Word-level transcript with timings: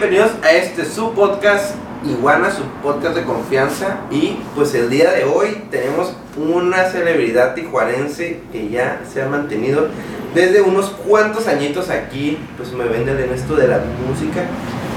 Bienvenidos 0.00 0.32
a 0.42 0.52
este 0.52 0.86
su 0.86 1.12
podcast 1.12 1.74
Iguana, 2.06 2.50
su 2.50 2.62
podcast 2.82 3.16
de 3.16 3.24
confianza. 3.24 3.98
Y 4.10 4.38
pues 4.54 4.74
el 4.74 4.88
día 4.88 5.10
de 5.10 5.24
hoy 5.24 5.64
tenemos 5.70 6.14
una 6.38 6.84
celebridad 6.84 7.54
tijuanense 7.54 8.40
que 8.50 8.70
ya 8.70 9.02
se 9.12 9.20
ha 9.20 9.26
mantenido 9.28 9.88
desde 10.34 10.62
unos 10.62 10.86
cuantos 10.86 11.46
añitos 11.48 11.90
aquí. 11.90 12.38
Pues 12.56 12.72
me 12.72 12.86
venden 12.86 13.20
en 13.20 13.30
esto 13.30 13.54
de 13.56 13.68
la 13.68 13.80
música. 14.08 14.40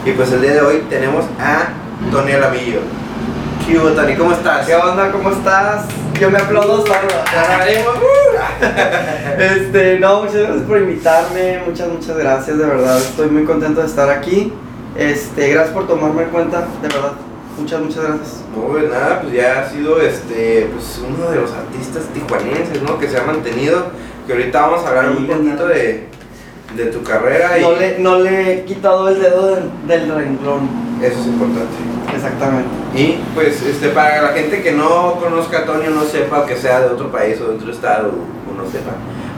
Y 0.05 0.11
pues 0.11 0.31
el 0.31 0.41
día 0.41 0.53
de 0.53 0.62
hoy 0.62 0.84
tenemos 0.89 1.26
a 1.38 1.67
Tony 2.09 2.31
Alamillo. 2.31 2.79
¿Qué 3.67 3.77
hubo, 3.77 3.90
Tony? 3.90 4.15
¿Cómo 4.15 4.31
estás? 4.31 4.65
¿Qué 4.65 4.73
onda? 4.73 5.12
¿Cómo 5.12 5.31
estás? 5.31 5.84
Yo 6.17 6.31
me 6.31 6.38
aplaudo 6.38 6.77
solo. 6.77 7.09
este, 9.38 9.99
no, 9.99 10.21
muchas 10.23 10.35
gracias 10.35 10.62
por 10.62 10.77
invitarme, 10.77 11.62
muchas, 11.67 11.90
muchas 11.90 12.17
gracias, 12.17 12.57
de 12.57 12.65
verdad, 12.65 12.98
estoy 12.98 13.29
muy 13.29 13.43
contento 13.43 13.81
de 13.81 13.88
estar 13.88 14.09
aquí. 14.09 14.54
Este, 14.97 15.49
gracias 15.49 15.73
por 15.73 15.88
tomarme 15.88 16.23
en 16.23 16.29
cuenta, 16.29 16.67
de 16.81 16.88
verdad. 16.88 17.13
Muchas, 17.57 17.81
muchas 17.81 18.03
gracias. 18.03 18.43
No, 18.55 18.63
pues 18.63 18.89
nada, 18.89 19.21
pues 19.21 19.34
ya 19.34 19.61
ha 19.61 19.70
sido 19.70 20.01
este, 20.01 20.70
pues 20.73 21.01
uno 21.07 21.29
de 21.29 21.41
los 21.41 21.51
artistas 21.51 22.05
tijuanenses, 22.13 22.81
¿no? 22.81 22.99
Que 22.99 23.07
se 23.07 23.17
ha 23.17 23.23
mantenido. 23.23 23.85
Que 24.25 24.34
ahorita 24.34 24.61
vamos 24.61 24.85
a 24.85 24.89
hablar 24.89 25.09
un 25.09 25.27
poquito 25.27 25.67
de, 25.67 26.07
de 26.75 26.85
tu 26.87 27.03
carrera. 27.03 27.51
No, 27.59 27.73
le, 27.75 27.99
no 27.99 28.20
le 28.20 28.53
he 28.53 28.65
quitado 28.65 29.09
el 29.09 29.21
dedo 29.21 29.55
del, 29.55 29.63
del 29.87 30.15
renglón. 30.15 30.70
Eso 31.01 31.20
es 31.20 31.27
importante. 31.27 31.73
Exactamente. 32.15 32.70
Y 32.96 33.20
pues 33.35 33.62
este 33.62 33.90
para 33.90 34.21
la 34.21 34.29
gente 34.29 34.62
que 34.62 34.71
no 34.71 35.15
conozca 35.15 35.59
a 35.59 35.65
Tony 35.65 35.87
no 35.93 36.03
sepa 36.03 36.46
que 36.46 36.55
sea 36.55 36.81
de 36.81 36.87
otro 36.87 37.12
país 37.12 37.41
o 37.41 37.49
de 37.49 37.55
otro 37.55 37.71
estado 37.71 38.09
o 38.09 38.55
no 38.55 38.70
sepa, 38.71 38.91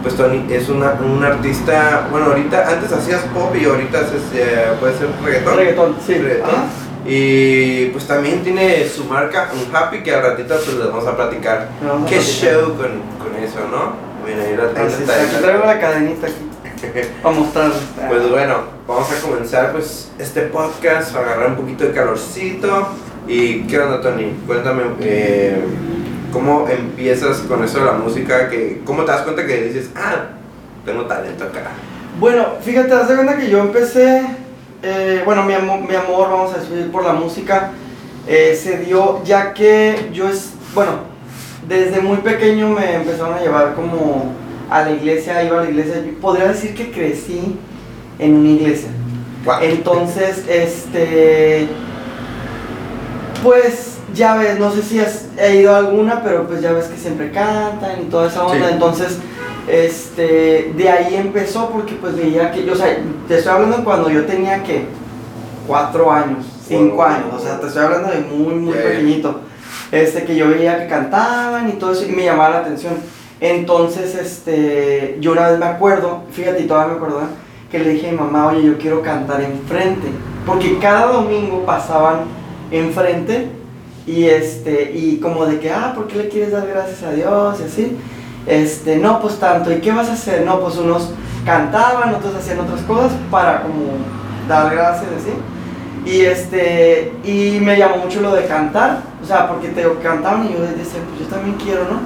pues 0.06 0.16
Tony 0.16 0.46
es 0.54 0.70
una, 0.70 0.92
un 1.04 1.24
artista, 1.24 2.08
bueno 2.12 2.28
ahorita 2.28 2.70
antes 2.70 2.92
hacías 2.94 3.22
pop 3.34 3.56
y 3.60 3.66
ahorita 3.66 4.02
haces, 4.02 4.22
eh, 4.36 4.68
puede 4.80 4.96
ser 4.98 5.08
reggaetón. 5.24 5.58
Reggaetón, 5.58 5.96
sí. 6.06 6.14
Reggaetón. 6.14 6.50
Ajá. 6.52 6.64
Y 7.08 7.88
pues 7.88 8.06
también 8.08 8.44
tiene 8.44 8.88
su 8.88 9.06
marca 9.06 9.50
Un 9.54 9.76
Happy 9.76 10.04
que 10.04 10.14
al 10.14 10.22
ratito 10.24 10.56
pues 10.64 10.76
les 10.78 10.88
vamos 10.88 11.08
a 11.08 11.16
platicar 11.16 11.70
vamos 11.84 12.04
a 12.06 12.10
qué 12.10 12.16
platicar. 12.18 12.52
show 12.54 12.64
con, 12.76 13.02
con 13.20 13.44
eso, 13.44 13.60
¿no? 13.72 13.94
Mira, 14.26 14.44
ahí 14.44 14.56
la 14.56 14.66
está- 14.66 14.86
está, 14.88 15.24
aquí 15.24 15.36
traigo 15.42 15.66
la 15.66 15.80
cadenita 15.80 16.28
aquí 16.28 17.08
para 17.24 17.36
mostrarles. 17.36 17.78
Pues 18.08 18.30
bueno, 18.30 18.56
vamos 18.88 19.08
a 19.12 19.22
comenzar 19.22 19.72
pues 19.72 20.12
este 20.20 20.42
podcast, 20.44 21.16
a 21.16 21.20
agarrar 21.20 21.50
un 21.50 21.56
poquito 21.56 21.84
de 21.84 21.92
calorcito. 21.94 22.90
¿Y 23.28 23.64
qué 23.64 23.80
onda, 23.80 24.02
Tony? 24.02 24.34
Cuéntame, 24.46 24.84
eh, 25.02 25.60
¿cómo 26.36 26.68
empiezas 26.68 27.38
con 27.48 27.64
eso 27.64 27.80
de 27.80 27.86
la 27.86 27.94
música? 27.94 28.50
Que, 28.50 28.82
¿Cómo 28.84 29.06
te 29.06 29.12
das 29.12 29.22
cuenta 29.22 29.48
que 29.48 29.64
dices, 29.64 29.90
ah, 29.96 30.32
tengo 30.84 31.06
talento 31.06 31.46
acá? 31.46 31.72
Bueno, 32.20 32.46
fíjate, 32.62 32.94
haz 32.94 33.08
de 33.08 33.16
cuenta 33.16 33.38
que 33.38 33.50
yo 33.50 33.60
empecé, 33.60 34.22
eh, 34.84 35.22
bueno, 35.24 35.44
mi 35.44 35.54
amor, 35.54 35.80
mi 35.80 35.96
amor, 35.96 36.30
vamos 36.30 36.54
a 36.54 36.58
decir, 36.58 36.92
por 36.92 37.06
la 37.06 37.14
música, 37.14 37.72
eh, 38.28 38.60
se 38.62 38.80
dio 38.80 39.24
ya 39.24 39.54
que 39.54 40.10
yo 40.12 40.28
es, 40.28 40.52
bueno, 40.74 40.92
desde 41.70 42.02
muy 42.02 42.18
pequeño 42.18 42.68
me 42.68 42.96
empezaron 42.96 43.36
a 43.36 43.40
llevar 43.40 43.74
como 43.74 44.34
a 44.70 44.82
la 44.82 44.92
iglesia, 44.92 45.42
iba 45.42 45.62
a 45.62 45.64
la 45.64 45.70
iglesia, 45.70 46.04
yo 46.06 46.20
podría 46.20 46.50
decir 46.50 46.76
que 46.76 46.92
crecí 46.92 47.58
en 48.20 48.36
una 48.36 48.50
iglesia. 48.50 48.90
Entonces, 49.62 50.44
este, 50.50 51.70
pues 53.42 53.95
ya 54.16 54.36
ves, 54.38 54.58
no 54.60 54.72
sé 54.72 54.82
si 54.82 55.00
has 55.00 55.26
he 55.38 55.58
ido 55.58 55.76
a 55.76 55.78
alguna, 55.78 56.24
pero 56.24 56.48
pues 56.48 56.62
ya 56.62 56.72
ves 56.72 56.86
que 56.86 56.98
siempre 56.98 57.32
cantan 57.32 58.02
y 58.02 58.06
toda 58.06 58.28
esa 58.28 58.46
onda. 58.46 58.68
Sí. 58.68 58.74
Entonces, 58.74 59.18
este, 59.68 60.74
de 60.76 60.90
ahí 60.90 61.16
empezó 61.16 61.70
porque 61.70 61.96
pues 61.96 62.16
veía 62.16 62.52
que, 62.52 62.66
yo, 62.66 62.74
o 62.74 62.76
sea, 62.76 62.98
te 63.28 63.38
estoy 63.38 63.52
hablando 63.54 63.84
cuando 63.84 64.10
yo 64.10 64.26
tenía 64.26 64.64
que 64.64 64.86
cuatro 65.68 66.12
años, 66.12 66.46
cinco 66.68 66.96
Wow. 66.96 67.06
años, 67.06 67.34
o 67.36 67.40
sea, 67.40 67.60
te 67.60 67.68
estoy 67.68 67.84
hablando 67.84 68.10
de 68.10 68.20
muy, 68.22 68.56
muy 68.56 68.74
pequeñito. 68.74 69.42
Este, 69.92 70.24
que 70.24 70.36
yo 70.36 70.50
veía 70.50 70.80
que 70.80 70.88
cantaban 70.88 71.70
y 71.70 71.74
todo 71.74 71.92
eso 71.92 72.06
y 72.06 72.12
me 72.12 72.24
llamaba 72.24 72.50
la 72.50 72.58
atención. 72.60 72.94
Entonces, 73.40 74.16
este, 74.16 75.18
yo 75.20 75.34
una 75.34 75.50
vez 75.50 75.60
me 75.60 75.66
acuerdo, 75.66 76.24
fíjate, 76.32 76.62
y 76.64 76.68
todavía 76.68 76.94
me 76.94 76.98
acuerdo, 76.98 77.20
¿eh? 77.22 77.46
que 77.72 77.80
le 77.80 77.90
dije 77.90 78.10
a 78.10 78.12
mi 78.12 78.18
mamá, 78.18 78.48
oye, 78.48 78.64
yo 78.64 78.78
quiero 78.78 79.02
cantar 79.02 79.42
enfrente. 79.42 80.08
Porque 80.46 80.78
cada 80.80 81.08
domingo 81.08 81.66
pasaban 81.66 82.22
enfrente 82.72 83.50
y 84.08 84.26
este, 84.26 84.92
y 84.94 85.18
como 85.20 85.46
de 85.46 85.60
que, 85.60 85.72
ah, 85.72 85.94
¿por 85.96 86.08
qué 86.08 86.18
le 86.18 86.30
quieres 86.30 86.52
dar 86.52 86.68
gracias 86.68 87.04
a 87.04 87.12
Dios? 87.12 87.60
Y 87.60 87.64
así. 87.64 87.98
Este, 88.48 88.98
no, 88.98 89.20
pues 89.22 89.40
tanto, 89.40 89.72
¿y 89.72 89.78
qué 89.78 89.92
vas 89.92 90.10
a 90.10 90.14
hacer? 90.14 90.46
No, 90.46 90.60
pues 90.60 90.78
unos 90.78 91.10
cantaban, 91.46 92.14
otros 92.14 92.36
hacían 92.36 92.60
otras 92.60 92.82
cosas 92.82 93.12
para 93.32 93.64
como 93.64 93.94
dar 94.48 94.72
gracias, 94.74 95.08
así. 95.18 95.34
Y 96.12 96.22
este, 96.22 97.14
y 97.24 97.60
me 97.62 97.78
llamó 97.78 97.98
mucho 97.98 98.22
lo 98.22 98.36
de 98.36 98.46
cantar, 98.46 99.00
o 99.24 99.26
sea, 99.26 99.48
porque 99.48 99.70
te 99.70 99.84
cantaban 100.04 100.46
y 100.46 100.54
yo 100.54 100.62
decía, 100.62 101.02
pues 101.10 101.22
yo 101.22 101.36
también 101.36 101.58
quiero, 101.58 101.86
¿no? 101.86 102.00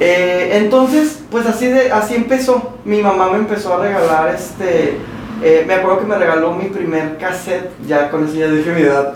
Eh, 0.00 0.58
entonces, 0.58 1.22
pues 1.30 1.46
así, 1.46 1.68
de, 1.68 1.92
así 1.92 2.16
empezó. 2.16 2.74
Mi 2.84 3.00
mamá 3.00 3.30
me 3.30 3.38
empezó 3.38 3.74
a 3.74 3.82
regalar 3.82 4.34
este. 4.34 4.98
eh, 5.42 5.64
me 5.66 5.74
acuerdo 5.74 6.00
que 6.00 6.06
me 6.06 6.16
regaló 6.16 6.52
mi 6.52 6.64
primer 6.64 7.16
cassette. 7.18 7.70
Ya 7.86 8.10
con 8.10 8.24
eso 8.26 8.34
ya 8.34 8.48
dije 8.48 8.72
mi 8.72 8.82
edad. 8.82 9.14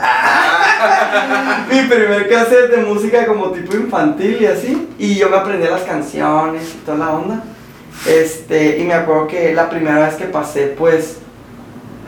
Mi 1.71 1.83
primer 1.83 2.29
cassette 2.29 2.71
de 2.71 2.83
música 2.85 3.27
como 3.27 3.51
tipo 3.51 3.77
infantil 3.77 4.39
y 4.41 4.47
así. 4.47 4.89
Y 4.99 5.15
yo 5.17 5.29
me 5.31 5.37
aprendí 5.37 5.67
las 5.69 5.83
canciones 5.83 6.75
y 6.75 6.79
toda 6.85 6.99
la 6.99 7.11
onda. 7.11 7.43
Este, 8.07 8.79
y 8.79 8.85
me 8.85 8.95
acuerdo 8.95 9.27
que 9.27 9.55
la 9.55 9.69
primera 9.69 10.07
vez 10.07 10.15
que 10.15 10.27
pasé, 10.27 10.75
pues. 10.79 11.19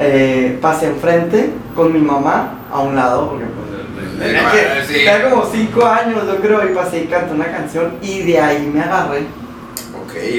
eh, 0.00 0.58
pasé 0.60 0.86
enfrente 0.86 1.50
con 1.76 1.92
mi 1.92 2.00
mamá 2.00 2.54
a 2.72 2.80
un 2.80 2.96
lado, 2.96 3.30
porque 3.30 3.44
pues, 3.44 4.88
tenía 4.88 5.30
como 5.30 5.44
5 5.44 5.86
años, 5.86 6.26
yo 6.26 6.36
creo, 6.36 6.64
y 6.64 6.74
pasé 6.74 7.02
y 7.02 7.06
canté 7.06 7.34
una 7.34 7.50
canción 7.50 7.96
y 8.00 8.22
de 8.22 8.40
ahí 8.40 8.70
me 8.72 8.80
agarré. 8.80 9.24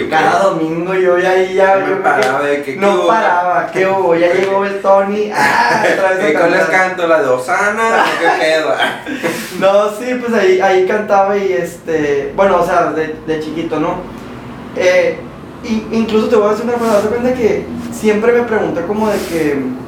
Cada 0.10 0.40
domingo 0.44 0.94
yo 0.94 1.18
ya 1.18 1.32
ahí 1.32 1.54
ya. 1.56 1.86
Que 1.86 1.96
paraba 1.96 2.42
de 2.42 2.62
que- 2.64 2.74
¿qué 2.76 2.80
no 2.80 2.94
hubo? 2.96 3.08
paraba, 3.08 3.70
¿qué 3.72 3.88
hubo? 3.88 4.16
Ya 4.16 4.34
llegó 4.34 4.66
el 4.66 4.82
Tony. 4.82 5.32
Ah, 5.36 5.84
otra 5.94 6.12
vez 6.18 6.30
¿Y 6.30 6.34
cuál 6.34 6.52
les 6.52 6.60
cantar. 6.62 6.88
canto? 6.88 7.08
¿La 7.08 7.22
de 7.22 7.28
Osana? 7.30 8.04
¿O 8.06 8.20
¿Qué 8.20 8.40
pedo? 8.44 8.74
No, 9.60 9.90
sí, 9.92 10.16
pues 10.20 10.34
ahí, 10.34 10.60
ahí 10.60 10.86
cantaba 10.88 11.38
y 11.38 11.54
este. 11.54 12.34
Bueno, 12.36 12.58
o 12.62 12.66
sea, 12.66 12.92
de, 12.92 13.16
de 13.28 13.40
chiquito, 13.40 13.80
¿no? 13.80 13.96
Eh, 14.76 15.18
y- 15.64 15.88
incluso 15.92 16.28
te 16.28 16.36
voy 16.36 16.48
a 16.48 16.52
decir 16.52 16.66
una 16.66 16.74
cosa, 16.74 17.02
de 17.02 17.08
cuenta 17.10 17.34
que 17.34 17.66
siempre 17.92 18.32
me 18.34 18.44
pregunté 18.44 18.82
como 18.84 19.10
de 19.10 19.18
que. 19.30 19.82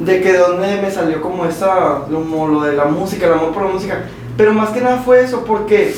De 0.00 0.20
que 0.20 0.32
de 0.32 0.38
dónde 0.38 0.80
me 0.80 0.90
salió 0.90 1.20
como 1.20 1.44
esa. 1.46 2.02
Como 2.10 2.46
lo 2.48 2.60
de 2.62 2.74
la 2.74 2.84
música, 2.84 3.26
el 3.26 3.32
amor 3.32 3.52
por 3.52 3.64
la 3.64 3.72
música. 3.72 4.04
Pero 4.36 4.52
más 4.52 4.70
que 4.70 4.80
nada 4.80 4.98
fue 5.04 5.22
eso, 5.24 5.44
porque 5.44 5.94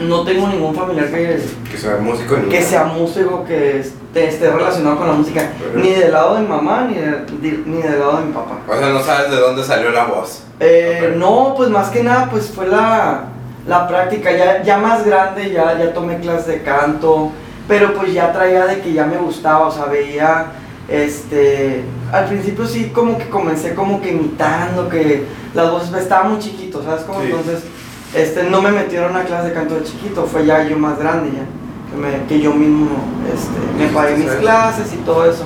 no 0.00 0.24
tengo 0.24 0.48
ningún 0.48 0.74
familiar 0.74 1.06
que, 1.08 1.40
Que 1.70 1.76
sea 1.78 1.96
músico 1.98 2.36
ni 2.36 2.48
que 2.48 2.62
sea 2.62 2.84
músico, 2.84 3.44
que 3.44 3.80
esté, 3.80 4.28
esté 4.28 4.50
relacionado 4.50 4.96
con 4.98 5.06
la 5.06 5.12
música. 5.14 5.50
Ni 5.74 5.90
del 5.90 6.12
lado 6.12 6.34
de 6.36 6.40
mi 6.42 6.48
mamá, 6.48 6.88
ni, 6.88 6.94
de- 6.94 7.62
ni 7.66 7.82
del 7.82 7.98
lado 8.00 8.18
de 8.18 8.24
mi 8.26 8.32
papá. 8.32 8.58
O 8.68 8.76
sea, 8.78 8.88
no 8.90 9.02
sabes 9.02 9.30
de 9.30 9.36
dónde 9.36 9.62
salió 9.64 9.90
la 9.90 10.04
voz. 10.06 10.42
Eh. 10.58 11.14
No, 11.16 11.54
pues 11.56 11.68
más 11.70 11.88
que 11.90 12.02
nada, 12.02 12.28
pues 12.30 12.50
fue 12.50 12.66
la, 12.66 13.24
la 13.66 13.86
práctica. 13.88 14.30
Ya, 14.36 14.62
ya 14.62 14.78
más 14.78 15.04
grande, 15.04 15.50
ya, 15.50 15.78
ya 15.78 15.92
tomé 15.92 16.18
clases 16.18 16.46
de 16.46 16.62
canto, 16.62 17.30
pero 17.68 17.94
pues 17.94 18.12
ya 18.12 18.32
traía 18.32 18.66
de 18.66 18.80
que 18.80 18.92
ya 18.92 19.06
me 19.06 19.16
gustaba, 19.18 19.68
o 19.68 19.70
sea, 19.70 19.84
veía, 19.86 20.46
este, 20.88 21.82
al 22.12 22.26
principio 22.26 22.66
sí 22.66 22.90
como 22.94 23.16
que 23.16 23.28
comencé 23.28 23.74
como 23.74 24.00
que 24.00 24.10
imitando, 24.12 24.88
que 24.88 25.24
las 25.54 25.70
voces, 25.70 25.94
estaba 25.94 26.24
muy 26.24 26.38
chiquito, 26.38 26.82
¿sabes? 26.82 27.02
Como 27.04 27.20
Sí. 27.20 27.26
entonces, 27.26 27.62
este, 28.14 28.44
no 28.44 28.60
me 28.62 28.70
metieron 28.72 29.16
a 29.16 29.22
clase 29.24 29.48
de 29.48 29.54
canto 29.54 29.74
de 29.76 29.84
chiquito, 29.84 30.24
fue 30.24 30.44
ya 30.46 30.62
yo 30.66 30.78
más 30.78 30.98
grande 30.98 31.30
ya, 31.30 31.44
que, 31.90 31.96
me- 31.96 32.26
que 32.26 32.40
yo 32.40 32.52
mismo, 32.52 32.88
este, 33.32 33.84
me 33.84 33.90
pagué 33.92 34.16
mis 34.16 34.30
clases 34.40 34.92
y 34.92 34.96
todo 34.98 35.30
eso. 35.30 35.44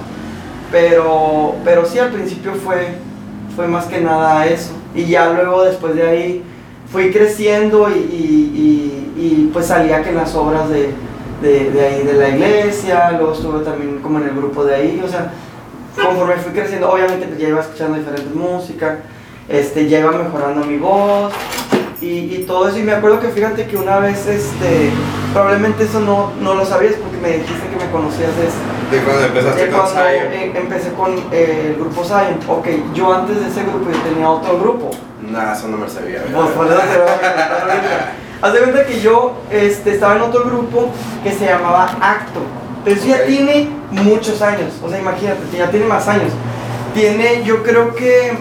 Pero, 0.71 1.55
pero 1.65 1.85
sí, 1.87 1.99
al 1.99 2.11
principio 2.11 2.53
fue, 2.55 2.95
fue 3.55 3.69
más 3.69 3.87
que 3.87 4.01
nada 4.01 4.47
eso. 4.47 4.73
Y 4.95 5.05
ya 5.07 5.33
luego, 5.33 5.63
después 5.65 5.95
de 5.95 6.07
ahí, 6.07 6.43
fui 6.91 7.11
creciendo 7.13 7.89
y, 7.91 7.93
y- 7.99 9.15
y- 9.17 9.21
y, 9.21 9.51
pues 9.53 9.67
salía 9.67 10.03
que 10.03 10.11
en 10.11 10.17
las 10.17 10.35
obras 10.35 10.69
de, 10.71 10.91
de, 11.43 11.71
de 11.71 11.87
ahí 11.87 12.03
de 12.05 12.15
la 12.15 12.29
iglesia, 12.31 13.13
luego 13.13 13.33
estuve 13.33 13.65
también 13.65 14.01
como 14.01 14.19
en 14.19 14.25
el 14.29 14.35
grupo 14.35 14.65
de 14.65 14.75
ahí, 14.75 15.03
o 15.05 15.09
sea, 15.09 15.33
conforme 16.03 16.35
fui 16.37 16.53
creciendo, 16.53 16.91
obviamente 16.91 17.27
pues 17.27 17.39
ya 17.39 17.49
iba 17.49 17.61
escuchando 17.61 17.97
diferentes 17.99 18.35
música, 18.35 18.99
este, 19.49 19.89
ya 19.89 20.01
iba 20.01 20.11
mejorando 20.13 20.65
mi 20.67 20.79
voz 20.79 21.33
y, 22.01 22.07
y 22.35 22.45
todo 22.47 22.69
eso. 22.69 22.79
Y 22.79 22.83
me 22.83 22.93
acuerdo 22.93 23.21
que 23.21 23.29
fíjate 23.29 23.67
que 23.67 23.77
una 23.77 23.99
vez, 23.99 24.27
este, 24.27 24.91
probablemente 25.33 25.85
eso 25.85 26.01
no, 26.01 26.33
no 26.41 26.55
lo 26.55 26.65
sabías 26.65 26.95
porque 26.95 27.17
me 27.19 27.39
dijiste 27.39 27.69
que 27.69 27.85
me 27.85 27.91
conocías 27.91 28.31
de, 28.37 28.97
¿De 28.97 29.03
cuando 29.03 29.25
empezaste 29.27 29.65
de 29.65 29.71
con 29.71 29.81
cuando 29.81 30.01
Zion? 30.01 30.33
eh, 30.33 30.53
empecé 30.55 30.93
con 30.93 31.17
eh, 31.33 31.67
el 31.71 31.77
grupo 31.77 32.05
Zion. 32.05 32.39
Ok, 32.49 32.69
yo 32.95 33.13
antes 33.15 33.41
de 33.41 33.49
ese 33.49 33.63
grupo 33.63 33.91
yo 33.91 33.99
tenía 34.01 34.29
otro 34.29 34.59
grupo. 34.59 34.91
Nah, 35.23 35.53
eso 35.53 35.69
no 35.69 35.79
me 35.79 35.89
sabía. 35.89 36.23
Pues 36.23 36.71
ahorita. 36.71 38.13
Haz 38.43 38.53
de 38.53 38.59
cuenta 38.59 38.85
que 38.85 39.01
yo 39.01 39.35
este, 39.51 39.93
estaba 39.95 40.17
en 40.17 40.23
otro 40.23 40.45
grupo 40.45 40.91
que 41.23 41.33
se 41.33 41.47
llamaba 41.47 41.85
Acto. 42.01 42.41
Pero 42.85 42.97
eso 42.97 43.07
ya 43.07 43.25
tiene 43.25 43.71
muchos 43.91 44.43
años. 44.43 44.75
O 44.83 44.91
sea, 44.91 44.99
imagínate, 44.99 45.41
ya 45.57 45.71
tiene 45.71 45.87
más 45.87 46.07
años. 46.09 46.31
Tiene, 46.93 47.43
yo 47.43 47.63
creo 47.63 47.95
que, 47.95 48.35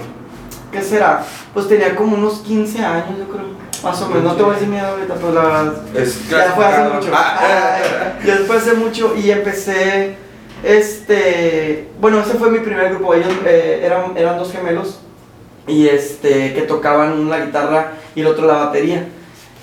¿qué 0.73 0.81
será? 0.81 1.23
Pues 1.53 1.67
tenía 1.67 1.95
como 1.95 2.15
unos 2.15 2.39
15 2.39 2.83
años, 2.83 3.19
yo 3.19 3.25
creo. 3.25 3.53
Más 3.83 4.01
o 4.01 4.07
menos, 4.07 4.23
no 4.23 4.35
te 4.35 4.43
voy 4.43 4.51
a 4.51 4.53
decir 4.53 4.69
mi 4.69 4.77
edad 4.77 4.91
ahorita, 4.91 5.13
pero 5.15 5.33
la 5.33 5.41
verdad. 5.41 5.73
Es 5.95 6.29
Ya 6.29 6.53
fue 6.55 6.65
hace 6.65 6.93
mucho. 6.93 7.11
Ah, 7.13 7.79
ya 8.25 8.35
fue 8.47 8.57
hace 8.57 8.73
mucho 8.73 9.15
y 9.15 9.29
empecé, 9.29 10.15
este, 10.63 11.89
bueno, 11.99 12.21
ese 12.21 12.35
fue 12.35 12.49
mi 12.49 12.59
primer 12.59 12.89
grupo. 12.91 13.13
Ellos 13.13 13.27
eh, 13.45 13.81
eran, 13.83 14.17
eran 14.17 14.37
dos 14.37 14.51
gemelos 14.51 14.99
y 15.67 15.87
este, 15.87 16.53
que 16.53 16.61
tocaban 16.61 17.29
la 17.29 17.45
guitarra 17.45 17.93
y 18.15 18.21
el 18.21 18.27
otro 18.27 18.47
la 18.47 18.65
batería. 18.65 19.05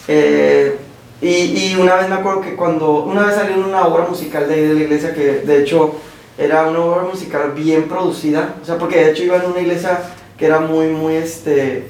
Eh, 0.06 0.76
y, 1.22 1.28
y 1.28 1.76
una 1.80 1.96
vez 1.96 2.08
me 2.08 2.16
acuerdo 2.16 2.40
que 2.42 2.56
cuando, 2.56 3.02
una 3.02 3.22
vez 3.26 3.34
salió 3.36 3.56
una 3.56 3.86
obra 3.86 4.04
musical 4.06 4.48
de 4.48 4.54
ahí 4.54 4.62
de 4.62 4.74
la 4.74 4.80
iglesia 4.80 5.14
que 5.14 5.40
de 5.40 5.62
hecho 5.62 5.94
era 6.38 6.66
una 6.68 6.80
obra 6.80 7.02
musical 7.02 7.52
bien 7.54 7.88
producida, 7.88 8.54
o 8.62 8.64
sea, 8.64 8.78
porque 8.78 8.96
de 8.96 9.10
hecho 9.10 9.24
iba 9.24 9.36
en 9.36 9.50
una 9.50 9.60
iglesia 9.60 10.00
que 10.40 10.46
era 10.46 10.58
muy, 10.58 10.88
muy, 10.88 11.14
este, 11.16 11.86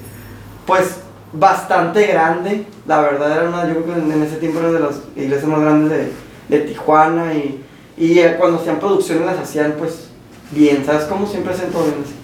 pues 0.67 0.97
bastante 1.33 2.07
grande, 2.09 2.67
la 2.87 3.01
verdad 3.01 3.31
era 3.31 3.49
una, 3.49 3.67
yo 3.67 3.83
creo 3.85 3.95
que 3.95 4.01
en, 4.13 4.23
ese 4.23 4.37
tiempo 4.37 4.59
era 4.59 4.73
de 4.73 4.81
las 4.81 4.97
iglesias 5.17 5.45
más 5.49 5.61
grandes 5.61 5.91
de, 6.49 6.59
de 6.59 6.65
Tijuana 6.67 7.33
y, 7.35 7.65
y 7.97 8.19
eh, 8.19 8.35
cuando 8.39 8.59
hacían 8.59 8.81
producciones 8.81 9.25
las 9.25 9.39
hacían 9.39 9.77
pues 9.79 10.09
bien, 10.51 10.85
¿sabes? 10.85 11.05
Como 11.05 11.27
siempre 11.27 11.55
hacen 11.55 11.71
todo 11.71 11.85
bien 11.85 11.95
así. 12.05 12.15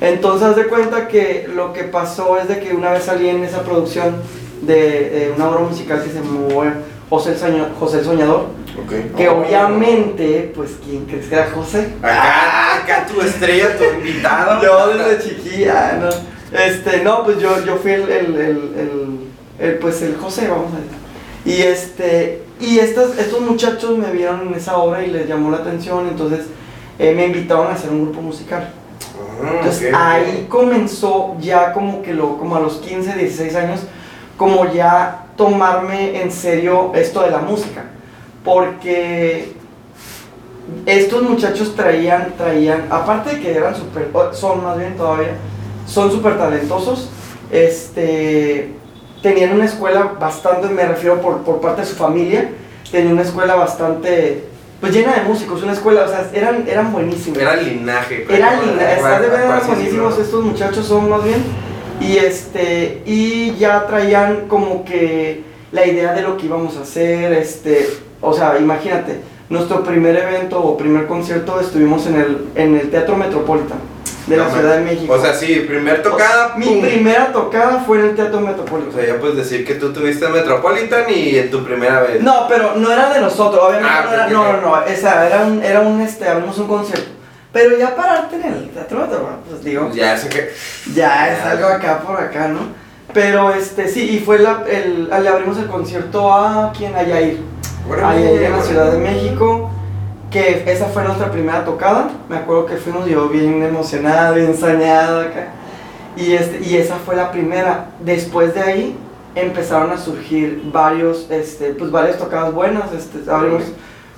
Entonces 0.00 0.48
haz 0.48 0.56
de 0.56 0.66
cuenta 0.66 1.06
que 1.08 1.48
lo 1.54 1.72
que 1.72 1.84
pasó 1.84 2.36
es 2.38 2.48
de 2.48 2.58
que 2.60 2.74
una 2.74 2.90
vez 2.90 3.04
salí 3.04 3.28
en 3.28 3.44
esa 3.44 3.62
producción 3.62 4.16
de, 4.62 4.74
de 5.10 5.32
una 5.36 5.48
obra 5.48 5.60
musical 5.60 6.02
que 6.02 6.10
se 6.10 6.16
llamó 6.16 6.64
José 7.08 7.30
el, 7.32 7.38
Soña- 7.38 7.68
José 7.78 8.00
el 8.00 8.04
Soñador, 8.04 8.46
que 9.16 9.28
Oh. 9.28 9.40
obviamente, 9.40 10.52
pues, 10.54 10.72
¿quién 10.84 11.04
crees 11.06 11.26
que 11.26 11.34
era 11.34 11.50
José? 11.52 11.94
Acá, 12.02 12.67
acá 12.90 13.06
tu 13.06 13.20
estrella, 13.20 13.76
tu 13.76 13.84
invitado. 13.84 14.62
Yo 14.62 14.88
desde 14.96 15.28
chiquilla, 15.28 15.98
no. 16.00 16.08
Este, 16.58 17.02
no, 17.02 17.24
pues 17.24 17.38
yo, 17.40 17.64
yo 17.64 17.76
fui 17.76 17.92
el, 17.92 18.02
el, 18.10 18.36
el, 18.36 19.18
el- 19.58 19.78
pues 19.78 20.00
el 20.02 20.16
José, 20.16 20.48
vamos 20.48 20.72
a 20.72 20.76
decir. 20.76 20.98
Y 21.44 21.62
este, 21.62 22.42
y 22.60 22.78
estas, 22.78 23.18
estos 23.18 23.40
muchachos 23.40 23.96
me 23.98 24.10
vieron 24.10 24.48
en 24.48 24.54
esa 24.54 24.76
obra 24.78 25.04
y 25.04 25.10
les 25.10 25.28
llamó 25.28 25.50
la 25.50 25.58
atención, 25.58 26.08
entonces 26.08 26.46
eh, 26.98 27.12
me 27.14 27.26
invitaron 27.26 27.66
a 27.68 27.72
hacer 27.72 27.90
un 27.90 28.02
grupo 28.04 28.20
musical. 28.22 28.70
Ah, 29.42 29.50
Entonces 29.58 29.94
ahí 29.94 30.46
comenzó 30.48 31.36
ya 31.40 31.72
como 31.72 32.02
que 32.02 32.12
lo, 32.14 32.38
como 32.38 32.56
a 32.56 32.60
los 32.60 32.76
15, 32.78 33.14
16 33.14 33.54
años, 33.56 33.80
como 34.36 34.72
ya 34.72 35.26
tomarme 35.36 36.20
en 36.22 36.32
serio 36.32 36.92
esto 36.94 37.22
de 37.22 37.30
la 37.30 37.38
música. 37.38 37.84
Porque 38.44 39.52
estos 40.86 41.22
muchachos 41.22 41.74
traían, 41.76 42.34
traían, 42.36 42.86
aparte 42.90 43.36
de 43.36 43.40
que 43.40 43.54
eran 43.54 43.74
súper, 43.76 44.08
o 44.12 44.32
son 44.32 44.62
más 44.64 44.78
bien 44.78 44.96
todavía, 44.96 45.30
son 45.86 46.10
súper 46.10 46.38
talentosos, 46.38 47.10
este, 47.50 48.70
tenían 49.22 49.52
una 49.52 49.64
escuela 49.64 50.14
bastante, 50.18 50.68
me 50.68 50.86
refiero 50.86 51.20
por, 51.20 51.38
por 51.38 51.60
parte 51.60 51.82
de 51.82 51.86
su 51.86 51.94
familia, 51.96 52.50
tenían 52.90 53.14
una 53.14 53.22
escuela 53.22 53.54
bastante, 53.54 54.44
pues 54.80 54.92
llena 54.92 55.14
de 55.14 55.22
músicos, 55.22 55.62
una 55.62 55.72
escuela, 55.72 56.04
o 56.04 56.08
sea, 56.08 56.30
eran, 56.32 56.64
eran 56.68 56.92
buenísimos. 56.92 57.38
Era 57.38 57.56
linaje. 57.56 58.26
Eran 58.30 58.60
verdad 58.76 59.00
Para- 59.00 59.60
para- 59.60 59.66
buenísimos 59.66 60.18
estos 60.18 60.44
muchachos 60.44 60.86
son 60.86 61.08
más 61.10 61.24
bien. 61.24 61.42
Y 62.00 62.16
este, 62.16 63.02
y 63.06 63.56
ya 63.56 63.84
traían 63.86 64.46
como 64.46 64.84
que 64.84 65.42
la 65.72 65.84
idea 65.84 66.12
de 66.12 66.22
lo 66.22 66.36
que 66.36 66.46
íbamos 66.46 66.76
a 66.76 66.82
hacer, 66.82 67.32
este, 67.32 67.88
o 68.20 68.32
sea, 68.32 68.56
imagínate, 68.60 69.18
nuestro 69.50 69.82
primer 69.82 70.16
evento 70.16 70.60
o 70.60 70.76
primer 70.76 71.06
concierto 71.06 71.60
estuvimos 71.60 72.06
en 72.06 72.16
el, 72.16 72.48
en 72.54 72.76
el 72.76 72.90
Teatro 72.90 73.16
Metropolitan 73.16 73.78
de 74.26 74.36
la 74.36 74.50
Ciudad 74.50 74.76
de. 74.76 74.84
México. 74.84 75.12
O 75.14 75.20
sea, 75.20 75.32
sí, 75.32 75.64
primer 75.66 76.02
tocada. 76.02 76.54
mi 76.56 76.80
primera 76.82 77.32
tocada 77.32 77.82
fue 77.86 77.98
en 78.00 78.04
el 78.06 78.14
Teatro 78.14 78.38
O 78.38 78.42
Metropolitan. 78.42 78.92
sea, 78.92 79.06
ya 79.14 79.20
puedes 79.20 79.36
decir 79.36 79.66
que 79.66 79.74
tú 79.74 79.92
tuviste 79.92 80.28
Metropolitan 80.28 81.04
y 81.08 81.36
en 81.38 81.50
tu 81.50 81.64
primera 81.64 82.02
vez. 82.02 82.22
No, 82.22 82.46
pero 82.48 82.74
no 82.76 82.92
era 82.92 83.12
de 83.12 83.20
nosotros, 83.20 83.62
obviamente 83.62 83.90
Ah, 83.90 84.04
no 84.06 84.12
era, 84.14 84.26
no, 84.28 84.52
no, 84.52 84.60
no, 84.60 84.82
esa, 84.84 85.26
era 85.26 85.42
un, 85.46 85.62
era 85.62 85.80
un, 85.80 86.00
este, 86.02 86.28
abrimos 86.28 86.58
un 86.58 86.68
concierto. 86.68 87.08
Pero 87.50 87.78
ya 87.78 87.96
pararte 87.96 88.36
en 88.36 88.44
el 88.44 88.68
Teatro 88.68 88.98
Metropolitan, 89.00 89.40
pues 89.48 89.64
digo, 89.64 89.90
ya 89.94 90.16
sé 90.18 90.28
que. 90.28 90.52
Ya 90.94 91.32
es 91.32 91.42
algo 91.42 91.66
acá 91.68 92.00
por 92.00 92.20
acá, 92.20 92.48
¿no? 92.48 92.60
Pero 93.14 93.54
este, 93.54 93.88
sí, 93.88 94.10
y 94.10 94.18
fue 94.20 94.38
la, 94.38 94.64
el, 94.70 95.08
le 95.08 95.28
abrimos 95.28 95.56
el 95.56 95.66
concierto 95.66 96.30
a 96.30 96.70
quien 96.76 96.94
a 96.94 97.02
Yair. 97.02 97.40
A 97.90 98.14
Yair 98.14 98.42
en 98.42 98.52
la 98.52 98.62
Ciudad 98.62 98.92
de 98.92 98.98
México. 98.98 99.70
Que 100.30 100.64
esa 100.66 100.86
fue 100.86 101.04
nuestra 101.04 101.30
primera 101.30 101.64
tocada. 101.64 102.10
Me 102.28 102.36
acuerdo 102.36 102.66
que 102.66 102.76
fuimos 102.76 103.06
yo 103.06 103.28
bien 103.28 103.62
emocionado, 103.62 104.34
bien 104.34 104.54
soñado 104.56 105.20
acá. 105.22 105.48
Y, 106.16 106.32
este, 106.34 106.60
y 106.64 106.76
esa 106.76 106.96
fue 106.96 107.16
la 107.16 107.30
primera. 107.32 107.86
Después 108.04 108.54
de 108.54 108.60
ahí 108.60 108.96
empezaron 109.34 109.90
a 109.90 109.96
surgir 109.96 110.62
varios, 110.72 111.30
este, 111.30 111.70
pues 111.74 111.90
varias 111.90 112.18
tocadas 112.18 112.52
buenas. 112.52 112.92
Este, 112.92 113.30
abrimos 113.30 113.62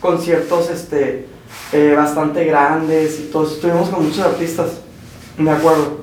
conciertos 0.01 0.69
este, 0.71 1.27
eh, 1.73 1.95
bastante 1.97 2.45
grandes 2.45 3.21
y 3.21 3.25
todos. 3.31 3.53
Estuvimos 3.53 3.89
con 3.91 4.05
muchos 4.05 4.21
artistas, 4.25 4.81
me 5.39 5.51
acuerdo. 5.53 6.01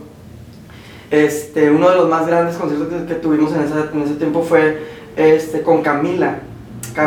Este, 1.12 1.70
uno 1.72 1.90
de 1.90 1.96
los 1.96 2.10
más 2.10 2.28
grandes 2.28 2.56
conciertos 2.58 2.88
que, 3.02 3.08
que 3.08 3.16
tuvimos 3.16 3.52
en, 3.54 3.62
esa- 3.64 3.90
en 3.94 4.02
ese 4.04 4.16
tiempo 4.16 4.42
fue 4.44 4.84
este, 5.18 5.62
con 5.64 5.82
Camila. 5.82 6.40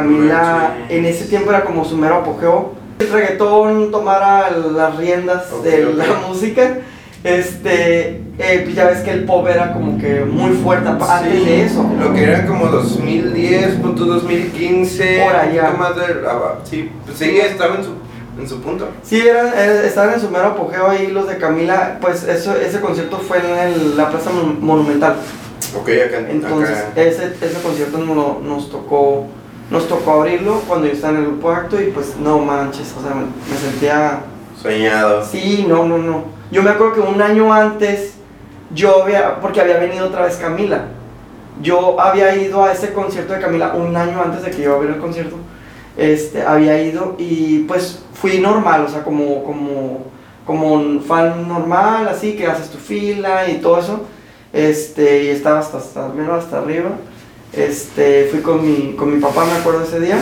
Camila 0.01 0.75
en 0.89 1.05
ese 1.05 1.25
tiempo 1.27 1.51
era 1.51 1.65
como 1.65 1.85
su 1.85 1.97
mero 1.97 2.17
apogeo. 2.17 2.73
El 3.01 3.11
reggaetón 3.11 3.91
tomara 3.91 4.51
las 4.51 4.97
riendas 4.97 5.51
Ok, 5.53 5.65
de 5.65 5.87
ok. 5.87 5.95
la 5.97 6.05
música. 6.29 6.79
Este, 7.25 8.23
eh, 8.39 8.61
pues 8.65 8.75
ya 8.75 8.87
ves 8.87 9.01
que 9.01 9.11
el 9.11 9.25
pop 9.25 9.47
era 9.47 9.73
como 9.75 9.99
que 9.99 10.21
muy 10.25 10.53
fuerte 10.57 10.89
apa- 10.89 11.19
antes 11.19 11.35
Sí, 11.41 11.45
de 11.45 11.65
eso. 11.65 11.85
Lo 12.01 12.15
que 12.15 12.23
era 12.23 12.47
como 12.47 12.67
2010, 12.67 13.75
punto 13.75 14.05
2015. 14.07 15.23
Por 15.25 15.37
allá. 15.37 15.63
de. 15.73 16.27
ah, 16.29 16.55
sí, 16.65 16.91
pues 17.05 17.19
sí, 17.19 17.37
estaba 17.39 17.75
en 17.75 17.85
su, 17.85 17.91
en 18.41 18.49
su 18.49 18.61
punto. 18.63 18.89
Sí, 19.03 19.21
eran, 19.27 19.49
eh, 19.55 19.83
estaban 19.85 20.15
en 20.15 20.21
su 20.21 20.31
mero 20.31 20.47
apogeo 20.47 20.89
ahí 20.89 21.09
los 21.09 21.29
de 21.29 21.37
Camila. 21.37 21.99
Pues 22.01 22.25
eso, 22.25 22.57
ese 22.57 22.81
concierto 22.81 23.19
fue 23.19 23.39
en 23.39 23.59
el- 23.75 23.97
la 23.99 24.09
Plaza 24.09 24.31
Mon- 24.31 24.65
Monumental. 24.65 25.17
Ok, 25.79 25.89
acá. 26.07 26.27
Entonces, 26.31 26.79
acá. 26.79 27.03
ese, 27.03 27.33
ese 27.41 27.61
concierto 27.63 27.99
nos, 27.99 28.41
nos 28.43 28.71
tocó 28.71 29.27
nos 29.71 29.87
tocó 29.89 30.21
abrirlo 30.21 30.61
cuando 30.67 30.87
yo 30.87 30.93
estaba 30.93 31.15
en 31.15 31.21
el 31.21 31.27
grupo 31.31 31.51
de 31.51 31.57
acto 31.57 31.81
y 31.81 31.87
pues 31.87 32.17
no 32.17 32.39
manches, 32.39 32.95
o 32.99 33.03
sea, 33.03 33.15
me, 33.15 33.23
me 33.23 33.57
sentía... 33.59 34.21
Soñado. 34.61 35.25
Sí, 35.25 35.65
no, 35.67 35.87
no, 35.87 35.97
no. 35.97 36.25
Yo 36.51 36.63
me 36.63 36.71
acuerdo 36.71 36.95
que 36.95 37.01
un 37.01 37.23
año 37.23 37.53
antes 37.53 38.15
yo 38.75 39.05
había, 39.05 39.41
porque 39.41 39.61
había 39.61 39.79
venido 39.79 40.07
otra 40.07 40.23
vez 40.23 40.37
Camila, 40.37 40.87
yo 41.63 42.01
había 42.01 42.35
ido 42.37 42.65
a 42.65 42.73
ese 42.73 42.93
concierto 42.93 43.33
de 43.33 43.41
Camila 43.41 43.75
un 43.75 43.97
año 43.97 44.21
antes 44.23 44.43
de 44.43 44.51
que 44.51 44.63
yo 44.63 44.75
abriera 44.75 44.97
el 44.97 45.01
concierto, 45.01 45.37
este, 45.97 46.43
había 46.43 46.83
ido 46.83 47.17
y 47.19 47.61
pues 47.61 48.03
fui 48.15 48.39
normal, 48.39 48.85
o 48.87 48.89
sea, 48.89 49.03
como, 49.03 49.45
como, 49.45 50.05
como 50.47 50.73
un 50.73 51.03
fan 51.03 51.49
normal, 51.49 52.09
así, 52.09 52.35
que 52.35 52.47
haces 52.47 52.71
tu 52.71 52.79
fila 52.79 53.49
y 53.49 53.59
todo 53.59 53.79
eso, 53.79 54.03
este, 54.53 55.25
y 55.25 55.29
estaba 55.29 55.59
hasta, 55.61 55.79
hasta, 55.79 56.07
hasta 56.07 56.59
arriba, 56.59 56.91
este, 57.53 58.29
fui 58.31 58.41
con 58.41 58.63
mi, 58.63 58.95
con 58.95 59.13
mi 59.15 59.21
papá, 59.21 59.45
me 59.45 59.53
acuerdo 59.53 59.85
ese 59.85 60.01
día, 60.01 60.19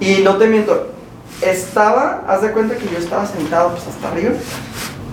y 0.00 0.22
no 0.22 0.36
te 0.36 0.46
miento, 0.46 0.88
estaba, 1.40 2.24
haz 2.26 2.42
de 2.42 2.52
cuenta 2.52 2.76
que 2.76 2.86
yo 2.86 2.98
estaba 2.98 3.26
sentado 3.26 3.70
pues 3.70 3.86
hasta 3.86 4.10
arriba 4.10 4.32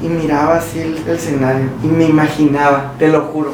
y 0.02 0.08
miraba 0.08 0.58
así 0.58 0.80
el, 0.80 0.98
el 0.98 1.16
escenario 1.16 1.70
y 1.84 1.88
me 1.88 2.06
imaginaba, 2.06 2.94
te 2.98 3.08
lo 3.08 3.22
juro. 3.22 3.54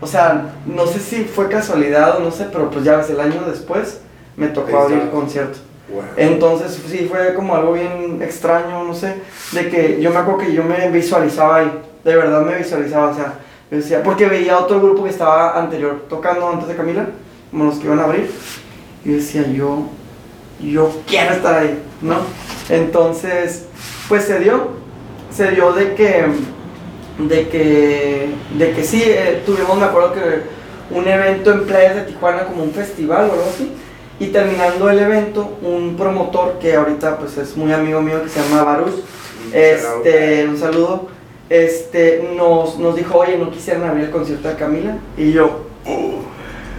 O 0.00 0.06
sea, 0.06 0.54
no 0.66 0.86
sé 0.86 1.00
si 1.00 1.24
fue 1.24 1.48
casualidad 1.48 2.18
o 2.18 2.20
no 2.20 2.30
sé, 2.30 2.46
pero 2.52 2.70
pues 2.70 2.84
ya 2.84 2.96
ves, 2.96 3.10
el 3.10 3.20
año 3.20 3.42
después 3.46 4.00
me 4.36 4.48
tocó 4.48 4.78
abrir 4.78 4.98
el 4.98 5.10
concierto. 5.10 5.58
Wow. 5.92 6.02
Entonces, 6.16 6.80
sí, 6.86 7.08
fue 7.10 7.34
como 7.34 7.56
algo 7.56 7.72
bien 7.72 8.20
extraño, 8.22 8.84
no 8.84 8.94
sé, 8.94 9.14
de 9.52 9.68
que 9.68 10.00
yo 10.00 10.10
me 10.10 10.18
acuerdo 10.18 10.40
que 10.40 10.52
yo 10.52 10.62
me 10.62 10.90
visualizaba 10.90 11.56
ahí, 11.56 11.72
de 12.04 12.16
verdad 12.16 12.42
me 12.42 12.56
visualizaba, 12.56 13.10
o 13.10 13.14
sea, 13.14 13.34
yo 13.70 13.76
decía, 13.76 14.02
porque 14.02 14.26
veía 14.26 14.58
otro 14.58 14.80
grupo 14.80 15.04
que 15.04 15.10
estaba 15.10 15.58
anterior, 15.58 16.04
tocando 16.08 16.48
antes 16.48 16.68
de 16.68 16.76
Camila, 16.76 17.06
como 17.50 17.64
los 17.64 17.76
que 17.76 17.86
iban 17.86 18.00
a 18.00 18.04
abrir, 18.04 18.30
y 19.04 19.10
decía, 19.10 19.46
yo, 19.46 19.84
yo 20.60 20.90
quiero 21.06 21.34
estar 21.34 21.54
ahí, 21.54 21.82
¿no? 22.00 22.16
Entonces, 22.70 23.66
pues 24.08 24.24
se 24.24 24.40
dio, 24.40 24.70
se 25.30 25.50
dio 25.50 25.72
de 25.72 25.94
que, 25.94 26.26
de 27.18 27.48
que, 27.48 28.30
de 28.56 28.72
que 28.72 28.84
sí, 28.84 29.02
eh, 29.04 29.42
tuvimos, 29.44 29.76
me 29.78 29.84
acuerdo 29.84 30.14
que 30.14 30.20
un 30.90 31.06
evento 31.06 31.52
en 31.52 31.66
playas 31.66 31.94
de 31.94 32.02
Tijuana 32.02 32.44
como 32.44 32.62
un 32.62 32.72
festival 32.72 33.28
o 33.28 33.32
algo 33.32 33.44
así, 33.54 33.70
y 34.18 34.28
terminando 34.28 34.88
el 34.88 34.98
evento, 34.98 35.58
un 35.62 35.94
promotor 35.96 36.58
que 36.58 36.74
ahorita 36.74 37.18
pues 37.18 37.36
es 37.36 37.56
muy 37.56 37.72
amigo 37.72 38.00
mío 38.00 38.22
que 38.22 38.30
se 38.30 38.40
llama 38.40 38.64
Barus, 38.64 38.94
este, 39.52 40.46
un 40.48 40.58
saludo, 40.58 41.08
este, 41.50 42.30
nos, 42.36 42.78
nos 42.78 42.96
dijo, 42.96 43.18
oye, 43.18 43.38
¿no 43.38 43.50
quisieran 43.50 43.84
abrir 43.84 44.04
el 44.06 44.10
concierto 44.10 44.48
de 44.48 44.54
Camila? 44.56 44.98
Y 45.16 45.32
yo, 45.32 45.66
"Oh". 45.86 46.20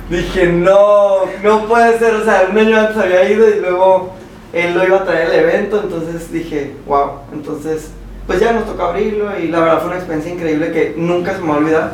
dije, 0.09 0.47
no, 0.47 1.25
no 1.43 1.65
puede 1.67 1.97
ser, 1.99 2.15
o 2.15 2.23
sea, 2.23 2.47
un 2.51 2.57
año 2.57 2.77
antes 2.79 2.97
había 2.97 3.29
ido 3.29 3.47
y 3.49 3.59
luego 3.59 4.11
él 4.53 4.73
lo 4.73 4.83
iba 4.85 4.97
a 4.97 5.05
traer 5.05 5.27
al 5.27 5.35
evento, 5.35 5.81
entonces 5.83 6.31
dije, 6.31 6.73
wow, 6.87 7.11
entonces 7.33 7.89
pues 8.25 8.39
ya 8.39 8.51
nos 8.53 8.65
tocó 8.65 8.83
abrirlo 8.83 9.39
y 9.39 9.47
la 9.47 9.59
verdad 9.59 9.79
fue 9.79 9.87
una 9.87 9.95
experiencia 9.97 10.31
increíble 10.33 10.71
que 10.71 10.93
nunca 10.97 11.33
se 11.35 11.41
me 11.41 11.47
va 11.47 11.55
a 11.55 11.57
olvidar. 11.57 11.93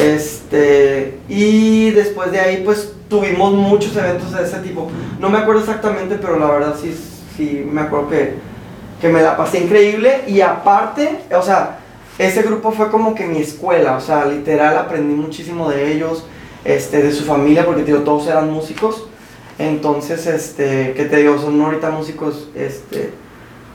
Este, 0.00 1.18
y 1.28 1.90
después 1.90 2.32
de 2.32 2.40
ahí 2.40 2.62
pues 2.64 2.92
tuvimos 3.08 3.52
muchos 3.52 3.96
eventos 3.96 4.32
de 4.32 4.42
ese 4.42 4.58
tipo. 4.58 4.90
No 5.20 5.28
me 5.30 5.38
acuerdo 5.38 5.60
exactamente, 5.60 6.16
pero 6.20 6.38
la 6.38 6.46
verdad 6.50 6.74
sí, 6.80 6.92
sí 7.36 7.64
me 7.70 7.82
acuerdo 7.82 8.08
que, 8.10 8.34
que 9.00 9.08
me 9.08 9.22
la 9.22 9.36
pasé 9.36 9.58
increíble 9.58 10.22
y 10.26 10.40
aparte, 10.40 11.20
o 11.32 11.42
sea, 11.42 11.78
ese 12.18 12.42
grupo 12.42 12.70
fue 12.72 12.90
como 12.90 13.14
que 13.14 13.26
mi 13.26 13.38
escuela, 13.38 13.96
o 13.96 14.00
sea, 14.00 14.24
literal 14.24 14.76
aprendí 14.78 15.14
muchísimo 15.14 15.68
de 15.68 15.92
ellos, 15.92 16.24
este, 16.64 17.02
de 17.02 17.12
su 17.12 17.24
familia, 17.24 17.66
porque 17.66 17.82
digo, 17.82 17.98
todos 18.00 18.26
eran 18.28 18.50
músicos. 18.50 19.06
Entonces, 19.58 20.26
este, 20.26 20.94
que 20.94 21.04
te 21.04 21.16
digo, 21.16 21.38
son 21.38 21.60
ahorita 21.60 21.90
músicos, 21.90 22.48
este, 22.54 23.10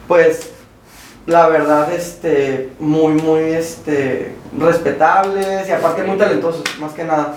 pues, 0.08 0.50
la 1.26 1.48
verdad, 1.48 1.92
este, 1.92 2.70
muy, 2.78 3.14
muy, 3.14 3.40
este, 3.52 4.32
respetables 4.58 5.68
y 5.68 5.72
aparte 5.72 6.02
muy 6.02 6.16
talentosos, 6.16 6.64
más 6.80 6.92
que 6.92 7.04
nada. 7.04 7.36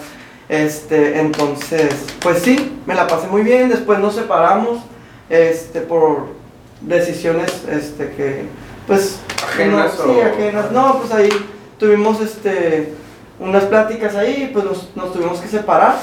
Este, 0.50 1.20
entonces, 1.20 1.94
pues 2.22 2.40
sí, 2.40 2.80
me 2.86 2.96
la 2.96 3.08
pasé 3.08 3.28
muy 3.28 3.44
bien, 3.44 3.70
después 3.70 4.00
nos 4.00 4.16
separamos, 4.16 4.80
este, 5.30 5.82
por 5.82 6.28
decisiones, 6.82 7.64
este, 7.70 8.12
que, 8.12 8.44
pues, 8.88 9.20
¿Ajenas 9.44 9.98
no, 10.00 10.04
sí, 10.06 10.20
o- 10.20 10.26
ajenas, 10.34 10.72
no, 10.72 11.00
pues 11.00 11.12
ahí 11.14 11.30
tuvimos, 11.78 12.20
este, 12.22 12.94
unas 13.40 13.64
pláticas 13.66 14.16
ahí, 14.16 14.50
pues 14.54 14.66
nos, 14.66 14.90
nos 14.96 15.12
tuvimos 15.14 15.40
que 15.40 15.48
separar 15.48 15.96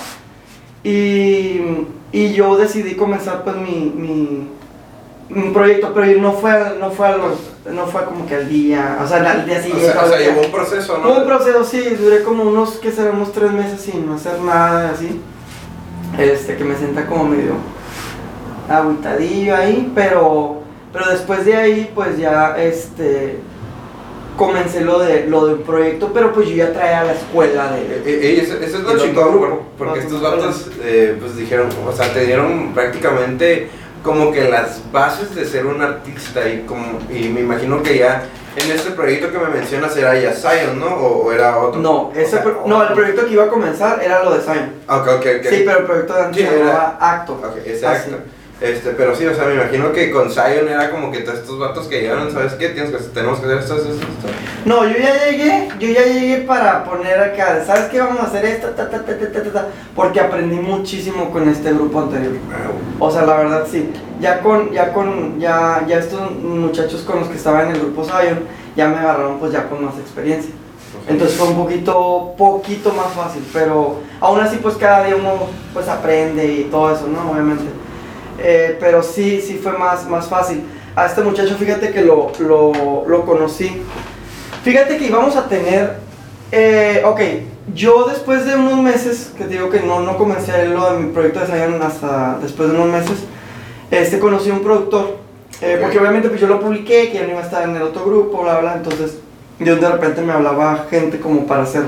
y, 0.83 1.87
y 2.13 2.33
yo 2.33 2.57
decidí 2.57 2.95
comenzar, 2.95 3.45
pues, 3.45 3.57
mi, 3.57 3.93
mi, 3.95 4.49
mi 5.29 5.51
proyecto, 5.53 5.93
pero 5.95 6.21
no 6.21 6.33
fue, 6.33 6.77
no 6.81 6.91
fue 6.91 7.07
a 7.09 7.17
los, 7.17 7.39
no 7.73 7.87
fue 7.87 8.05
como 8.05 8.27
que 8.27 8.35
al 8.37 8.49
día, 8.49 8.99
o 9.03 9.07
sea, 9.07 9.19
al 9.31 9.47
día 9.47 9.59
O 9.59 9.63
siguiente. 9.63 9.93
sea, 9.93 10.05
o 10.05 10.09
sea, 10.09 10.19
llevó 10.19 10.41
un 10.43 10.51
proceso, 10.51 10.99
¿no? 10.99 11.13
Un 11.19 11.25
proceso, 11.27 11.65
sí, 11.65 11.81
duré 12.01 12.23
como 12.23 12.45
unos, 12.45 12.73
que 12.77 12.91
será, 12.91 13.11
unos 13.11 13.33
tres 13.33 13.53
meses 13.53 13.81
sin 13.81 14.11
hacer 14.11 14.41
nada 14.41 14.91
así. 14.91 15.21
Este, 16.19 16.57
que 16.57 16.65
me 16.65 16.77
senta 16.77 17.07
como 17.07 17.25
medio 17.25 17.53
agüitadillo 18.69 19.57
ahí, 19.57 19.93
pero, 19.95 20.60
pero 20.93 21.11
después 21.11 21.45
de 21.45 21.55
ahí, 21.57 21.91
pues 21.95 22.19
ya, 22.19 22.57
este, 22.59 23.37
comencé 24.37 24.81
lo 24.83 24.99
de, 25.01 25.27
lo 25.27 25.47
del 25.47 25.59
proyecto, 25.59 26.11
pero 26.15 26.33
pues 26.33 26.49
yo 26.49 26.57
ya 26.57 26.73
traía 26.73 27.05
la 27.05 27.13
escuela 27.13 27.73
de... 27.73 27.81
eh, 27.83 28.03
eh, 28.07 28.41
eso, 28.43 28.55
eso 28.59 28.79
es 28.79 28.83
lo 28.85 28.99
chingón, 28.99 29.61
porque 29.77 30.01
Ah, 30.01 30.03
estos 30.03 30.23
vatos, 30.23 30.71
eh, 30.83 31.17
pues 31.21 31.37
dijeron, 31.37 31.69
o 31.87 31.93
sea, 31.93 32.13
te 32.13 32.25
dieron 32.25 32.73
prácticamente 32.75 33.69
como 34.03 34.33
que 34.33 34.49
las 34.49 34.81
bases 34.91 35.35
de 35.35 35.45
ser 35.45 35.67
un 35.67 35.83
artista 35.83 36.49
y 36.49 36.61
como, 36.63 36.99
y 37.11 37.29
me 37.29 37.41
imagino 37.41 37.83
que 37.83 37.99
ya 37.99 38.23
en 38.57 38.71
este 38.73 38.93
proyecto 38.93 39.31
que 39.31 39.39
me 39.39 39.49
mencionas 39.51 39.95
era 39.97 40.19
ya 40.19 40.33
Zion, 40.33 40.81
¿no? 40.81 40.87
O, 40.87 41.27
o 41.27 41.33
era 41.33 41.59
otro. 41.59 41.81
No, 41.83 42.11
ese 42.17 42.39
pro- 42.39 42.65
no, 42.67 42.83
el 42.83 42.95
proyecto 42.95 43.27
que 43.27 43.35
iba 43.35 43.45
a 43.45 43.49
comenzar 43.49 44.03
era 44.03 44.25
lo 44.25 44.33
de 44.35 44.41
Sign. 44.43 44.73
Ah, 44.89 44.99
Ok, 45.03 45.07
ok, 45.19 45.27
ok. 45.41 45.47
Sí, 45.51 45.63
pero 45.67 45.79
el 45.81 45.85
proyecto 45.85 46.15
de 46.15 46.23
antes 46.23 46.49
Sí, 46.49 46.55
era- 46.55 46.97
Acto. 46.99 47.35
Ok, 47.35 47.45
Ah, 47.57 47.61
exacto. 47.67 48.17
sí. 48.17 48.40
Este, 48.61 48.91
pero 48.91 49.17
sí, 49.17 49.25
o 49.25 49.35
sea, 49.35 49.47
me 49.47 49.55
imagino 49.55 49.91
que 49.91 50.11
con 50.11 50.31
Zion 50.31 50.69
era 50.69 50.91
como 50.91 51.11
que 51.11 51.21
todos 51.21 51.39
estos 51.39 51.59
vatos 51.59 51.87
que 51.87 52.03
llegaron, 52.03 52.31
¿sabes 52.31 52.53
qué? 52.55 52.69
Tienes 52.69 52.91
que, 52.91 52.99
tenemos 53.05 53.39
que 53.39 53.47
hacer 53.47 53.59
esto, 53.59 53.77
esto, 53.77 53.89
esto. 53.89 54.29
No, 54.67 54.85
yo 54.87 54.99
ya 54.99 55.25
llegué, 55.25 55.69
yo 55.79 55.89
ya 55.89 56.05
llegué 56.05 56.37
para 56.43 56.85
poner 56.85 57.19
acá, 57.19 57.65
¿sabes 57.65 57.85
qué? 57.85 58.01
Vamos 58.01 58.21
a 58.21 58.25
hacer 58.25 58.45
esto, 58.45 58.69
ta, 58.69 58.91
ta, 58.91 59.03
ta, 59.03 59.17
ta, 59.17 59.33
ta, 59.33 59.53
ta, 59.53 59.69
porque 59.97 60.21
aprendí 60.21 60.57
muchísimo 60.57 61.31
con 61.31 61.49
este 61.49 61.73
grupo 61.73 62.01
anterior. 62.01 62.35
O 62.99 63.11
sea, 63.11 63.23
la 63.23 63.37
verdad 63.39 63.67
sí. 63.71 63.91
Ya 64.21 64.41
con, 64.41 64.71
ya 64.73 64.93
con, 64.93 65.41
ya, 65.41 65.83
ya 65.89 65.99
estos 65.99 66.31
muchachos 66.33 67.01
con 67.01 67.21
los 67.21 67.29
que 67.29 67.37
estaba 67.37 67.63
en 67.63 67.71
el 67.71 67.81
grupo 67.81 68.05
Zion, 68.05 68.41
ya 68.77 68.89
me 68.89 68.99
agarraron 68.99 69.39
pues 69.39 69.53
ya 69.53 69.71
con 69.71 69.83
más 69.83 69.97
experiencia. 69.99 70.53
Entonces 71.09 71.39
fue 71.39 71.49
un 71.49 71.57
poquito, 71.57 72.35
poquito 72.37 72.93
más 72.93 73.15
fácil, 73.15 73.43
pero 73.55 74.01
aún 74.21 74.41
así 74.41 74.59
pues 74.59 74.75
cada 74.75 75.07
día 75.07 75.17
uno 75.17 75.47
pues 75.73 75.89
aprende 75.89 76.45
y 76.45 76.65
todo 76.65 76.95
eso, 76.95 77.07
¿no? 77.07 77.31
Obviamente. 77.31 77.65
Eh, 78.41 78.77
pero 78.81 79.03
sí, 79.03 79.41
sí 79.41 79.61
fue 79.63 79.73
más, 79.73 80.09
más 80.09 80.29
fácil. 80.29 80.63
A 80.97 81.07
este 81.07 81.23
muchacho, 81.23 81.57
fíjate 81.57 81.93
que 81.93 82.03
lo, 82.03 82.33
lo, 82.41 83.05
lo 83.07 83.25
conocí. 83.25 83.83
Fíjate 84.65 84.97
que 84.99 85.07
íbamos 85.07 85.37
a 85.37 85.49
tener, 85.49 85.99
eh, 86.53 87.03
ok, 87.05 87.21
yo 87.75 88.05
después 88.05 88.45
de 88.45 88.57
unos 88.57 88.81
meses, 88.81 89.33
que 89.37 89.45
te 89.45 89.51
digo 89.51 89.71
que 89.71 89.81
no, 89.81 90.01
no 90.01 90.17
comencé 90.17 90.67
lo 90.67 90.93
de 90.93 90.99
mi 90.99 91.13
proyecto 91.13 91.41
de 91.41 91.47
Zion 91.47 91.81
hasta 91.83 92.39
después 92.43 92.71
de 92.71 92.75
unos 92.75 92.89
meses, 92.89 93.19
este, 93.91 94.19
conocí 94.19 94.51
a 94.51 94.55
un 94.55 94.61
productor. 94.61 95.19
Eh. 95.61 95.79
Porque 95.81 95.99
obviamente 95.99 96.29
pues 96.29 96.41
yo 96.41 96.47
lo 96.47 96.59
publiqué, 96.59 97.11
que 97.11 97.19
ya 97.19 97.23
no 97.25 97.31
iba 97.31 97.41
a 97.41 97.45
estar 97.45 97.63
en 97.63 97.77
el 97.77 97.83
otro 97.83 98.05
grupo, 98.07 98.43
bla, 98.43 98.61
bla, 98.61 98.75
entonces 98.75 99.19
yo 99.59 99.77
de 99.77 99.89
repente 99.89 100.23
me 100.23 100.33
hablaba 100.33 100.87
gente 100.89 101.21
como 101.21 101.47
para 101.47 101.65
hacer 101.65 101.83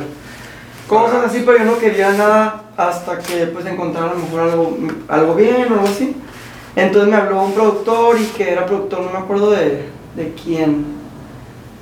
cosas 0.87 1.25
así, 1.25 1.43
pero 1.45 1.59
yo 1.59 1.65
no 1.65 1.79
quería 1.79 2.13
nada 2.13 2.65
hasta 2.77 3.19
que 3.19 3.47
pues 3.47 3.65
encontrara 3.65 4.11
a 4.11 4.15
lo 4.15 4.21
mejor 4.21 4.41
algo, 4.41 4.79
algo 5.09 5.35
bien 5.35 5.69
o 5.71 5.75
algo 5.75 5.87
así. 5.87 6.15
Entonces 6.75 7.11
me 7.11 7.17
habló 7.17 7.43
un 7.43 7.53
productor 7.53 8.19
y 8.19 8.25
que 8.27 8.53
era 8.53 8.65
productor, 8.65 9.03
no 9.03 9.11
me 9.11 9.19
acuerdo 9.19 9.51
de, 9.51 9.89
de 10.17 10.35
quién. 10.43 11.03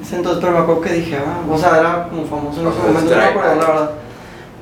Entonces, 0.01 0.39
pero 0.41 0.53
me 0.53 0.59
acuerdo 0.59 0.81
que 0.81 0.93
dije, 0.95 1.19
ah, 1.19 1.41
o 1.49 1.59
sea, 1.59 1.79
era 1.79 2.09
como 2.09 2.25
famoso 2.25 2.61
en 2.61 2.69
ese 2.69 2.79
momento, 2.79 3.11
no 3.11 3.17
me 3.17 3.25
acuerdo 3.25 3.55
la 3.55 3.67
verdad. 3.67 3.91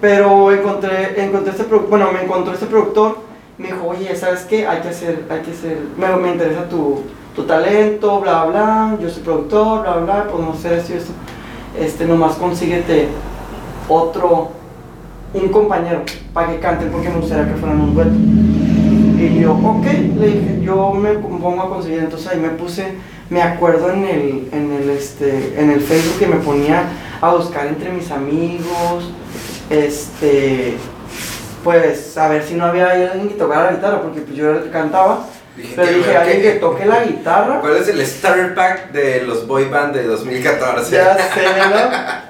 Pero 0.01 0.53
encontré, 0.53 1.25
encontré 1.25 1.53
este 1.53 1.65
productor, 1.65 1.91
bueno, 1.91 2.13
me 2.13 2.23
encontró 2.23 2.53
este 2.53 2.67
productor, 2.67 3.19
me 3.57 3.69
dijo, 3.69 3.87
oye, 3.87 4.15
¿sabes 4.15 4.41
qué? 4.43 4.67
Hay 4.67 4.81
que 4.81 4.89
hacer, 4.89 5.25
hay 5.31 5.41
que 5.41 5.53
hacer, 5.53 5.79
me, 5.97 6.09
me 6.17 6.33
interesa 6.33 6.69
tu, 6.69 7.03
tu 7.35 7.45
talento, 7.45 8.21
bla, 8.21 8.45
bla, 8.45 8.97
yo 9.01 9.09
soy 9.09 9.23
productor, 9.23 9.83
bla, 9.83 9.97
bla, 9.97 10.25
podemos 10.29 10.59
hacer 10.59 10.75
esto 10.75 10.93
y 10.93 10.97
esto. 10.97 11.13
Este, 11.79 12.05
nomás 12.05 12.35
consíguete 12.35 13.09
otro, 13.89 14.51
un 15.33 15.49
compañero 15.49 16.03
para 16.33 16.53
que 16.53 16.59
canten 16.59 16.91
porque 16.91 17.09
me 17.09 17.21
gustaría 17.21 17.53
que 17.53 17.59
fueran 17.59 17.81
un 17.81 17.95
dueto. 17.95 18.68
Y 19.19 19.41
yo, 19.41 19.53
ok, 19.53 19.85
le 19.85 20.27
dije, 20.29 20.61
yo 20.63 20.93
me 20.93 21.11
pongo 21.15 21.63
a 21.63 21.69
conseguir, 21.69 21.99
entonces 22.01 22.29
ahí 22.29 22.39
me 22.39 22.51
puse, 22.51 22.95
me 23.31 23.43
acuerdo 23.43 23.91
en 23.91 24.05
el, 24.05 24.49
en 24.53 24.73
el, 24.73 24.91
este, 24.91 25.55
en 25.59 25.71
el 25.71 25.81
Facebook 25.81 26.19
que 26.21 26.27
me 26.29 26.37
ponía 26.37 26.85
a 27.21 27.35
buscar 27.35 27.67
entre 27.67 27.91
mis 27.91 28.11
amigos, 28.13 29.13
este, 29.71 30.77
pues 31.65 32.17
a 32.17 32.29
ver 32.29 32.45
si 32.45 32.55
no 32.55 32.67
había 32.67 32.91
alguien 32.91 33.29
que 33.29 33.35
tocara 33.35 33.65
la 33.65 33.73
guitarra, 33.77 34.03
porque 34.03 34.21
pues 34.21 34.37
yo 34.37 34.71
cantaba, 34.71 35.27
Dije, 35.57 35.73
pero 35.75 35.89
¿qué- 35.89 35.95
dije, 35.97 36.17
alguien 36.17 36.43
que 36.43 36.51
toque 36.53 36.87
la 36.87 37.03
guitarra. 37.05 37.61
¿Cuál 37.61 37.79
es 37.79 37.89
el 37.89 38.07
starter 38.07 38.55
pack 38.55 38.93
de 38.93 39.23
los 39.23 39.45
boy 39.49 39.65
band 39.69 39.93
de 39.97 40.05
2014? 40.05 40.95
Ya 40.95 41.17
sé, 41.17 41.43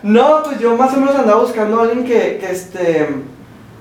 ¿no? 0.03 0.39
No, 0.39 0.43
pues 0.45 0.59
yo 0.59 0.75
más 0.77 0.95
o 0.95 1.01
menos 1.01 1.15
andaba 1.15 1.43
buscando 1.43 1.79
a 1.79 1.83
alguien 1.83 2.05
que, 2.07 2.39
que 2.41 2.51
este 2.51 3.07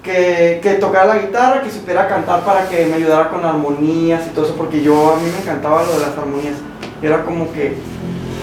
que, 0.08 0.60
que 0.64 0.74
tocara 0.76 1.06
la 1.06 1.20
guitarra, 1.20 1.62
que 1.62 1.70
supiera 1.70 2.08
cantar 2.08 2.44
para 2.46 2.68
que 2.68 2.86
me 2.86 2.96
ayudara 2.96 3.30
con 3.30 3.46
armonías 3.46 4.26
y 4.26 4.30
todo 4.30 4.46
eso, 4.46 4.56
porque 4.56 4.82
yo 4.82 5.14
a 5.14 5.18
mí 5.18 5.30
me 5.30 5.42
encantaba 5.42 5.84
lo 5.84 5.92
de 5.94 6.00
las 6.00 6.18
armonías. 6.18 6.56
Era 7.02 7.24
como 7.24 7.52
que, 7.52 7.76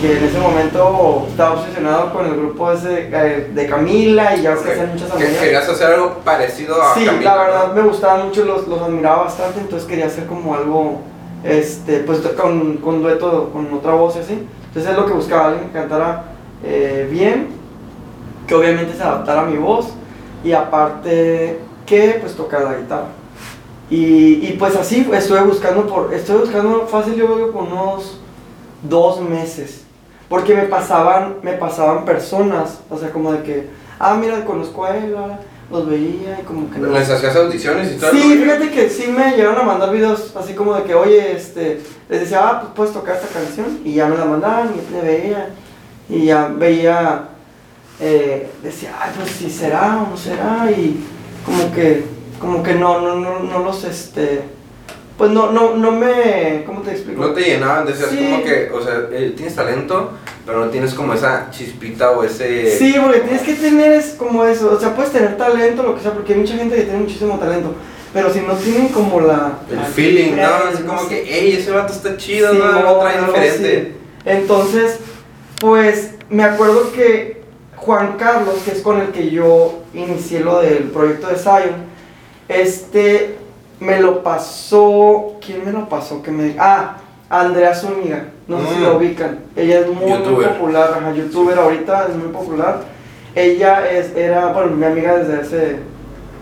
que 0.00 0.18
en 0.18 0.24
ese 0.24 0.38
momento 0.38 1.26
estaba 1.28 1.54
obsesionado 1.54 2.12
con 2.12 2.26
el 2.26 2.36
grupo 2.36 2.70
ese 2.70 3.08
eh, 3.10 3.50
de 3.52 3.66
Camila 3.66 4.36
y 4.36 4.42
ya 4.42 4.54
que 4.54 4.72
hacían 4.72 4.90
muchas 4.92 5.10
armonías. 5.10 5.38
Querías 5.38 5.68
hacer 5.68 5.86
algo 5.94 6.18
parecido 6.22 6.80
a 6.80 6.94
Sí, 6.94 7.06
Camila, 7.06 7.34
la 7.34 7.42
verdad 7.42 7.72
me 7.74 7.82
gustaban 7.82 8.26
mucho, 8.26 8.44
los, 8.44 8.68
los 8.68 8.80
admiraba 8.82 9.24
bastante, 9.24 9.60
entonces 9.60 9.88
quería 9.88 10.06
hacer 10.06 10.26
como 10.26 10.54
algo, 10.54 11.00
este, 11.42 12.00
pues 12.00 12.18
con, 12.40 12.76
con 12.76 13.02
dueto, 13.02 13.50
con 13.52 13.72
otra 13.72 13.94
voz 13.94 14.16
y 14.16 14.18
así. 14.20 14.46
Entonces 14.68 14.92
es 14.92 14.98
lo 14.98 15.06
que 15.06 15.14
buscaba, 15.14 15.48
alguien 15.48 15.68
que 15.68 15.72
cantara 15.72 16.24
eh, 16.62 17.08
bien, 17.10 17.48
que 18.46 18.54
obviamente 18.54 18.94
se 18.94 19.02
adaptara 19.02 19.40
a 19.40 19.44
mi 19.46 19.56
voz 19.56 19.94
y 20.44 20.52
aparte 20.52 21.58
que 21.86 22.18
pues 22.20 22.34
tocara 22.34 22.72
la 22.72 22.78
guitarra. 22.78 23.08
Y, 23.90 24.46
y 24.46 24.56
pues 24.58 24.76
así 24.76 25.08
estuve 25.12 25.42
buscando 25.42 25.86
por, 25.86 26.14
estuve 26.14 26.38
buscando 26.38 26.86
fácil 26.86 27.14
yo 27.14 27.34
creo 27.34 27.52
por 27.52 27.64
unos 27.64 28.18
dos 28.82 29.20
meses. 29.20 29.80
Porque 30.28 30.54
me 30.54 30.62
pasaban, 30.62 31.36
me 31.42 31.52
pasaban 31.52 32.04
personas, 32.04 32.80
o 32.88 32.98
sea, 32.98 33.10
como 33.10 33.32
de 33.32 33.42
que, 33.42 33.68
ah, 33.98 34.14
mira, 34.14 34.44
conozco 34.44 34.84
a 34.84 34.96
él, 34.96 35.10
bla, 35.10 35.26
bla", 35.26 35.40
los 35.70 35.88
veía 35.88 36.40
y 36.40 36.44
como 36.44 36.70
que 36.70 36.78
no. 36.78 36.88
¿Les 36.88 37.08
hacías 37.10 37.36
audiciones 37.36 37.92
y 37.92 37.96
todo? 37.96 38.10
Sí, 38.10 38.38
fíjate 38.42 38.70
que 38.70 38.88
sí 38.88 39.06
me 39.08 39.32
llegaron 39.36 39.60
a 39.60 39.62
mandar 39.62 39.92
videos 39.92 40.34
así 40.34 40.54
como 40.54 40.74
de 40.74 40.84
que, 40.84 40.94
oye, 40.94 41.32
este, 41.32 41.82
les 42.08 42.20
decía, 42.20 42.40
ah, 42.42 42.60
pues 42.60 42.72
puedes 42.74 42.92
tocar 42.94 43.16
esta 43.16 43.28
canción, 43.28 43.80
y 43.84 43.94
ya 43.94 44.06
me 44.06 44.16
la 44.16 44.24
mandaban 44.24 44.74
y 44.74 44.94
me 44.94 45.02
veía, 45.02 45.50
y 46.08 46.24
ya 46.24 46.48
veía, 46.48 47.28
eh, 48.00 48.48
decía, 48.62 48.94
ay, 49.00 49.12
pues 49.16 49.30
si 49.30 49.50
será 49.50 50.02
o 50.02 50.10
no 50.10 50.16
será, 50.16 50.70
y 50.70 51.04
como 51.44 51.72
que, 51.72 52.04
como 52.40 52.62
que 52.62 52.74
no, 52.74 53.00
no, 53.00 53.16
no, 53.16 53.40
no 53.40 53.58
los, 53.60 53.84
este, 53.84 54.42
pues 55.16 55.30
no, 55.30 55.52
no, 55.52 55.76
no 55.76 55.92
me, 55.92 56.64
¿cómo 56.66 56.80
te 56.82 56.90
explico? 56.90 57.20
No 57.20 57.32
te 57.32 57.42
llenaban 57.42 57.86
de 57.86 57.94
ser 57.94 58.08
Sí. 58.08 58.16
como 58.18 58.42
que, 58.44 58.70
o 58.72 58.82
sea, 58.82 59.08
eh, 59.12 59.32
tienes 59.36 59.54
talento, 59.54 60.10
pero 60.44 60.64
no 60.64 60.70
tienes 60.70 60.92
como 60.92 61.14
esa 61.14 61.48
chispita 61.50 62.10
o 62.10 62.24
ese... 62.24 62.76
Sí, 62.76 62.96
porque 63.00 63.20
tienes 63.20 63.42
que 63.42 63.54
tener 63.54 63.92
es 63.92 64.14
como 64.18 64.44
eso, 64.44 64.72
o 64.76 64.80
sea, 64.80 64.94
puedes 64.94 65.12
tener 65.12 65.36
talento, 65.36 65.82
lo 65.84 65.94
que 65.94 66.02
sea, 66.02 66.12
porque 66.12 66.32
hay 66.34 66.40
mucha 66.40 66.56
gente 66.56 66.74
que 66.74 66.82
tiene 66.82 66.98
muchísimo 66.98 67.38
talento, 67.38 67.74
pero 68.12 68.32
si 68.32 68.40
no 68.40 68.54
tienen 68.54 68.88
como 68.88 69.20
la... 69.20 69.58
El 69.70 69.76
la 69.76 69.84
feeling, 69.84 70.36
¿no? 70.36 70.42
Así 70.72 70.82
como 70.82 71.08
que, 71.08 71.24
hey, 71.26 71.56
ese 71.58 71.70
vato 71.70 71.92
está 71.92 72.16
chido, 72.16 72.52
Sí, 72.52 72.58
¿no? 72.58 72.82
Lo 72.82 72.98
trae 72.98 73.20
diferente. 73.20 73.94
Entonces, 74.24 74.98
Pues 75.60 76.10
me 76.28 76.42
acuerdo 76.42 76.92
que 76.92 77.33
Juan 77.84 78.16
Carlos, 78.18 78.54
que 78.64 78.70
es 78.72 78.80
con 78.80 79.00
el 79.00 79.08
que 79.08 79.30
yo 79.30 79.80
inicié 79.92 80.40
lo 80.40 80.60
del 80.60 80.84
proyecto 80.84 81.28
de 81.28 81.36
Zion, 81.36 81.84
este 82.48 83.36
me 83.80 84.00
lo 84.00 84.22
pasó. 84.22 85.32
¿Quién 85.44 85.64
me 85.64 85.72
lo 85.72 85.88
pasó? 85.88 86.22
Que 86.22 86.30
me, 86.30 86.54
ah, 86.58 86.96
Andrea 87.28 87.74
Zúñiga. 87.74 88.24
No 88.46 88.58
sé 88.60 88.68
si 88.74 88.80
Mm. 88.80 88.82
la 88.82 88.92
ubican. 88.92 89.38
Ella 89.56 89.80
es 89.80 89.86
muy, 89.88 90.10
muy 90.10 90.44
popular, 90.44 90.94
ajá, 90.98 91.12
youtuber 91.14 91.58
ahorita, 91.58 92.06
es 92.10 92.16
muy 92.16 92.28
popular. 92.28 92.82
Ella 93.34 93.90
es, 93.90 94.14
era, 94.16 94.46
bueno, 94.52 94.72
mi 94.76 94.84
amiga 94.84 95.16
desde 95.16 95.40
ese, 95.42 95.76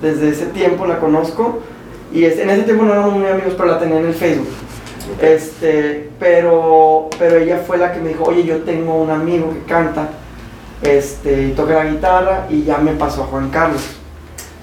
desde 0.03 0.29
ese 0.31 0.47
tiempo, 0.47 0.87
la 0.87 0.99
conozco. 0.99 1.61
Y 2.13 2.25
es- 2.25 2.39
en 2.39 2.51
ese 2.51 2.63
tiempo 2.65 2.85
no 2.85 2.93
éramos 2.93 3.15
muy 3.15 3.27
amigos, 3.29 3.55
pero 3.57 3.69
la 3.71 3.79
tenía 3.79 3.99
en 4.01 4.07
el 4.07 4.15
Facebook. 4.15 4.49
Este, 5.21 6.11
pero, 6.19 7.09
pero 7.19 7.37
ella 7.37 7.63
fue 7.67 7.79
la 7.79 7.93
que 7.93 8.01
me 8.01 8.11
dijo, 8.11 8.25
oye, 8.25 8.45
yo 8.45 8.59
tengo 8.63 8.95
un 9.03 9.11
amigo 9.11 9.53
que 9.53 9.61
canta, 9.73 10.09
este, 10.83 11.49
toca 11.51 11.85
la 11.85 11.91
guitarra, 11.91 12.47
y 12.51 12.65
ya 12.65 12.79
me 12.79 12.93
pasó 12.93 13.25
a 13.25 13.27
Juan 13.27 13.51
Carlos. 13.51 13.83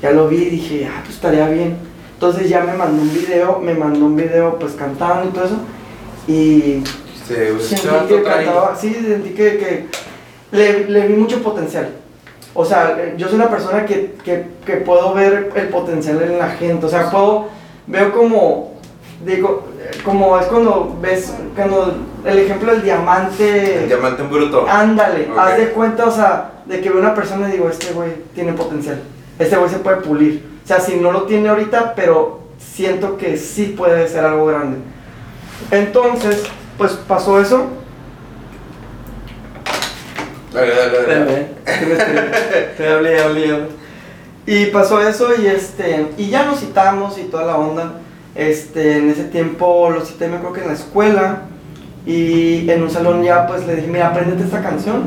Ya 0.02 0.12
lo 0.12 0.28
vi 0.28 0.44
y 0.44 0.50
dije, 0.50 0.90
ah, 0.90 1.02
pues 1.04 1.16
estaría 1.16 1.48
bien. 1.48 1.78
Entonces 2.14 2.50
ya 2.50 2.62
me 2.62 2.74
mandó 2.74 3.02
un 3.02 3.14
video, 3.14 3.60
me 3.60 3.74
mandó 3.74 4.06
un 4.06 4.16
video 4.16 4.60
pues 4.60 4.74
cantando 4.74 5.30
y 5.30 5.32
todo 5.32 5.46
eso, 5.46 5.58
y 6.28 6.84
Se, 7.28 7.60
se 7.60 7.78
sentí 7.78 8.08
que 8.08 8.24
cantaba, 8.24 8.76
sí, 8.76 8.94
sentí 8.94 9.30
que, 9.30 9.58
que 9.58 9.86
le, 10.52 10.90
le 10.90 11.08
vi 11.08 11.14
mucho 11.14 11.42
potencial. 11.44 11.90
O 12.54 12.66
sea, 12.66 13.16
yo 13.16 13.28
soy 13.28 13.36
una 13.36 13.50
persona 13.50 13.86
que, 13.86 14.16
que, 14.24 14.46
que 14.66 14.78
puedo 14.78 15.14
ver 15.14 15.52
el 15.56 15.68
potencial 15.68 16.22
en 16.24 16.40
la 16.40 16.50
gente. 16.50 16.88
O 16.88 16.90
sea, 16.90 17.10
puedo, 17.12 17.48
veo 17.86 18.12
como, 18.12 18.74
digo, 19.24 19.69
como 20.04 20.38
es 20.40 20.46
cuando 20.48 20.98
ves, 21.02 21.34
cuando 21.56 21.96
el 22.26 22.40
ejemplo 22.40 22.72
del 22.72 22.82
diamante, 22.84 23.84
El 23.84 23.88
diamante 23.88 24.22
en 24.24 24.30
bruto. 24.30 24.66
ándale, 24.70 25.30
Ok. 25.32 25.38
haz 25.40 25.58
de 25.58 25.70
cuenta, 25.70 26.06
o 26.06 26.12
sea, 26.12 26.52
de 26.66 26.82
que 26.82 26.90
veo 26.90 27.00
una 27.00 27.14
persona 27.16 27.50
y 27.50 27.54
digo, 27.54 27.70
este 27.70 27.94
güey 27.94 28.12
tiene 28.36 28.54
potencial, 28.54 29.02
este 29.38 29.56
güey 29.58 29.70
se 29.70 29.80
puede 29.80 29.98
pulir. 29.98 30.48
O 30.64 30.68
sea, 30.68 30.80
si 30.80 30.98
no 30.98 31.12
lo 31.12 31.24
tiene 31.24 31.50
ahorita, 31.50 31.96
pero 31.96 32.42
siento 32.58 33.18
que 33.18 33.38
sí 33.38 33.74
puede 33.78 34.08
ser 34.08 34.26
algo 34.26 34.46
grande. 34.48 34.78
Entonces, 35.72 36.44
pues 36.78 36.92
pasó 36.94 37.40
eso. 37.42 37.68
Dale, 40.54 40.74
dale, 40.76 41.04
dale. 41.06 41.48
Te 42.78 42.88
hablé, 42.92 43.20
hablé, 43.22 43.52
hablé. 43.52 43.68
Y 44.46 44.66
pasó 44.68 45.00
eso 45.02 45.30
y 45.40 45.46
este 45.46 46.08
y 46.18 46.30
ya 46.30 46.44
nos 46.44 46.60
citamos 46.60 47.18
y 47.20 47.24
toda 47.26 47.46
la 47.46 47.58
onda. 47.58 47.94
Este, 48.36 48.98
en 48.98 49.10
ese 49.10 49.24
tiempo 49.26 49.90
lo 49.90 50.06
cité, 50.06 50.28
me 50.28 50.38
acuerdo 50.38 50.54
que 50.56 50.62
en 50.62 50.68
la 50.68 50.74
escuela 50.74 51.42
y 52.06 52.70
en 52.70 52.84
un 52.84 52.90
salón 52.90 53.24
ya 53.24 53.48
pues 53.48 53.66
le 53.68 53.76
dije, 53.76 53.88
mira, 53.88 54.08
apréndete 54.10 54.44
esta 54.44 54.62
canción. 54.62 55.04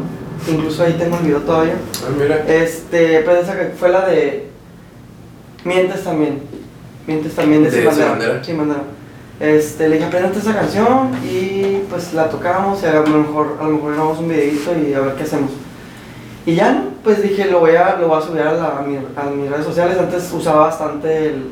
Incluso 0.48 0.82
ahí 0.82 0.94
tengo 0.98 1.16
el 1.18 1.22
video 1.22 1.38
todavía. 1.40 1.74
Ah, 2.04 2.10
mira. 2.18 2.44
Este, 2.48 3.18
aprende 3.18 3.42
esa 3.42 3.56
que 3.58 3.66
fue 3.76 3.90
la 3.90 4.06
de 4.08 4.48
Mientes 5.64 6.02
también. 6.02 6.40
Mientes 7.06 7.34
también 7.34 7.62
de, 7.62 7.70
De. 7.70 8.44
Sin 8.44 8.58
Bandera. 8.58 8.82
Este, 9.40 9.88
le 9.88 9.94
dije, 9.96 10.06
aprendete 10.06 10.38
esa 10.38 10.54
canción 10.54 11.10
y 11.24 11.82
pues 11.88 12.12
la 12.14 12.28
tocamos 12.28 12.82
y 12.82 12.86
a 12.86 12.94
lo 13.00 13.06
mejor, 13.06 13.56
a 13.60 13.64
lo 13.64 13.70
mejor 13.70 13.92
grabamos 13.94 14.18
un 14.18 14.28
videito 14.28 14.72
y 14.78 14.94
a 14.94 15.00
ver 15.00 15.14
qué 15.14 15.22
hacemos. 15.22 15.50
Y 16.44 16.54
ya. 16.56 16.84
Pues 17.04 17.20
dije, 17.22 17.46
lo 17.46 17.58
voy 17.60 17.74
a, 17.74 17.96
lo 17.96 18.06
voy 18.08 18.18
a 18.18 18.20
subir 18.24 18.42
a, 18.42 18.52
la- 18.52 18.78
a 18.78 18.82
mi- 18.82 18.96
a 18.96 19.30
mis 19.30 19.50
redes 19.50 19.64
sociales. 19.66 19.96
Antes 19.98 20.30
usaba 20.32 20.66
bastante 20.66 21.26
el, 21.26 21.46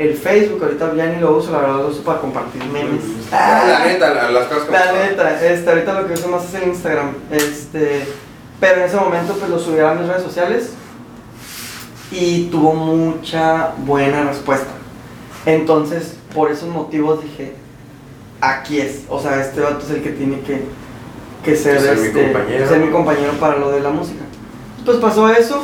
el 0.00 0.14
Facebook, 0.16 0.62
ahorita 0.62 0.94
ya 0.96 1.06
ni 1.06 1.20
lo 1.20 1.36
uso, 1.36 1.52
la 1.52 1.58
verdad 1.58 1.76
lo 1.82 1.88
uso 1.88 2.02
para 2.02 2.20
compartir 2.20 2.64
memes. 2.64 3.02
La 3.30 3.84
neta, 3.84 4.14
la- 4.14 4.30
las 4.30 4.46
cosas 4.46 4.70
La 4.70 4.92
neta, 4.92 5.44
este, 5.46 5.68
ahorita 5.68 6.00
lo 6.00 6.06
que 6.08 6.14
uso 6.14 6.28
más 6.28 6.44
es 6.46 6.54
el 6.54 6.68
Instagram. 6.68 7.12
Este, 7.30 8.06
pero 8.58 8.76
en 8.80 8.82
ese 8.84 8.96
momento 8.96 9.34
pues 9.34 9.50
lo 9.50 9.58
subí 9.58 9.78
a 9.80 9.92
mis 9.94 10.08
redes 10.08 10.22
sociales 10.22 10.70
y 12.10 12.44
tuvo 12.46 12.74
mucha 12.74 13.72
buena 13.78 14.24
respuesta. 14.24 14.70
Entonces, 15.46 16.16
por 16.34 16.50
esos 16.50 16.68
motivos 16.68 17.22
dije, 17.22 17.54
aquí 18.40 18.80
es. 18.80 19.02
O 19.08 19.20
sea, 19.20 19.40
este 19.40 19.60
vato 19.60 19.84
es 19.84 19.90
el 19.90 20.02
que 20.02 20.10
tiene 20.10 20.40
que, 20.40 20.62
que 21.44 21.56
ser, 21.56 21.80
Ser 21.80 21.96
mi 21.98 22.06
este, 22.08 22.22
compañero. 22.32 22.68
ser 22.68 22.78
mi 22.80 22.90
compañero 22.90 23.32
para 23.34 23.56
lo 23.58 23.70
de 23.70 23.80
la 23.80 23.90
música. 23.90 24.22
Pues 24.84 24.96
pasó 24.98 25.28
eso. 25.30 25.62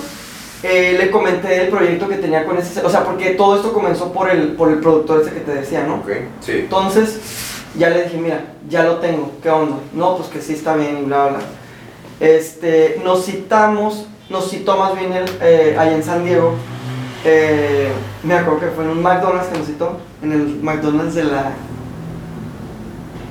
Eh, 0.68 0.96
le 0.98 1.10
comenté 1.10 1.64
el 1.64 1.68
proyecto 1.68 2.08
que 2.08 2.16
tenía 2.16 2.44
con 2.44 2.58
ese, 2.58 2.84
o 2.84 2.90
sea, 2.90 3.04
porque 3.04 3.30
todo 3.30 3.56
esto 3.56 3.72
comenzó 3.72 4.12
por 4.12 4.28
el, 4.30 4.52
por 4.52 4.70
el 4.70 4.80
productor 4.80 5.20
ese 5.20 5.32
que 5.32 5.40
te 5.40 5.54
decía, 5.54 5.84
¿no? 5.84 5.96
Ok, 5.96 6.10
sí. 6.40 6.52
Entonces, 6.52 7.20
ya 7.76 7.90
le 7.90 8.04
dije, 8.04 8.16
mira, 8.16 8.44
ya 8.68 8.82
lo 8.82 8.96
tengo, 8.96 9.32
¿qué 9.42 9.50
onda? 9.50 9.76
No, 9.92 10.16
pues 10.16 10.28
que 10.28 10.40
sí 10.40 10.54
está 10.54 10.74
bien 10.74 10.98
y 10.98 11.02
bla, 11.02 11.28
bla. 11.28 11.38
Este, 12.18 13.00
nos 13.04 13.24
citamos, 13.26 14.06
nos 14.30 14.50
citó 14.50 14.76
más 14.76 14.98
bien 14.98 15.12
él 15.12 15.24
eh, 15.40 15.76
allá 15.78 15.92
en 15.92 16.02
San 16.02 16.24
Diego. 16.24 16.54
Eh, 17.24 17.90
me 18.22 18.34
acuerdo 18.34 18.60
que 18.60 18.66
fue 18.68 18.84
en 18.84 18.90
un 18.90 19.02
McDonald's 19.02 19.48
que 19.48 19.58
nos 19.58 19.66
citó, 19.66 19.98
en 20.22 20.32
el 20.32 20.62
McDonald's 20.62 21.14
de 21.14 21.24
la... 21.24 21.52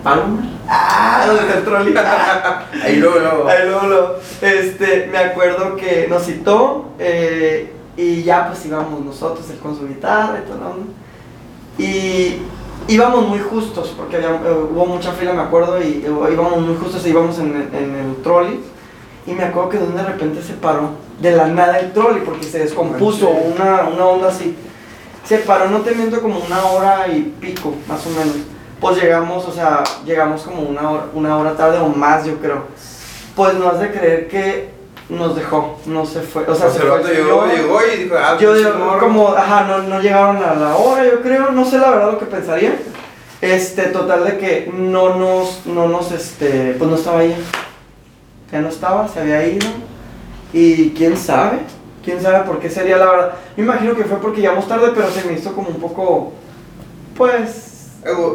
¿Palomar? 0.06 0.44
Ah, 0.70 1.24
donde 1.28 1.42
está 1.44 1.58
el 1.58 1.64
trolley. 1.66 1.94
Ahí 2.84 2.96
luego, 2.98 3.18
luego. 3.20 3.48
Ahí 3.50 3.68
luego, 3.68 3.88
luego. 3.88 4.16
Este, 4.42 5.10
me 5.12 5.18
acuerdo 5.18 5.76
que 5.76 6.06
nos 6.08 6.24
citó 6.24 6.86
eh, 7.00 7.74
y 7.98 8.22
ya 8.24 8.48
pues 8.48 8.64
íbamos 8.68 9.02
nosotros, 9.04 9.50
él 9.50 9.58
con 9.58 9.76
su 9.76 9.88
guitarra 9.88 10.40
y 10.44 10.48
todo, 10.48 10.60
¿no? 10.60 11.84
Y 11.84 12.38
íbamos 12.88 13.28
muy 13.28 13.40
justos, 13.40 13.94
porque 13.98 14.18
había- 14.18 14.30
eh, 14.30 14.54
hubo 14.72 14.86
mucha 14.86 15.12
fila, 15.14 15.34
me 15.34 15.42
acuerdo, 15.42 15.82
y 15.82 16.06
eh, 16.06 16.32
íbamos 16.32 16.62
muy 16.62 16.76
justos 16.76 17.04
e 17.04 17.10
íbamos 17.10 17.40
en 17.40 17.48
el, 17.56 17.76
en 17.84 17.96
el 17.96 18.16
trolley. 18.22 18.60
Y 19.26 19.32
me 19.32 19.44
acuerdo 19.44 19.70
que 19.70 19.78
de 19.80 20.04
repente 20.04 20.44
se 20.44 20.54
paró 20.54 20.90
de 21.20 21.32
la 21.36 21.48
nada 21.48 21.80
el 21.80 21.94
trolley 21.94 22.22
porque 22.24 22.44
se 22.44 22.60
descompuso, 22.60 23.28
una, 23.30 23.88
una 23.88 24.06
onda 24.06 24.28
así. 24.30 24.56
Se 25.28 25.40
paró, 25.40 25.68
no 25.72 25.80
te 25.80 25.96
miento, 25.96 26.22
como 26.22 26.38
una 26.38 26.64
hora 26.64 27.08
y 27.08 27.34
pico, 27.42 27.74
más 27.88 28.06
o 28.06 28.10
menos. 28.12 28.36
Pues 28.80 29.02
llegamos, 29.02 29.46
o 29.46 29.52
sea, 29.52 29.84
llegamos 30.06 30.44
como 30.44 30.62
una 30.64 30.90
hora, 30.90 31.06
una 31.14 31.38
hora 31.38 31.56
tarde 31.56 31.80
o 31.80 31.88
más, 31.88 32.26
yo 32.26 32.38
creo. 32.40 32.64
Pues 33.36 33.54
no 33.56 33.70
has 33.70 33.80
de 33.80 33.92
creer 33.92 34.28
que 34.28 34.70
nos 35.10 35.36
dejó, 35.36 35.80
no 35.86 36.06
se 36.06 36.22
fue. 36.22 36.44
O 36.44 36.56
sea, 36.56 36.70
se 36.70 36.80
fue 36.80 37.04
llegó, 37.04 37.46
llegó 37.46 37.80
y 37.86 38.04
dijo, 38.04 38.16
ah, 38.18 38.38
Yo 38.40 38.52
pues, 38.52 38.66
digo, 38.66 38.78
morro. 38.78 39.00
como, 39.00 39.30
ajá, 39.30 39.64
no, 39.66 39.84
no 39.84 40.02
llegaron 40.02 40.38
a 40.38 40.56
la 40.56 40.76
hora, 40.76 41.06
yo 41.06 41.22
creo, 41.22 41.52
no 41.52 41.66
sé 41.66 41.78
la 41.78 41.92
verdad 41.92 42.12
lo 42.14 42.20
que 42.20 42.26
pensaría. 42.26 42.76
Este, 43.42 43.84
total 43.84 44.24
de 44.26 44.38
que 44.38 44.72
no 44.74 45.16
nos, 45.16 45.66
no 45.66 45.88
nos, 45.88 46.12
este, 46.12 46.76
pues 46.78 46.90
no 46.90 46.96
estaba 46.96 47.20
ahí. 47.20 47.36
Ya 48.52 48.62
no 48.62 48.70
estaba, 48.70 49.08
se 49.08 49.20
había 49.20 49.46
ido. 49.46 49.68
Y 50.54 50.92
quién 50.92 51.18
sabe, 51.18 51.60
quién 52.04 52.22
sabe 52.22 52.46
por 52.46 52.60
qué 52.60 52.70
sería 52.70 52.98
la 52.98 53.06
verdad. 53.06 53.34
Me 53.56 53.64
imagino 53.64 53.96
que 53.96 54.06
fue 54.06 54.18
porque 54.18 54.42
llegamos 54.42 54.68
tarde, 54.68 54.92
pero 54.96 55.10
se 55.12 55.24
me 55.26 55.34
hizo 55.34 55.54
como 55.54 55.70
un 55.70 55.80
poco, 55.80 56.34
pues, 57.18 57.75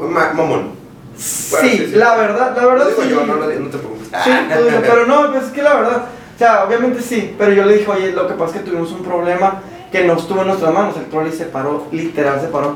Ma- 0.08 0.32
mamón. 0.32 0.70
sí, 1.16 1.48
Bueno, 1.52 1.68
sí, 1.68 1.76
sí. 1.78 1.92
la 1.94 2.16
verdad, 2.16 2.56
la 2.56 2.66
verdad 2.66 2.84
Lo 2.84 2.90
digo 2.90 3.02
sí. 3.02 3.08
yo, 3.10 3.26
no, 3.26 3.34
lo 3.36 3.48
digo- 3.48 3.60
no 3.62 3.70
te 3.70 3.78
preocupes. 3.78 4.08
Sí, 4.24 4.30
tú 4.48 4.64
pero 4.82 5.06
no, 5.06 5.30
pues 5.30 5.44
es 5.44 5.50
que 5.50 5.62
la 5.62 5.74
verdad, 5.74 6.04
o 6.34 6.38
sea, 6.38 6.64
obviamente 6.64 7.00
sí, 7.02 7.34
pero 7.38 7.52
yo 7.52 7.64
le 7.64 7.74
dije, 7.78 7.90
oye, 7.90 8.12
lo 8.12 8.26
que 8.26 8.34
pasa 8.34 8.56
es 8.56 8.62
que 8.62 8.70
tuvimos 8.70 8.90
un 8.92 9.02
problema 9.04 9.60
que 9.92 10.04
no 10.04 10.14
estuvo 10.14 10.40
en 10.42 10.48
nuestras 10.48 10.72
manos, 10.72 10.96
el 10.96 11.06
trolley 11.06 11.32
se 11.32 11.44
paró, 11.46 11.86
literal 11.92 12.40
se 12.40 12.46
paró. 12.48 12.74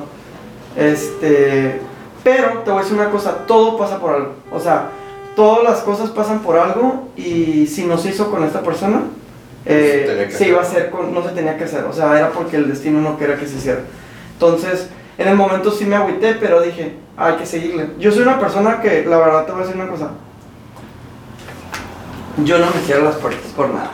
Este, 0.76 1.80
pero 2.22 2.58
te 2.64 2.70
voy 2.70 2.80
a 2.80 2.82
decir 2.82 2.98
una 2.98 3.10
cosa, 3.10 3.46
todo 3.46 3.76
pasa 3.78 3.98
por 4.00 4.14
algo, 4.14 4.32
o 4.50 4.58
sea, 4.60 4.88
todas 5.36 5.62
las 5.64 5.80
cosas 5.80 6.10
pasan 6.10 6.40
por 6.40 6.58
algo 6.58 7.08
y 7.16 7.66
si 7.66 7.84
no 7.84 7.98
se 7.98 8.08
hizo 8.10 8.30
con 8.30 8.42
esta 8.44 8.60
persona, 8.62 9.02
eh, 9.66 10.28
se 10.30 10.48
iba 10.48 10.58
a 10.58 10.62
hacer 10.62 10.90
con, 10.90 11.14
no 11.14 11.22
se 11.22 11.30
tenía 11.30 11.56
que 11.56 11.64
hacer, 11.64 11.84
o 11.84 11.92
sea, 11.92 12.18
era 12.18 12.30
porque 12.30 12.56
el 12.56 12.68
destino 12.68 13.00
no 13.00 13.16
quería 13.18 13.36
que 13.36 13.46
se 13.46 13.56
hiciera. 13.56 13.80
Entonces, 14.32 14.88
en 15.18 15.28
el 15.28 15.34
momento 15.36 15.70
sí 15.70 15.84
me 15.84 15.96
agüité, 15.96 16.34
pero 16.34 16.60
dije, 16.60 16.96
hay 17.16 17.34
que 17.34 17.46
seguirle. 17.46 17.90
Yo 17.98 18.10
soy 18.10 18.22
una 18.22 18.38
persona 18.38 18.80
que, 18.80 19.04
la 19.06 19.18
verdad, 19.18 19.46
te 19.46 19.52
voy 19.52 19.62
a 19.62 19.66
decir 19.66 19.80
una 19.80 19.90
cosa. 19.90 20.10
Yo 22.44 22.58
no 22.58 22.66
me 22.66 22.80
cierro 22.84 23.04
las 23.04 23.16
puertas 23.16 23.50
por 23.52 23.68
nada. 23.70 23.92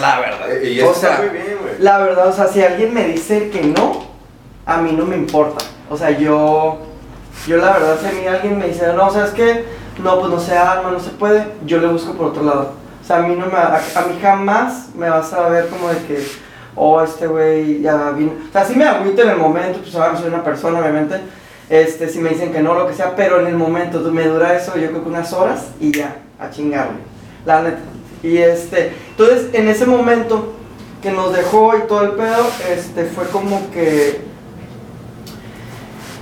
La 0.00 0.20
verdad. 0.20 0.52
Eh, 0.52 0.72
Y 0.74 0.80
o 0.82 0.92
sea, 0.92 1.18
muy 1.18 1.28
bien, 1.30 1.58
güey. 1.62 1.74
la 1.78 1.98
verdad, 1.98 2.28
o 2.28 2.32
sea, 2.32 2.46
si 2.46 2.62
alguien 2.62 2.92
me 2.92 3.04
dice 3.08 3.48
que 3.50 3.62
no, 3.62 4.04
a 4.66 4.76
mí 4.78 4.92
no 4.92 5.06
me 5.06 5.16
importa. 5.16 5.64
O 5.88 5.96
sea, 5.96 6.10
yo, 6.10 6.78
yo 7.46 7.56
la 7.56 7.72
verdad, 7.72 7.96
si 8.00 8.06
a 8.06 8.12
mí 8.12 8.26
alguien 8.26 8.58
me 8.58 8.68
dice, 8.68 8.92
no, 8.94 9.10
¿sabes 9.10 9.30
qué? 9.30 9.64
No, 10.02 10.18
pues 10.20 10.30
no 10.30 10.38
se 10.40 10.56
arma, 10.56 10.90
no 10.90 11.00
se 11.00 11.10
puede, 11.10 11.46
yo 11.64 11.78
le 11.78 11.88
busco 11.88 12.12
por 12.12 12.26
otro 12.28 12.42
lado. 12.42 12.72
O 13.02 13.06
sea, 13.06 13.16
a 13.16 13.20
mí 13.20 13.34
no 13.34 13.46
me, 13.46 13.56
a, 13.56 13.74
a 13.96 14.00
mí 14.02 14.18
jamás 14.20 14.88
me 14.94 15.08
vas 15.08 15.32
a 15.32 15.48
ver 15.48 15.68
como 15.68 15.88
de 15.88 15.96
que, 16.06 16.26
oh, 16.76 17.02
este 17.02 17.26
güey 17.26 17.80
ya 17.82 18.10
vino. 18.10 18.32
O 18.48 18.52
sea, 18.52 18.64
sí 18.64 18.74
me 18.76 18.84
agüito 18.84 19.22
en 19.22 19.30
el 19.30 19.36
momento, 19.36 19.80
pues 19.80 19.94
ahora 19.94 20.16
soy 20.16 20.28
una 20.28 20.42
persona, 20.44 20.80
obviamente. 20.80 21.16
Este, 21.68 22.08
si 22.08 22.18
me 22.18 22.30
dicen 22.30 22.52
que 22.52 22.60
no, 22.60 22.74
lo 22.74 22.86
que 22.88 22.94
sea, 22.94 23.14
pero 23.14 23.40
en 23.40 23.46
el 23.46 23.54
momento 23.56 24.00
me 24.12 24.24
dura 24.26 24.56
eso, 24.56 24.76
yo 24.76 24.88
creo 24.88 25.02
que 25.02 25.08
unas 25.08 25.32
horas 25.32 25.66
y 25.80 25.92
ya, 25.92 26.16
a 26.38 26.50
chingarle. 26.50 26.98
La 27.46 27.62
neta. 27.62 27.78
Y 28.22 28.36
este, 28.38 28.92
entonces 29.10 29.46
en 29.52 29.68
ese 29.68 29.86
momento 29.86 30.52
que 31.00 31.10
nos 31.12 31.32
dejó 31.34 31.76
y 31.78 31.82
todo 31.88 32.02
el 32.02 32.10
pedo, 32.12 32.46
este, 32.76 33.04
fue 33.04 33.24
como 33.28 33.70
que, 33.70 34.20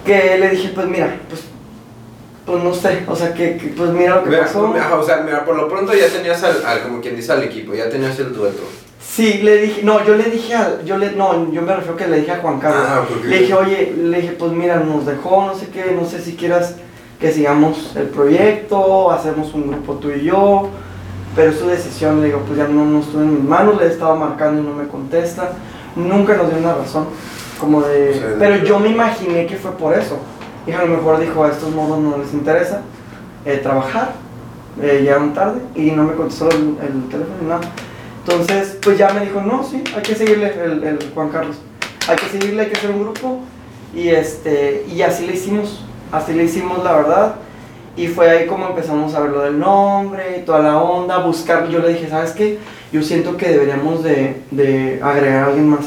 que 0.04 0.38
le 0.38 0.50
dije, 0.50 0.70
pues 0.74 0.86
mira, 0.86 1.16
pues 1.28 1.42
pues 2.46 2.64
no 2.64 2.72
sé, 2.72 3.04
o 3.06 3.14
sea, 3.14 3.34
que, 3.34 3.58
que, 3.58 3.68
pues 3.76 3.90
mira 3.90 4.14
lo 4.16 4.22
que 4.24 4.30
Mira, 4.30 4.42
pasó. 4.46 4.72
ajá, 4.74 4.94
o 4.96 5.02
sea, 5.04 5.18
mira, 5.18 5.44
por 5.44 5.54
lo 5.54 5.68
pronto 5.68 5.92
ya 5.92 6.08
tenías 6.08 6.42
al, 6.42 6.64
al- 6.64 6.82
como 6.82 6.98
quien 7.02 7.14
dice, 7.14 7.30
al 7.32 7.42
equipo, 7.42 7.74
ya 7.74 7.90
tenías 7.90 8.18
el 8.20 8.32
dueto. 8.32 8.62
Sí, 9.00 9.40
le 9.42 9.58
dije, 9.58 9.82
no, 9.84 10.04
yo 10.04 10.14
le 10.16 10.24
dije 10.24 10.54
al, 10.54 10.84
yo 10.84 10.98
le, 10.98 11.12
no, 11.12 11.50
yo 11.52 11.62
me 11.62 11.74
refiero 11.74 11.96
que 11.96 12.08
le 12.08 12.18
dije 12.20 12.32
a 12.32 12.38
Juan 12.40 12.58
Carlos. 12.58 12.84
Ah, 12.88 13.04
le 13.28 13.38
dije, 13.40 13.54
oye, 13.54 13.94
le 13.96 14.20
dije, 14.20 14.32
pues 14.38 14.52
mira, 14.52 14.76
nos 14.80 15.06
dejó, 15.06 15.46
no 15.46 15.54
sé 15.54 15.68
qué, 15.68 15.92
no 15.98 16.04
sé 16.06 16.20
si 16.20 16.34
quieras 16.34 16.76
que 17.20 17.32
sigamos 17.32 17.94
el 17.96 18.06
proyecto, 18.08 19.10
hacemos 19.10 19.52
un 19.54 19.70
grupo 19.70 19.94
tú 19.94 20.10
y 20.10 20.22
yo, 20.24 20.68
pero 21.36 21.50
es 21.50 21.58
tu 21.58 21.66
decisión, 21.68 22.20
le 22.20 22.26
digo, 22.26 22.40
pues 22.46 22.58
ya 22.58 22.66
no, 22.68 22.84
no 22.84 23.00
estuvo 23.00 23.22
en 23.22 23.34
mis 23.36 23.44
manos, 23.44 23.76
le 23.80 23.86
he 23.86 23.88
estado 23.90 24.16
marcando 24.16 24.62
y 24.62 24.64
no 24.64 24.72
me 24.74 24.88
contesta, 24.88 25.50
nunca 25.96 26.36
nos 26.36 26.48
dio 26.50 26.58
una 26.58 26.74
razón, 26.74 27.06
como 27.60 27.82
de, 27.82 28.10
O 28.10 28.12
sea, 28.14 28.36
pero 28.38 28.54
de- 28.60 28.66
yo 28.66 28.78
me 28.80 28.88
imaginé 28.88 29.46
que 29.46 29.56
fue 29.56 29.72
por 29.72 29.94
eso, 29.94 30.16
y 30.66 30.72
a 30.72 30.82
lo 30.84 30.96
mejor 30.96 31.18
dijo, 31.20 31.44
a 31.44 31.48
estos 31.50 31.72
modos 31.74 31.98
no 32.00 32.18
les 32.18 32.32
interesa 32.34 32.82
eh, 33.44 33.58
trabajar, 33.62 34.12
eh, 34.82 34.98
llegaron 35.02 35.34
tarde 35.34 35.60
y 35.74 35.90
no 35.92 36.04
me 36.04 36.14
contestó 36.14 36.48
el, 36.50 36.76
el 36.82 37.08
teléfono 37.08 37.36
ni 37.42 37.48
nada. 37.48 37.60
Entonces, 38.28 38.76
pues 38.82 38.98
ya 38.98 39.08
me 39.10 39.20
dijo, 39.22 39.40
no, 39.40 39.64
sí, 39.64 39.82
hay 39.96 40.02
que 40.02 40.14
seguirle 40.14 40.52
el, 40.62 40.84
el 40.84 40.98
Juan 41.14 41.30
Carlos. 41.30 41.56
Hay 42.08 42.16
que 42.16 42.26
seguirle, 42.28 42.62
hay 42.64 42.68
que 42.68 42.76
hacer 42.76 42.90
un 42.90 43.00
grupo. 43.00 43.40
Y, 43.94 44.08
este, 44.10 44.84
y 44.92 45.00
así 45.02 45.26
le 45.26 45.32
hicimos, 45.34 45.82
así 46.12 46.34
le 46.34 46.44
hicimos 46.44 46.84
la 46.84 46.92
verdad. 46.96 47.34
Y 47.96 48.06
fue 48.08 48.28
ahí 48.30 48.46
como 48.46 48.68
empezamos 48.68 49.14
a 49.14 49.20
ver 49.20 49.30
lo 49.30 49.40
del 49.42 49.58
nombre 49.58 50.38
y 50.38 50.44
toda 50.44 50.60
la 50.60 50.76
onda, 50.78 51.18
buscar. 51.18 51.68
Yo 51.68 51.78
le 51.80 51.88
dije, 51.88 52.08
¿sabes 52.08 52.32
qué? 52.32 52.58
Yo 52.92 53.02
siento 53.02 53.36
que 53.36 53.48
deberíamos 53.48 54.04
de, 54.04 54.42
de 54.50 55.00
agregar 55.02 55.44
a 55.44 55.46
alguien 55.46 55.68
más. 55.68 55.86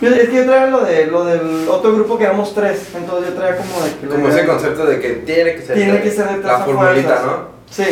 Yo- 0.00 0.08
es 0.10 0.28
que 0.28 0.36
yo 0.36 0.44
traía 0.44 0.66
lo, 0.66 0.84
de, 0.84 1.06
lo 1.06 1.24
del 1.24 1.66
otro 1.70 1.94
grupo 1.94 2.18
que 2.18 2.24
éramos 2.24 2.54
tres, 2.54 2.82
entonces 2.94 3.30
yo 3.30 3.34
traía 3.34 3.56
como 3.56 3.82
de 3.82 3.90
que... 3.98 4.06
Como 4.08 4.28
ese 4.28 4.46
concepto 4.46 4.84
de 4.84 5.00
que 5.00 5.08
tiene 5.14 5.54
que 5.56 5.62
ser. 5.62 5.74
tiene 5.76 6.02
que 6.02 6.10
ser 6.10 6.26
de 6.26 6.34
tres 6.34 6.44
La 6.44 6.58
formulita, 6.58 7.16
fuerzas. 7.16 7.24
¿no? 7.26 7.38
Sí. 7.70 7.84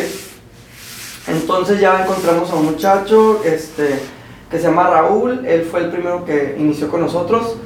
Entonces 1.27 1.81
ya 1.81 2.03
encontramos 2.03 2.51
a 2.51 2.55
un 2.57 2.67
muchacho 2.67 3.41
este, 3.45 3.99
que 4.51 4.59
se 4.59 4.65
llama 4.65 4.91
Raúl. 4.91 5.45
Él 5.47 5.67
fue 5.71 5.81
el 5.81 5.91
primero 5.91 6.25
que 6.25 6.57
inició 6.59 6.89
con 6.89 7.01
nosotros. 7.01 7.57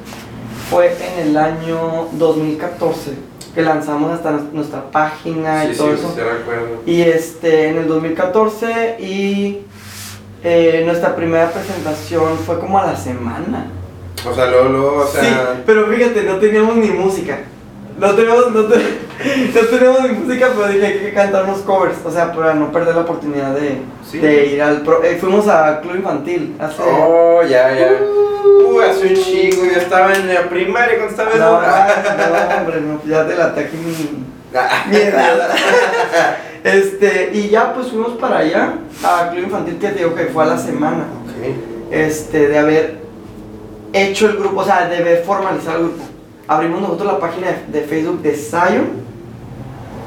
Fue 0.69 0.95
en 1.19 1.29
el 1.29 1.37
año 1.37 2.07
2014 2.13 3.11
que 3.55 3.61
lanzamos 3.63 4.11
hasta 4.11 4.31
nues- 4.31 4.51
nuestra 4.53 4.91
página 4.91 5.65
y 5.65 5.75
todo 5.75 5.87
sí, 5.87 5.93
eso. 5.95 6.13
sí. 6.15 6.91
Y 6.91 7.01
este, 7.01 7.69
en 7.69 7.77
el 7.79 7.87
2014 7.87 8.97
y 8.99 9.61
eh, 10.43 10.83
nuestra 10.85 11.15
primera 11.15 11.49
presentación 11.51 12.37
fue 12.45 12.59
como 12.59 12.77
a 12.79 12.85
la 12.85 12.95
semana. 12.95 13.65
O 14.29 14.33
sea, 14.35 14.45
luego, 14.47 14.69
luego, 14.69 14.97
o 15.03 15.07
sea. 15.07 15.21
sí, 15.23 15.61
pero 15.65 15.87
fíjate, 15.87 16.23
no 16.23 16.35
teníamos 16.37 16.75
ni 16.75 16.89
música. 16.89 17.39
No 17.99 18.15
teníamos, 18.15 18.51
no, 18.51 18.63
te- 18.65 18.77
no 19.53 19.61
teníamos 19.67 20.01
ni 20.03 20.09
música, 20.19 20.49
pero 20.55 20.67
dije 20.69 20.85
hay 20.85 20.99
que 20.99 21.13
cantar 21.13 21.43
unos 21.43 21.59
covers. 21.59 21.97
O 22.05 22.11
sea, 22.11 22.31
para 22.31 22.53
no 22.53 22.71
perder 22.71 22.95
la 22.95 23.01
oportunidad 23.01 23.53
de, 23.55 23.81
Sí. 24.09 24.19
de 24.19 24.45
ir 24.47 24.61
al... 24.61 24.81
pro- 24.81 25.03
eh, 25.03 25.17
fuimos 25.19 25.47
a 25.47 25.81
Club 25.81 25.95
Infantil 25.97 26.55
hace... 26.59 26.81
Oh, 26.81 27.41
ya, 27.43 27.71
ya. 27.77 27.91
Uh, 28.01 28.79
hace 28.81 29.07
un 29.07 29.13
chingo, 29.15 29.65
yo 29.65 29.79
estaba 29.79 30.13
en 30.13 30.33
la 30.33 30.49
primaria 30.49 30.95
cuando 30.97 31.11
estaba 31.11 31.31
en 31.31 31.39
no, 31.39 31.61
la- 31.61 32.49
no, 32.49 32.57
hombre, 32.61 32.81
no, 32.81 33.01
ya 33.05 33.27
te 33.27 33.35
la 33.35 33.45
ataqué 33.45 33.77
mi... 33.77 34.23
Ah, 34.55 34.85
mi 34.89 34.95
edad. 34.97 35.49
Este, 36.61 37.29
y 37.33 37.47
ya 37.49 37.73
pues 37.73 37.87
fuimos 37.87 38.13
para 38.17 38.39
allá, 38.39 38.73
a 39.01 39.29
Club 39.31 39.43
Infantil, 39.45 39.77
que 39.79 39.87
te 39.89 39.99
digo 39.99 40.13
que 40.13 40.25
fue 40.25 40.43
a 40.43 40.47
la 40.47 40.57
semana. 40.57 41.05
Este, 41.89 42.49
de 42.49 42.57
haber 42.57 42.97
hecho 43.93 44.25
el 44.27 44.35
grupo, 44.37 44.59
o 44.59 44.65
sea, 44.65 44.87
de 44.89 44.97
haber 44.97 45.23
formalizado 45.23 45.77
el 45.77 45.83
grupo. 45.85 46.03
Abrimos 46.49 46.81
nosotros 46.81 47.13
la 47.13 47.19
página 47.19 47.47
de, 47.51 47.79
de 47.79 47.87
Facebook 47.87 48.21
de 48.23 48.33
Zion 48.35 48.87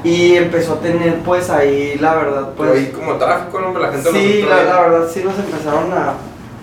y 0.03 0.35
empezó 0.35 0.73
a 0.73 0.79
tener, 0.81 1.19
pues 1.19 1.49
ahí, 1.49 1.97
la 2.01 2.15
verdad, 2.15 2.49
Pero 2.57 2.71
pues. 2.71 2.71
ahí 2.85 2.91
como 2.91 3.13
tráfico, 3.15 3.59
¿no? 3.61 3.79
La 3.79 3.91
gente 3.93 4.11
Sí, 4.11 4.45
la, 4.47 4.63
la 4.63 4.81
verdad, 4.81 5.07
sí 5.11 5.21
nos 5.23 5.39
empezaron 5.39 5.91
a, 5.93 6.13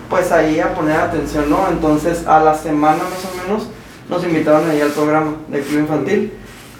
pues 0.09 0.31
ahí 0.31 0.59
a 0.59 0.73
poner 0.75 0.97
atención, 0.97 1.49
¿no? 1.49 1.67
Entonces, 1.69 2.27
a 2.27 2.39
la 2.39 2.53
semana 2.53 2.99
más 3.03 3.25
o 3.25 3.43
menos, 3.47 3.67
nos 4.09 4.23
invitaron 4.23 4.69
ahí 4.69 4.79
al 4.81 4.91
programa 4.91 5.33
de 5.47 5.61
Club 5.61 5.79
Infantil. 5.79 6.33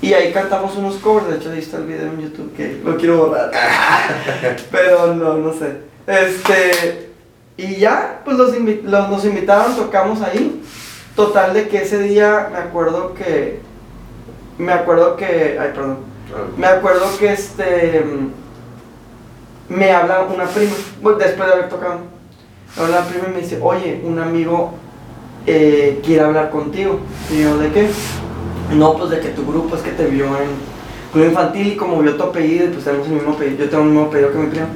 Y 0.03 0.13
ahí 0.13 0.31
cantamos 0.31 0.75
unos 0.77 0.95
covers, 0.97 1.27
de 1.29 1.35
hecho 1.37 1.51
ahí 1.51 1.59
está 1.59 1.77
el 1.77 1.85
video 1.85 2.07
en 2.07 2.21
YouTube 2.21 2.53
que 2.55 2.79
lo 2.85 2.97
quiero 2.97 3.17
borrar. 3.17 3.51
Pero 4.71 5.13
no, 5.15 5.35
no 5.37 5.53
sé. 5.53 5.77
Este, 6.07 7.09
y 7.57 7.75
ya, 7.77 8.21
pues 8.25 8.37
los, 8.37 8.53
invi- 8.55 8.81
los- 8.83 9.09
nos 9.09 9.25
invitaron, 9.25 9.75
tocamos 9.75 10.21
ahí. 10.21 10.61
Total 11.15 11.53
de 11.53 11.67
que 11.67 11.81
ese 11.81 11.99
día 11.99 12.49
me 12.51 12.57
acuerdo 12.57 13.13
que, 13.13 13.59
me 14.57 14.71
acuerdo 14.71 15.15
que, 15.17 15.57
ay 15.59 15.71
perdón, 15.73 15.97
me 16.57 16.67
acuerdo 16.67 17.05
que 17.19 17.33
este, 17.33 18.03
me 19.67 19.91
habla 19.91 20.21
una 20.33 20.45
prima, 20.45 20.73
después 21.17 21.47
de 21.47 21.53
haber 21.53 21.69
tocado, 21.69 21.99
me 22.75 22.83
habla 22.83 22.99
una 22.99 23.07
prima 23.07 23.25
y 23.27 23.31
me 23.31 23.41
dice, 23.41 23.59
oye, 23.61 24.01
un 24.03 24.19
amigo 24.19 24.73
eh, 25.45 25.99
quiere 26.03 26.23
hablar 26.23 26.49
contigo. 26.51 26.99
Y 27.29 27.41
yo, 27.41 27.57
¿de 27.57 27.71
qué? 27.71 27.89
No, 28.73 28.95
pues 28.95 29.09
de 29.09 29.19
que 29.19 29.29
tu 29.29 29.45
grupo 29.45 29.75
es 29.75 29.81
que 29.81 29.91
te 29.91 30.05
vio 30.05 30.25
en 30.25 30.49
club 31.11 31.25
infantil 31.25 31.67
y 31.67 31.75
como 31.75 31.99
vio 31.99 32.15
tu 32.15 32.23
apellido, 32.23 32.71
pues 32.71 32.85
tenemos 32.85 33.07
el 33.07 33.13
mismo 33.13 33.33
apellido, 33.33 33.65
yo 33.65 33.69
tengo 33.69 33.83
el 33.83 33.89
mismo 33.89 34.05
apellido 34.05 34.31
que 34.31 34.37
mi 34.37 34.47
primo, 34.47 34.67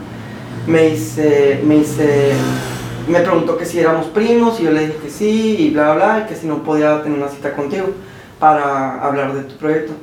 me 0.68 0.90
dice, 0.90 1.62
me 1.64 1.76
dice, 1.76 2.34
me 3.08 3.20
preguntó 3.20 3.58
que 3.58 3.66
si 3.66 3.80
éramos 3.80 4.08
primos 4.08 4.60
y 4.60 4.64
yo 4.64 4.72
le 4.72 4.88
dije 4.88 5.00
que 5.04 5.10
sí 5.10 5.56
y 5.60 5.70
bla 5.72 5.94
bla 5.94 6.06
bla 6.06 6.24
y 6.26 6.30
que 6.30 6.36
si 6.36 6.48
no 6.48 6.64
podía 6.64 7.02
tener 7.04 7.20
una 7.20 7.30
cita 7.30 7.54
contigo 7.54 7.88
para 8.40 9.02
hablar 9.02 9.34
de 9.34 9.44
tu 9.44 9.56
proyecto. 9.58 9.94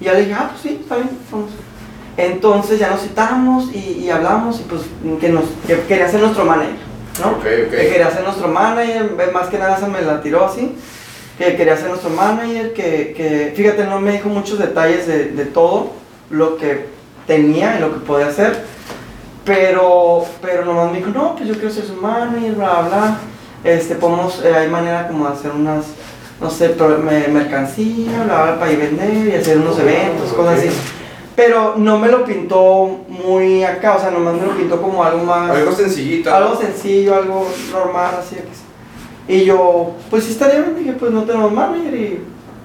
Y 0.00 0.04
ya 0.04 0.12
le 0.12 0.20
dije, 0.20 0.34
ah, 0.34 0.48
pues 0.50 0.62
sí, 0.62 0.78
está 0.80 0.96
bien, 0.96 1.10
vamos. 1.30 1.50
Entonces 2.16 2.78
ya 2.78 2.90
nos 2.90 3.02
citamos 3.02 3.74
y, 3.74 4.04
y 4.04 4.10
hablamos 4.10 4.60
y 4.60 4.62
pues 4.62 4.82
que, 5.20 5.28
nos, 5.28 5.44
que 5.66 5.80
quería 5.82 6.08
ser 6.08 6.20
nuestro 6.20 6.44
manager, 6.44 6.76
¿no? 7.22 7.30
Ok, 7.32 7.36
ok. 7.36 7.70
Que 7.70 7.88
quería 7.88 8.10
ser 8.10 8.24
nuestro 8.24 8.48
manager, 8.48 9.14
eh, 9.18 9.30
más 9.32 9.48
que 9.48 9.58
nada 9.58 9.78
se 9.78 9.86
me 9.86 10.00
la 10.00 10.22
tiró 10.22 10.46
así, 10.46 10.74
que 11.36 11.56
quería 11.56 11.76
ser 11.76 11.88
nuestro 11.88 12.10
manager, 12.10 12.72
que, 12.72 13.12
que 13.14 13.52
fíjate, 13.54 13.84
no 13.84 14.00
me 14.00 14.12
dijo 14.12 14.30
muchos 14.30 14.58
detalles 14.58 15.06
de, 15.06 15.24
de 15.26 15.44
todo 15.44 15.92
lo 16.30 16.56
que 16.56 16.86
tenía 17.26 17.76
y 17.76 17.80
lo 17.80 17.92
que 17.92 18.00
podía 18.00 18.28
hacer, 18.28 18.64
pero, 19.46 20.24
pero 20.42 20.64
nomás 20.64 20.90
me 20.90 20.98
dijo, 20.98 21.10
no, 21.10 21.36
pues 21.36 21.48
yo 21.48 21.54
quiero 21.54 21.70
ser 21.70 21.84
su 21.84 21.94
manager, 21.94 22.56
bla, 22.56 22.80
bla, 22.80 22.88
bla, 22.88 23.18
este, 23.64 23.94
podemos, 23.94 24.44
eh, 24.44 24.52
hay 24.54 24.68
manera 24.68 25.06
como 25.06 25.26
de 25.26 25.32
hacer 25.32 25.52
unas, 25.52 25.86
no 26.40 26.50
sé, 26.50 26.74
mercancía, 27.32 28.24
bla, 28.24 28.42
bla, 28.42 28.58
para 28.58 28.72
ir 28.72 28.80
a 28.80 28.84
vender 28.84 29.28
y 29.28 29.36
hacer 29.36 29.58
unos 29.58 29.78
Oh, 29.78 29.80
eventos, 29.80 30.32
cosas 30.32 30.58
así. 30.58 30.68
Pero 31.36 31.74
no 31.76 31.98
me 31.98 32.08
lo 32.08 32.24
pintó 32.24 33.04
muy 33.08 33.62
acá, 33.62 33.96
o 33.96 34.00
sea, 34.00 34.10
nomás 34.10 34.34
me 34.34 34.46
lo 34.46 34.56
pintó 34.56 34.82
como 34.82 35.04
algo 35.04 35.24
más... 35.24 35.50
Algo 35.50 35.72
sencillito. 35.72 36.34
Algo 36.34 36.56
sencillo, 36.56 37.14
algo 37.14 37.46
normal, 37.70 38.16
así 38.18 38.36
Y 39.28 39.44
yo, 39.44 39.92
pues 40.10 40.24
sí 40.24 40.32
estaría 40.32 40.60
bien, 40.60 40.76
dije, 40.76 40.92
pues 40.94 41.12
no 41.12 41.22
tenemos 41.22 41.52
manager 41.52 41.94
y 41.94 42.20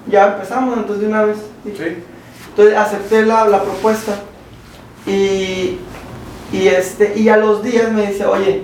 ya 0.08 0.32
empezamos, 0.32 0.76
entonces 0.76 1.02
de 1.02 1.08
una 1.08 1.24
vez. 1.24 1.36
dije. 1.64 1.90
Sí. 1.90 2.02
Entonces 2.48 2.76
acepté 2.76 3.24
la, 3.24 3.46
la 3.46 3.62
propuesta 3.62 4.12
y, 5.06 5.78
y, 6.52 6.66
este, 6.68 7.14
y 7.18 7.28
a 7.28 7.36
los 7.36 7.62
días 7.62 7.90
me 7.92 8.06
dice, 8.08 8.26
oye, 8.26 8.62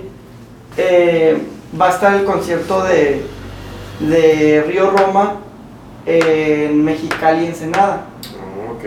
eh, 0.77 1.37
va 1.79 1.87
a 1.89 1.91
estar 1.93 2.13
el 2.15 2.23
concierto 2.25 2.83
de, 2.83 3.23
de 3.99 4.63
Río 4.67 4.91
Roma 4.91 5.37
en 6.05 6.83
Mexicali, 6.83 7.45
Ensenada. 7.47 8.05
Oh, 8.67 8.73
ok. 8.73 8.83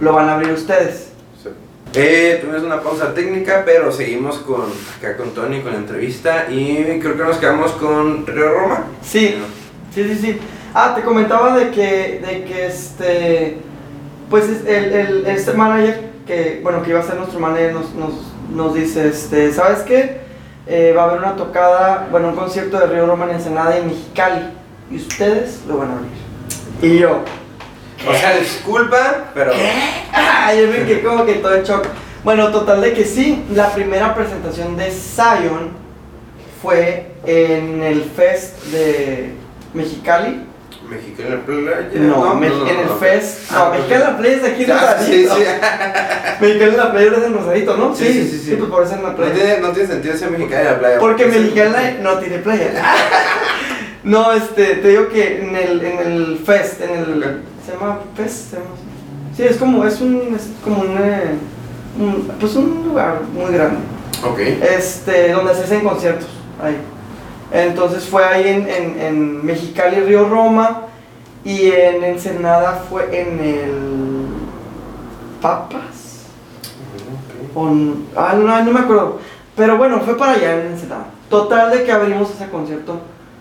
Lo 0.00 0.12
van 0.12 0.28
a 0.28 0.34
abrir 0.34 0.52
ustedes. 0.52 1.08
Sí. 1.42 1.48
Eh, 1.94 2.38
tuvimos 2.40 2.62
una 2.62 2.80
pausa 2.82 3.14
técnica, 3.14 3.62
pero 3.64 3.92
seguimos 3.92 4.38
con 4.38 4.62
acá 4.98 5.16
con 5.16 5.30
Tony 5.30 5.60
con 5.60 5.72
la 5.72 5.78
entrevista 5.78 6.46
y 6.50 6.98
creo 7.00 7.16
que 7.16 7.22
nos 7.24 7.36
quedamos 7.36 7.72
con 7.72 8.26
Río 8.26 8.52
Roma. 8.52 8.84
Sí, 9.02 9.36
sí, 9.94 10.04
sí, 10.04 10.14
sí. 10.20 10.38
Ah, 10.72 10.92
te 10.96 11.02
comentaba 11.02 11.56
de 11.56 11.70
que, 11.70 12.20
de 12.26 12.44
que 12.44 12.66
este, 12.66 13.58
pues 14.28 14.44
es- 14.48 14.66
el, 14.66 14.92
el- 14.92 15.26
este 15.26 15.52
manager, 15.52 16.10
que, 16.26 16.58
bueno, 16.64 16.82
que 16.82 16.90
iba 16.90 16.98
a 17.00 17.04
ser 17.04 17.14
nuestro 17.16 17.38
manager, 17.38 17.74
nos, 17.74 17.94
nos, 17.94 18.12
nos 18.52 18.74
dice, 18.74 19.08
este, 19.08 19.52
¿sabes 19.52 19.80
qué? 19.80 20.20
Eh, 20.66 20.94
va 20.96 21.02
a 21.02 21.04
haber 21.06 21.18
una 21.18 21.36
tocada, 21.36 22.08
bueno, 22.10 22.28
un 22.28 22.36
concierto 22.36 22.78
de 22.78 22.86
Río 22.86 23.06
Roma 23.06 23.26
en 23.26 23.32
Ensenada 23.32 23.76
y 23.76 23.82
en 23.82 23.86
Mexicali, 23.88 24.42
y 24.90 24.96
ustedes 24.96 25.60
lo 25.68 25.78
van 25.78 25.90
a 25.90 25.92
abrir. 25.94 26.10
Y 26.82 26.98
yo, 26.98 27.22
O 28.08 28.14
sea, 28.14 28.36
disculpa, 28.36 29.30
pero. 29.34 29.52
Ah, 30.12 30.52
yo 30.58 30.66
me 30.68 30.86
quedé 30.86 31.02
como 31.02 31.24
que 31.24 31.34
todo 31.34 31.54
en 31.54 31.62
shock. 31.62 31.86
Bueno, 32.22 32.50
total 32.50 32.80
de 32.80 32.94
que 32.94 33.04
sí, 33.04 33.44
la 33.52 33.70
primera 33.74 34.14
presentación 34.14 34.76
de 34.76 34.90
Zion 34.90 35.70
fue 36.62 37.12
en 37.26 37.82
el 37.82 38.02
Fest 38.04 38.64
de 38.66 39.34
Mexicali. 39.74 40.46
México 40.88 41.22
en 41.22 41.30
la 41.30 41.40
playa. 41.40 41.88
No, 41.94 42.34
Mex- 42.40 42.70
en 42.70 42.78
el 42.80 42.86
no. 42.86 42.94
Fest. 42.96 43.50
Ah, 43.50 43.72
No, 43.76 43.84
en 43.94 44.00
la 44.00 44.16
playa 44.18 44.34
es 44.36 44.42
de 44.42 44.48
aquí 44.48 44.62
en 44.62 44.66
sí, 44.68 44.72
Rosarito. 44.72 45.36
sí. 45.36 45.42
Mexicali 46.40 46.70
en 46.70 46.76
la 46.76 46.92
playa 46.92 47.10
es 47.16 47.24
en 47.24 47.34
Rosadito, 47.34 47.76
¿no? 47.76 47.94
Sí, 47.94 48.04
sí, 48.06 48.28
sí, 48.28 48.38
sí. 48.44 48.56
pues 48.56 48.70
por 48.70 48.82
eso 48.84 48.94
en 48.94 49.02
la 49.02 49.10
No 49.10 49.16
playa. 49.16 49.34
tiene, 49.34 49.58
no 49.60 49.68
tiene 49.70 49.88
sentido 49.88 50.16
ser 50.16 50.30
mexicano 50.30 50.60
en 50.60 50.66
la 50.72 50.78
playa. 50.78 50.98
Porque 50.98 51.24
es- 51.24 51.30
Mexicali 51.36 51.98
no 52.02 52.18
tiene 52.18 52.38
playa. 52.38 52.70
No, 54.04 54.32
este, 54.32 54.64
te 54.76 54.88
digo 54.88 55.08
que 55.08 55.40
en 55.40 55.56
el, 55.56 55.82
en 55.82 55.98
el 55.98 56.38
Fest, 56.44 56.78
en 56.82 56.90
el. 56.90 57.40
¿Se 57.64 57.72
llama 57.72 58.00
Fest? 58.14 58.50
¿Se 58.50 58.56
llama? 58.56 58.68
Sí, 59.34 59.42
es 59.44 59.56
como, 59.56 59.82
es 59.86 59.98
un, 60.02 60.34
es 60.36 60.48
como 60.62 60.82
un, 60.82 60.98
eh, 61.00 61.30
un- 61.98 62.28
pues 62.38 62.54
un 62.54 62.84
lugar 62.86 63.22
muy 63.32 63.50
grande. 63.54 63.78
Ok. 64.22 64.38
este, 64.76 65.32
donde 65.32 65.54
se 65.54 65.62
hacen 65.62 65.80
conciertos 65.80 66.28
ahí. 66.62 66.76
Entonces 67.54 68.04
fue 68.04 68.24
ahí 68.24 68.48
en, 68.48 68.68
en, 68.68 69.00
en 69.00 69.46
Mexicali, 69.46 70.00
Río 70.00 70.28
Roma, 70.28 70.88
y 71.44 71.70
en 71.70 72.02
Ensenada 72.02 72.84
fue 72.90 73.04
en 73.16 73.38
el 73.38 74.26
Papas. 75.40 76.24
O 77.54 77.68
ah, 78.16 78.34
no, 78.36 78.64
no 78.64 78.72
me 78.72 78.80
acuerdo. 78.80 79.20
Pero 79.54 79.78
bueno, 79.78 80.00
fue 80.00 80.18
para 80.18 80.32
allá 80.32 80.60
en 80.60 80.72
Ensenada. 80.72 81.06
Total 81.30 81.70
de 81.70 81.84
que 81.84 81.92
abrimos 81.92 82.30
ese 82.30 82.48
concierto 82.48 83.00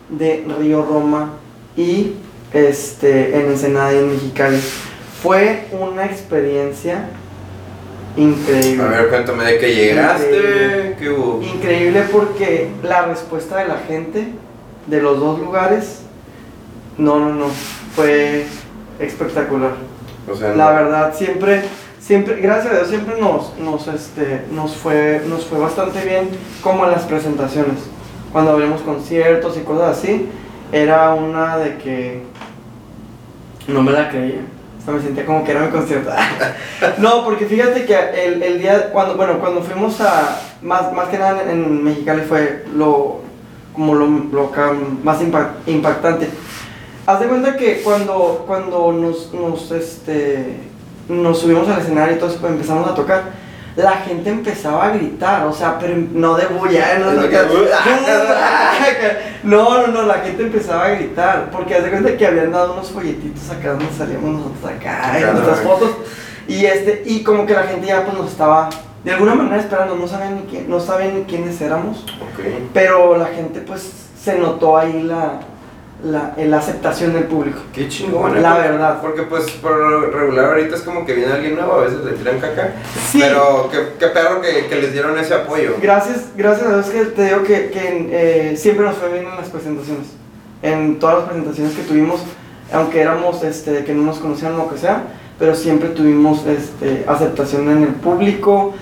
de 0.09 0.45
Río 0.59 0.83
Roma 0.83 1.31
y 1.75 2.13
este, 2.53 3.39
en 3.39 3.47
Ensenada 3.47 3.93
y 3.93 3.97
en 3.97 4.11
Mexicali. 4.11 4.61
Fue 5.23 5.69
una 5.71 6.05
experiencia 6.05 7.09
increíble. 8.17 8.83
A 8.83 8.87
ver, 8.87 9.09
cuéntame 9.09 9.43
de 9.45 9.57
que 9.59 9.73
llegaste. 9.75 10.25
Increíble. 10.37 10.95
¿Qué 10.99 11.09
hubo? 11.09 11.41
Increíble 11.41 12.03
porque 12.11 12.69
la 12.83 13.05
respuesta 13.05 13.57
de 13.57 13.67
la 13.67 13.77
gente 13.87 14.27
de 14.87 15.01
los 15.01 15.19
dos 15.19 15.39
lugares, 15.39 16.01
no, 16.97 17.19
no, 17.19 17.33
no, 17.33 17.45
fue 17.95 18.45
espectacular. 18.99 19.71
O 20.31 20.35
sea, 20.35 20.49
La 20.55 20.69
no- 20.69 20.75
verdad, 20.75 21.13
siempre, 21.15 21.63
siempre, 21.99 22.39
gracias 22.41 22.73
a 22.73 22.75
Dios, 22.77 22.87
siempre 22.89 23.19
nos, 23.19 23.57
nos, 23.59 23.87
este, 23.87 24.43
nos, 24.51 24.75
fue, 24.75 25.21
nos 25.27 25.45
fue 25.45 25.59
bastante 25.59 26.03
bien 26.05 26.29
como 26.61 26.85
en 26.85 26.91
las 26.91 27.03
presentaciones. 27.03 27.79
Cuando 28.31 28.51
abrimos 28.51 28.81
conciertos 28.81 29.57
y 29.57 29.61
cosas 29.61 29.97
así, 29.97 30.27
era 30.71 31.13
una 31.13 31.57
de 31.57 31.77
que 31.77 32.21
no 33.67 33.81
me 33.83 33.91
la 33.91 34.09
creía. 34.09 34.41
O 34.83 34.85
sea, 34.85 34.93
me 34.95 35.01
sentía 35.01 35.25
como 35.25 35.45
que 35.45 35.51
era 35.51 35.61
mi 35.61 35.69
concierto. 35.69 36.09
no, 36.97 37.23
porque 37.23 37.45
fíjate 37.45 37.85
que 37.85 37.95
el, 38.25 38.43
el 38.43 38.59
día, 38.59 38.91
cuando, 38.91 39.15
bueno, 39.15 39.39
cuando 39.39 39.61
fuimos 39.61 40.01
a, 40.01 40.41
más, 40.61 40.91
más 40.91 41.07
que 41.07 41.17
nada 41.17 41.49
en, 41.49 41.81
Mexicali 41.83 42.21
fue 42.23 42.65
lo, 42.75 43.21
como 43.73 43.95
lo, 43.95 44.07
lo 44.07 44.51
más 45.03 45.21
impact- 45.21 45.67
impactante. 45.67 46.27
Haz 47.05 47.19
de 47.21 47.27
cuenta 47.27 47.55
que 47.55 47.81
cuando, 47.81 48.43
cuando 48.45 48.91
nos, 48.91 49.33
nos, 49.33 49.71
este, 49.71 50.57
nos 51.07 51.39
subimos 51.39 51.67
al 51.69 51.79
escenario 51.79 52.15
y 52.15 52.19
todo 52.19 52.29
eso, 52.29 52.39
pues 52.41 52.51
empezamos 52.51 52.85
a 52.89 52.93
tocar, 52.93 53.23
la 53.75 53.93
gente 53.93 54.29
empezaba 54.29 54.85
a 54.85 54.89
gritar, 54.91 55.47
o 55.47 55.53
sea, 55.53 55.79
pero 55.79 55.95
no 55.95 56.35
de 56.35 56.45
bulla, 56.45 56.99
no, 56.99 57.13
no, 57.13 57.21
no, 59.43 59.87
no, 59.87 59.87
no, 59.87 60.03
la 60.03 60.15
gente 60.15 60.43
empezaba 60.43 60.85
a 60.85 60.89
gritar, 60.89 61.49
porque 61.51 61.75
haz 61.75 61.83
de 61.83 61.89
cuenta 61.89 62.15
que 62.15 62.27
habían 62.27 62.51
dado 62.51 62.73
unos 62.73 62.91
folletitos 62.91 63.49
acá 63.49 63.71
donde 63.71 63.89
salíamos 63.97 64.29
nosotros 64.31 64.71
acá, 64.71 65.17
en 65.17 65.33
nuestras 65.33 65.59
fotos, 65.61 65.89
y 66.47 66.65
este, 66.65 67.03
y 67.05 67.23
como 67.23 67.45
que 67.45 67.53
la 67.53 67.63
gente 67.63 67.87
ya 67.87 68.05
pues 68.05 68.15
nos 68.15 68.31
estaba, 68.31 68.69
de 69.03 69.11
alguna 69.11 69.33
manera 69.33 69.57
esperando, 69.57 69.95
no 69.95 70.07
sabían 70.07 70.35
ni 70.35 70.41
quién, 70.43 70.69
no 70.69 70.79
sabían 70.79 71.15
ni 71.15 71.23
quiénes 71.23 71.59
éramos, 71.59 72.05
pero 72.73 73.17
la 73.17 73.27
gente 73.27 73.61
pues 73.61 73.91
se 74.21 74.37
notó 74.37 74.77
ahí 74.77 75.01
la, 75.01 75.39
la, 76.03 76.33
la 76.37 76.57
aceptación 76.57 77.13
del 77.13 77.23
público. 77.23 77.59
Qué 77.73 77.87
chingón. 77.87 78.37
¿eh? 78.37 78.41
La 78.41 78.55
Porque- 78.55 78.69
verdad. 78.69 79.01
Porque 79.01 79.21
pues 79.23 79.49
por 79.51 79.77
lo 79.77 80.11
regular 80.11 80.45
ahorita 80.45 80.75
es 80.75 80.81
como 80.81 81.05
que 81.05 81.13
viene 81.13 81.31
alguien 81.31 81.55
nuevo, 81.55 81.73
a 81.73 81.85
veces 81.85 82.03
le 82.03 82.11
tiran 82.11 82.39
caca. 82.39 82.73
Sí. 83.11 83.19
Pero 83.21 83.69
qué, 83.71 83.77
qué 83.99 84.07
perro 84.07 84.41
que, 84.41 84.67
que 84.67 84.75
les 84.75 84.91
dieron 84.93 85.17
ese 85.17 85.33
apoyo. 85.33 85.75
Gracias, 85.81 86.25
gracias 86.35 86.67
a 86.67 86.73
Dios 86.73 86.87
que 86.87 87.05
te 87.05 87.25
digo 87.25 87.43
que, 87.43 87.69
que, 87.69 88.09
eh, 88.51 88.57
siempre 88.57 88.85
nos 88.85 88.95
fue 88.97 89.09
bien 89.13 89.25
en 89.27 89.35
las 89.35 89.49
presentaciones. 89.49 90.07
En 90.61 90.99
todas 90.99 91.19
las 91.19 91.25
presentaciones 91.25 91.73
que 91.75 91.81
tuvimos, 91.83 92.21
aunque 92.71 93.01
éramos 93.01 93.43
este, 93.43 93.83
que 93.85 93.93
no 93.93 94.03
nos 94.03 94.19
conocían 94.19 94.53
o 94.55 94.57
lo 94.57 94.69
que 94.69 94.77
sea, 94.77 95.03
pero 95.39 95.55
siempre 95.55 95.89
tuvimos 95.89 96.45
este, 96.45 97.05
aceptación 97.07 97.69
en 97.69 97.83
el 97.83 97.89
público 97.95 98.73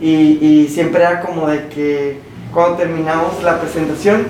y, 0.00 0.38
y 0.44 0.68
siempre 0.68 1.02
era 1.02 1.20
como 1.20 1.46
de 1.48 1.68
que 1.68 2.20
cuando 2.52 2.76
terminamos 2.78 3.42
la 3.42 3.60
presentación, 3.60 4.26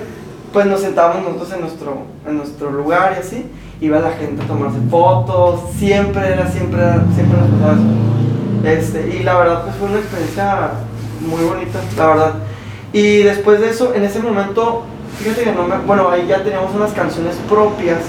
pues 0.53 0.65
nos 0.65 0.81
sentábamos 0.81 1.23
nosotros 1.23 1.53
en 1.53 1.61
nuestro, 1.61 1.97
en 2.27 2.37
nuestro 2.37 2.71
lugar 2.71 3.13
y 3.15 3.19
así, 3.19 3.45
iba 3.79 3.99
la 3.99 4.11
gente 4.11 4.43
a 4.43 4.47
tomarse 4.47 4.79
fotos, 4.89 5.61
siempre 5.77 6.33
era, 6.33 6.47
siempre 6.47 6.81
era, 6.81 7.03
siempre 7.15 7.39
nos 7.39 7.49
pasaba 7.49 7.73
eso. 7.73 8.67
Este, 8.67 9.17
y 9.17 9.23
la 9.23 9.37
verdad 9.37 9.63
pues 9.63 9.75
fue 9.77 9.89
una 9.89 9.99
experiencia 9.99 10.71
muy 11.21 11.43
bonita, 11.43 11.79
la 11.97 12.07
verdad. 12.07 12.33
Y 12.93 13.23
después 13.23 13.61
de 13.61 13.69
eso, 13.69 13.93
en 13.95 14.03
ese 14.03 14.19
momento, 14.19 14.83
fíjate 15.17 15.43
que 15.43 15.51
no 15.53 15.63
me, 15.63 15.77
bueno, 15.77 16.09
ahí 16.09 16.27
ya 16.27 16.43
teníamos 16.43 16.75
unas 16.75 16.91
canciones 16.91 17.35
propias, 17.49 18.01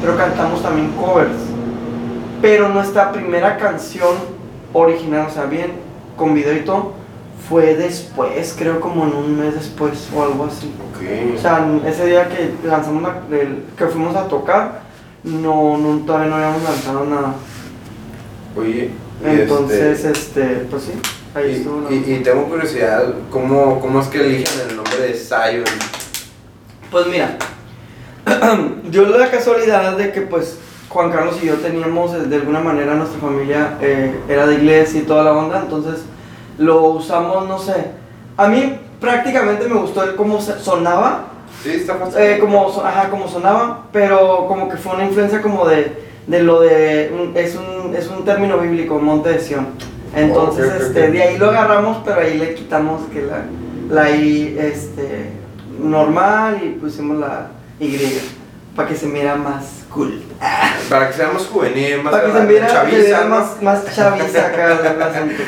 pero 0.00 0.16
cantamos 0.16 0.62
también 0.62 0.90
covers. 0.92 1.36
Pero 2.40 2.68
nuestra 2.70 3.12
primera 3.12 3.58
canción 3.58 4.16
original, 4.72 5.26
o 5.28 5.30
sea, 5.30 5.44
bien, 5.44 5.72
con 6.16 6.34
video 6.34 6.54
y 6.56 6.60
todo, 6.60 7.01
fue 7.48 7.74
después, 7.74 8.54
creo 8.58 8.80
como 8.80 9.04
en 9.04 9.14
un 9.14 9.38
mes 9.38 9.54
después 9.54 10.08
o 10.14 10.22
algo 10.22 10.44
así. 10.46 10.72
O 10.80 11.34
Ok. 11.34 11.40
sea, 11.40 11.66
ese 11.86 12.06
día 12.06 12.28
que 12.28 12.52
lanzamos 12.66 13.02
la- 13.02 13.22
el- 13.36 13.64
que 13.76 13.86
fuimos 13.86 14.14
a 14.16 14.28
tocar, 14.28 14.82
no, 15.24 15.76
no, 15.78 15.98
todavía 16.06 16.28
no 16.28 16.36
habíamos 16.36 16.62
lanzado 16.62 17.04
nada. 17.04 17.34
Oye, 18.56 18.90
Entonces, 19.24 20.04
este, 20.04 20.42
este, 20.42 20.66
pues 20.70 20.82
sí, 20.84 20.92
ahí 21.34 21.50
y, 21.50 21.54
estuvo. 21.56 21.86
y- 21.90 22.12
y 22.14 22.22
tengo 22.22 22.44
curiosidad, 22.48 23.14
¿cómo, 23.30 23.80
¿cómo 23.80 24.00
es 24.00 24.08
que 24.08 24.20
eligen 24.20 24.60
el 24.68 24.76
nombre 24.76 24.96
de 24.98 25.14
Zion? 25.14 25.64
Pues 26.90 27.06
mira, 27.06 27.36
yo 28.90 29.06
la 29.06 29.30
casualidad 29.30 29.96
de 29.96 30.12
que 30.12 30.22
pues 30.22 30.58
Juan 30.88 31.10
Carlos 31.10 31.36
y 31.42 31.46
yo 31.46 31.54
teníamos 31.56 32.28
de 32.28 32.36
alguna 32.36 32.60
manera 32.60 32.94
nuestra 32.94 33.18
familia 33.20 33.78
eh, 33.80 34.14
era 34.28 34.46
de 34.46 34.54
iglesia 34.56 35.00
y 35.00 35.04
toda 35.04 35.24
la 35.24 35.32
onda, 35.32 35.60
entonces 35.60 36.02
lo 36.62 36.82
usamos, 36.84 37.48
no 37.48 37.58
sé. 37.58 37.74
A 38.36 38.48
mí 38.48 38.78
prácticamente 39.00 39.68
me 39.68 39.74
gustó 39.80 40.02
el 40.04 40.14
cómo 40.14 40.40
sonaba, 40.40 41.24
Sí, 41.62 41.70
está 41.72 41.94
fácil. 41.96 42.18
eh, 42.20 42.38
como, 42.40 42.68
ajá, 42.84 43.08
como 43.10 43.28
sonaba, 43.28 43.82
pero 43.92 44.46
como 44.48 44.68
que 44.68 44.76
fue 44.76 44.94
una 44.94 45.04
influencia 45.04 45.40
como 45.42 45.66
de, 45.66 45.92
de 46.26 46.42
lo 46.42 46.60
de, 46.60 47.12
un- 47.14 47.36
es, 47.36 47.54
un, 47.56 47.94
es 47.94 48.08
un 48.08 48.24
término 48.24 48.58
bíblico, 48.58 48.98
monte 48.98 49.28
de 49.30 49.40
Sión. 49.40 49.68
Entonces, 50.14 50.72
este, 50.80 51.10
de 51.10 51.22
ahí 51.22 51.38
lo 51.38 51.50
agarramos, 51.50 51.98
pero 52.04 52.20
ahí 52.20 52.36
le 52.38 52.54
quitamos 52.54 53.02
que 53.12 53.22
la, 53.22 53.44
la 53.90 54.10
I, 54.10 54.56
este, 54.60 55.30
normal 55.80 56.60
y 56.62 56.68
pusimos 56.80 57.18
la 57.18 57.48
Y, 57.80 58.18
para 58.76 58.88
que 58.88 58.94
se 58.96 59.06
mira 59.06 59.36
más 59.36 59.84
cool. 59.90 60.22
Para 60.88 61.08
que 61.08 61.14
seamos 61.14 61.46
juvenil, 61.46 62.02
más 62.02 62.12
Para 62.12 62.26
que 62.26 62.32
se 62.32 62.40
mira, 62.44 62.68
se 62.68 62.74
chaviza, 62.74 62.96
vea 62.98 63.20
¿no? 63.24 63.28
más, 63.28 63.62
más 63.62 63.94
chaviza 63.94 64.46
acá 64.46 64.72
el 64.94 65.02
asunto. 65.02 65.42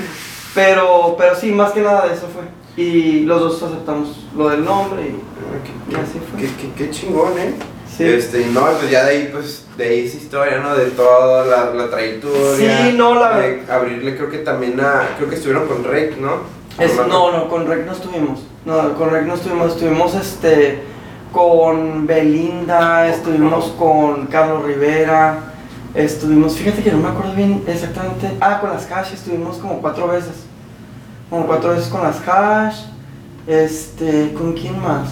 Pero, 0.54 1.14
pero 1.18 1.34
sí, 1.34 1.50
más 1.52 1.72
que 1.72 1.80
nada 1.80 2.06
de 2.06 2.14
eso 2.14 2.28
fue. 2.32 2.42
Y 2.82 3.20
los 3.20 3.40
dos 3.40 3.62
aceptamos 3.62 4.26
lo 4.36 4.48
del 4.48 4.64
nombre 4.64 5.02
y, 5.02 5.20
Qué- 5.64 5.92
y 5.92 6.00
así 6.00 6.20
fue. 6.30 6.40
Qué, 6.40 6.48
qué, 6.56 6.70
qué 6.76 6.90
chingón, 6.90 7.38
¿eh? 7.38 7.54
Sí. 7.96 8.04
Este, 8.04 8.42
y 8.42 8.46
no, 8.46 8.62
pues 8.78 8.90
ya 8.90 9.04
de 9.04 9.10
ahí, 9.10 9.28
pues, 9.32 9.66
de 9.76 9.84
ahí 9.84 10.06
esa 10.06 10.16
historia, 10.16 10.58
¿no? 10.58 10.74
De 10.74 10.86
toda 10.86 11.44
la, 11.44 11.70
la 11.72 11.88
trayectoria. 11.90 12.78
Sí, 12.90 12.94
no, 12.96 13.14
la 13.14 13.40
Abrirle, 13.70 14.16
creo 14.16 14.28
que 14.30 14.38
también 14.38 14.80
a. 14.80 15.10
Creo 15.16 15.28
que 15.28 15.36
estuvieron 15.36 15.68
con 15.68 15.84
Rake, 15.84 16.16
¿no? 16.18 16.38
Es- 16.82 16.96
no, 16.96 17.30
no, 17.30 17.48
con 17.48 17.68
Rec 17.68 17.86
no 17.86 17.92
estuvimos. 17.92 18.40
No, 18.64 18.94
con 18.94 19.10
Rec 19.10 19.26
no 19.26 19.34
estuvimos. 19.34 19.72
Estuvimos 19.74 20.14
este, 20.16 20.82
con 21.30 22.04
Belinda, 22.06 23.06
estuvimos 23.08 23.66
con 23.78 24.26
Carlos 24.26 24.64
Rivera, 24.64 25.53
estuvimos, 25.94 26.54
fíjate 26.56 26.82
que 26.82 26.92
no 26.92 26.98
me 26.98 27.08
acuerdo 27.08 27.34
bien 27.34 27.62
exactamente. 27.66 28.30
Ah, 28.40 28.60
con 28.60 28.70
las 28.70 28.90
Hash 28.90 29.12
estuvimos 29.14 29.58
como 29.58 29.80
cuatro 29.80 30.08
veces. 30.08 30.44
Como 31.30 31.46
cuatro 31.46 31.70
veces 31.70 31.86
con 31.88 32.02
las 32.02 32.16
Hash. 32.26 32.84
Este, 33.46 34.32
¿con 34.32 34.54
quién 34.54 34.80
más? 34.80 35.08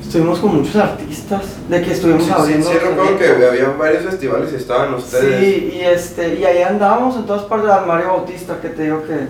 Estuvimos 0.00 0.38
con 0.40 0.56
muchos 0.56 0.74
artistas, 0.76 1.42
de 1.68 1.82
que 1.82 1.92
estuvimos 1.92 2.24
Sí, 2.24 2.28
sí, 2.28 2.34
abriendo. 2.36 2.70
sí, 2.70 2.78
recuerdo 2.78 3.18
que 3.18 3.26
había 3.26 3.68
varios 3.78 4.04
festivales 4.04 4.52
y 4.52 4.56
estaban 4.56 4.94
ustedes. 4.94 5.40
Sí, 5.40 5.72
y 5.76 5.80
este, 5.82 6.34
y 6.40 6.44
ahí 6.44 6.62
andábamos 6.62 7.16
en 7.16 7.26
todas 7.26 7.42
partes 7.44 7.70
al 7.70 7.86
Mario 7.86 8.08
Bautista, 8.08 8.60
que 8.60 8.70
te 8.70 8.84
digo 8.84 9.04
que, 9.04 9.28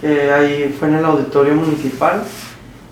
que 0.00 0.30
ahí 0.30 0.76
fue 0.78 0.88
en 0.88 0.96
el 0.96 1.04
auditorio 1.04 1.54
municipal. 1.54 2.22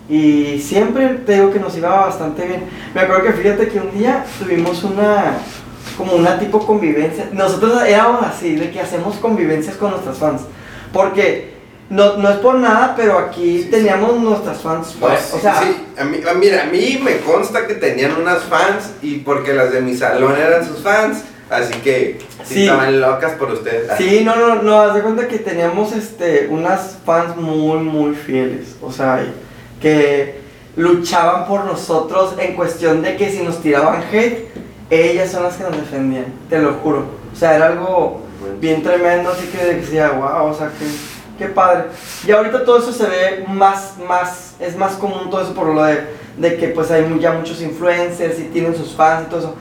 Y 0.09 0.59
siempre 0.59 1.07
te 1.23 1.33
digo 1.33 1.51
que 1.51 1.59
nos 1.59 1.77
iba 1.77 1.89
bastante 1.89 2.47
bien. 2.47 2.63
Me 2.95 3.01
acuerdo 3.01 3.25
que 3.25 3.33
fíjate 3.33 3.67
que 3.67 3.79
un 3.79 3.91
día 3.95 4.25
tuvimos 4.39 4.83
una, 4.83 5.37
como 5.99 6.13
una 6.13 6.39
tipo 6.39 6.65
convivencia. 6.65 7.27
Nosotros 7.33 7.83
éramos 7.85 8.23
así, 8.25 8.55
de 8.55 8.71
que 8.71 8.79
hacemos 8.79 9.17
convivencias 9.17 9.75
con 9.75 9.91
nuestras 9.91 10.17
fans. 10.17 10.43
Porque 10.93 11.51
no, 11.89 12.15
no 12.17 12.29
es 12.29 12.37
por 12.37 12.55
nada, 12.55 12.93
pero 12.95 13.19
aquí 13.19 13.63
Sí, 13.63 13.69
teníamos 13.69 14.15
nuestras 14.17 14.61
fans. 14.61 14.95
Pues, 14.97 15.19
sí, 15.19 15.35
o 15.35 15.39
sea, 15.41 15.61
sí. 15.61 15.75
A 15.99 16.05
mí, 16.05 16.19
mira, 16.39 16.63
a 16.63 16.65
mí 16.67 16.99
me 17.03 17.17
consta 17.17 17.67
que 17.67 17.73
tenían 17.73 18.13
unas 18.15 18.43
fans 18.43 18.91
y 19.01 19.17
porque 19.17 19.53
las 19.53 19.73
de 19.73 19.81
mi 19.81 19.93
salón 19.97 20.35
eran 20.39 20.65
sus 20.65 20.79
fans, 20.79 21.23
así 21.49 21.73
que 21.83 22.19
sí, 22.45 22.53
Sí. 22.53 22.61
estaban 22.63 23.01
locas 23.01 23.33
por 23.33 23.51
ustedes. 23.51 23.91
Sí, 23.97 24.21
no, 24.23 24.37
no, 24.37 24.61
no, 24.61 24.81
haz 24.81 24.95
de 24.95 25.01
cuenta 25.01 25.27
que 25.27 25.39
teníamos 25.39 25.91
este, 25.91 26.47
unas 26.49 26.97
fans 27.05 27.35
muy, 27.35 27.79
muy 27.79 28.15
fieles, 28.15 28.77
o 28.81 28.89
sea, 28.91 29.21
que 29.81 30.39
luchaban 30.77 31.45
por 31.45 31.65
nosotros 31.65 32.35
en 32.39 32.55
cuestión 32.55 33.01
de 33.01 33.17
que 33.17 33.29
si 33.29 33.43
nos 33.43 33.61
tiraban 33.61 34.01
hate, 34.13 34.47
ellas 34.89 35.31
son 35.31 35.43
las 35.43 35.55
que 35.55 35.63
nos 35.63 35.75
defendían, 35.75 36.25
te 36.49 36.59
lo 36.59 36.73
juro. 36.73 37.05
O 37.31 37.35
sea, 37.35 37.55
era 37.55 37.67
algo 37.67 38.21
bien 38.59 38.81
tremendo, 38.81 39.31
así 39.31 39.47
que 39.47 39.63
decía, 39.75 40.11
wow, 40.11 40.49
o 40.49 40.53
sea, 40.53 40.69
que, 40.69 40.85
qué 41.37 41.51
padre. 41.51 41.85
Y 42.25 42.31
ahorita 42.31 42.65
todo 42.65 42.79
eso 42.79 42.91
se 42.91 43.07
ve 43.07 43.45
más, 43.47 43.95
más, 44.07 44.55
es 44.59 44.75
más 44.75 44.93
común 44.93 45.29
todo 45.29 45.41
eso 45.41 45.53
por 45.53 45.67
lo 45.67 45.83
de, 45.83 46.07
de 46.37 46.57
que 46.57 46.69
pues 46.69 46.91
hay 46.91 47.05
ya 47.19 47.33
muchos 47.33 47.61
influencers 47.61 48.39
y 48.39 48.43
tienen 48.45 48.75
sus 48.75 48.95
fans 48.95 49.27
y 49.27 49.29
todo 49.29 49.39
eso. 49.39 49.55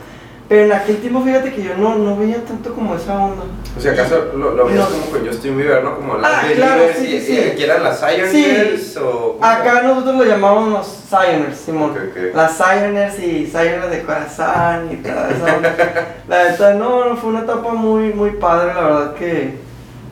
Pero 0.48 0.64
en 0.64 0.72
aquel 0.72 0.96
tiempo, 0.96 1.20
fíjate 1.22 1.52
que 1.52 1.62
yo 1.62 1.76
no, 1.76 1.96
no 1.96 2.16
veía 2.16 2.42
tanto 2.42 2.72
como 2.72 2.94
esa 2.94 3.14
onda. 3.22 3.42
O 3.76 3.80
sea, 3.80 3.92
¿acaso 3.92 4.32
lo, 4.34 4.52
lo 4.54 4.64
veías 4.66 4.88
No. 4.88 4.96
como 4.98 5.10
con 5.12 5.26
Justin 5.28 5.58
Bieber, 5.58 5.84
no? 5.84 5.96
Como 5.96 6.16
las 6.16 6.32
Ah, 6.32 6.42
claro, 6.54 6.84
sí, 6.98 7.16
y- 7.16 7.20
sí, 7.20 7.52
y 7.58 7.62
eran 7.62 7.82
las 7.84 8.02
Iron 8.16 8.30
Sí. 8.30 8.96
O... 8.98 9.38
Acá 9.42 9.82
nosotros 9.82 10.16
lo 10.16 10.24
llamamos 10.24 10.70
los 10.70 10.86
Sioners, 10.86 11.58
Simón. 11.58 11.90
Ok, 11.90 11.98
ok. 12.10 12.34
Las 12.34 12.56
Sioners 12.56 13.18
y 13.18 13.46
Sioners 13.46 13.90
de 13.90 14.02
corazón 14.02 14.88
y 14.90 14.96
toda 14.96 15.30
esa 15.30 15.54
onda. 15.56 15.76
La 16.28 16.36
verdad, 16.44 16.74
no, 16.76 17.04
no, 17.10 17.16
fue 17.18 17.28
una 17.30 17.40
etapa 17.40 17.74
muy, 17.74 18.14
muy 18.14 18.30
padre, 18.30 18.72
la 18.74 18.80
verdad 18.80 19.14
que, 19.16 19.52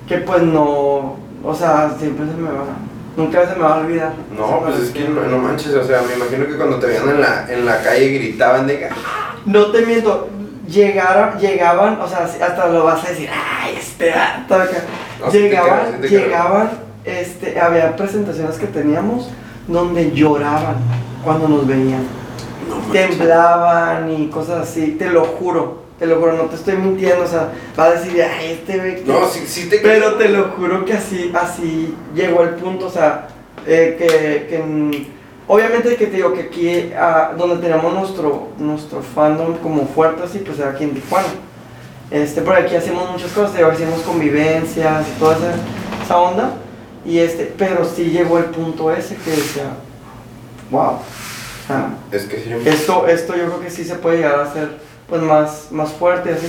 que 0.07 0.18
pues 0.18 0.42
no, 0.42 1.16
o 1.42 1.55
sea, 1.55 1.94
siempre 1.99 2.27
se 2.27 2.35
me 2.37 2.51
va, 2.51 2.64
nunca 3.16 3.46
se 3.49 3.57
me 3.57 3.62
va 3.62 3.77
a 3.77 3.79
olvidar. 3.81 4.12
No, 4.37 4.61
pues 4.64 4.79
es 4.81 4.90
que 4.90 5.09
no, 5.09 5.22
no 5.22 5.38
manches, 5.38 5.75
o 5.75 5.83
sea, 5.85 6.03
me 6.03 6.14
imagino 6.14 6.46
que 6.46 6.57
cuando 6.57 6.79
te 6.79 6.87
veían 6.88 7.09
en 7.09 7.20
la, 7.22 7.46
en 7.49 7.64
la 7.64 7.83
calle 7.83 8.09
gritaban 8.11 8.66
de. 8.66 8.88
No 9.47 9.67
te 9.67 9.87
miento, 9.87 10.29
llegaron, 10.69 11.39
llegaban, 11.39 12.01
o 12.01 12.09
sea, 12.09 12.25
hasta 12.25 12.69
lo 12.69 12.85
vas 12.85 13.05
a 13.05 13.11
decir, 13.11 13.29
ay, 13.33 13.77
este 13.79 14.13
acá". 14.13 14.45
No, 15.21 15.31
llegaban, 15.31 15.99
sí 16.03 16.09
llegaban, 16.09 16.71
este, 17.05 17.61
había 17.61 17.95
presentaciones 17.95 18.57
que 18.57 18.67
teníamos 18.67 19.31
donde 19.69 20.11
lloraban 20.13 20.77
cuando 21.25 21.49
nos 21.49 21.67
veían. 21.67 22.05
No 22.69 22.93
temblaban 22.93 24.11
y 24.11 24.29
cosas 24.29 24.69
así, 24.69 24.97
te 24.99 25.09
lo 25.09 25.25
juro, 25.25 25.85
te 25.99 26.07
lo 26.07 26.17
juro, 26.17 26.33
no 26.33 26.45
te 26.45 26.57
estoy 26.57 26.77
mintiendo, 26.77 27.25
o 27.25 27.29
sea, 27.29 27.51
va 27.79 27.85
a 27.85 27.91
decir, 27.93 28.21
ay, 28.23 28.59
este 28.61 28.79
güey. 28.79 28.97
que-". 28.97 29.05
No, 29.13 29.27
sí, 29.27 29.45
sí 29.47 29.69
te 29.69 29.79
Pero 29.79 30.15
te 30.15 30.29
lo 30.29 30.49
juro 30.57 30.85
que 30.85 30.95
así, 30.95 31.33
así 31.41 31.95
llegó 32.15 32.43
el 32.43 32.51
punto, 32.51 32.87
o 32.87 32.91
sea, 32.91 33.29
eh, 33.67 33.97
que, 33.99 34.49
que 34.49 35.07
obviamente 35.49 35.97
que 35.97 36.07
te 36.07 36.17
digo 36.17 36.33
que 36.33 36.43
aquí, 36.43 36.93
ah, 36.97 37.33
donde 37.37 37.57
tenemos 37.57 37.93
nuestro, 37.93 38.49
nuestro 38.59 39.03
fandom 39.03 39.57
como 39.59 39.87
fuerte 39.87 40.23
así, 40.25 40.39
pues 40.39 40.59
era 40.59 40.71
aquí 40.71 40.85
en 40.85 40.95
Tijuana. 40.95 41.29
Este, 42.11 42.41
por 42.43 42.55
aquí 42.55 42.77
hacemos 42.77 43.11
muchas 43.11 43.33
cosas, 43.33 43.57
digo, 43.57 43.69
hacíamos 43.69 44.01
convivencias 44.01 45.07
y 45.09 45.19
toda 45.19 45.37
esa, 45.37 45.55
esa 46.05 46.19
onda, 46.19 46.55
y 47.05 47.19
este, 47.19 47.53
pero 47.59 47.85
sí 47.85 48.11
llegó 48.11 48.39
el 48.39 48.47
punto 48.47 48.93
ese 48.93 49.17
que 49.17 49.31
decía, 49.31 49.71
wow, 50.71 50.99
Es 52.13 52.25
que 52.25 52.37
sí, 52.37 52.51
esto, 52.65 53.07
esto 53.09 53.37
yo 53.37 53.47
creo 53.47 53.61
que 53.61 53.71
sí 53.71 53.85
se 53.85 53.97
puede 53.97 54.19
llegar 54.19 54.39
a 54.39 54.53
ser 54.53 54.79
pues 55.09 55.21
más, 55.23 55.69
más 55.71 55.93
fuerte 55.93 56.33
así. 56.33 56.47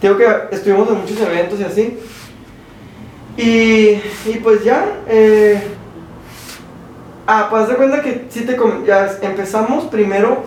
Digo 0.00 0.16
que 0.16 0.26
estuvimos 0.50 0.88
en 0.88 1.00
muchos 1.00 1.20
eventos 1.20 1.60
y 1.60 1.64
así. 1.64 1.98
Y, 3.36 4.00
y 4.28 4.40
pues 4.42 4.64
ya. 4.64 4.84
eh, 5.08 5.62
ah, 7.32 7.46
pues 7.50 7.68
de 7.68 7.74
cuenta 7.76 8.02
que 8.02 8.26
sí 8.28 8.40
te 8.44 8.56
ya 8.86 9.10
empezamos 9.22 9.84
primero 9.84 10.42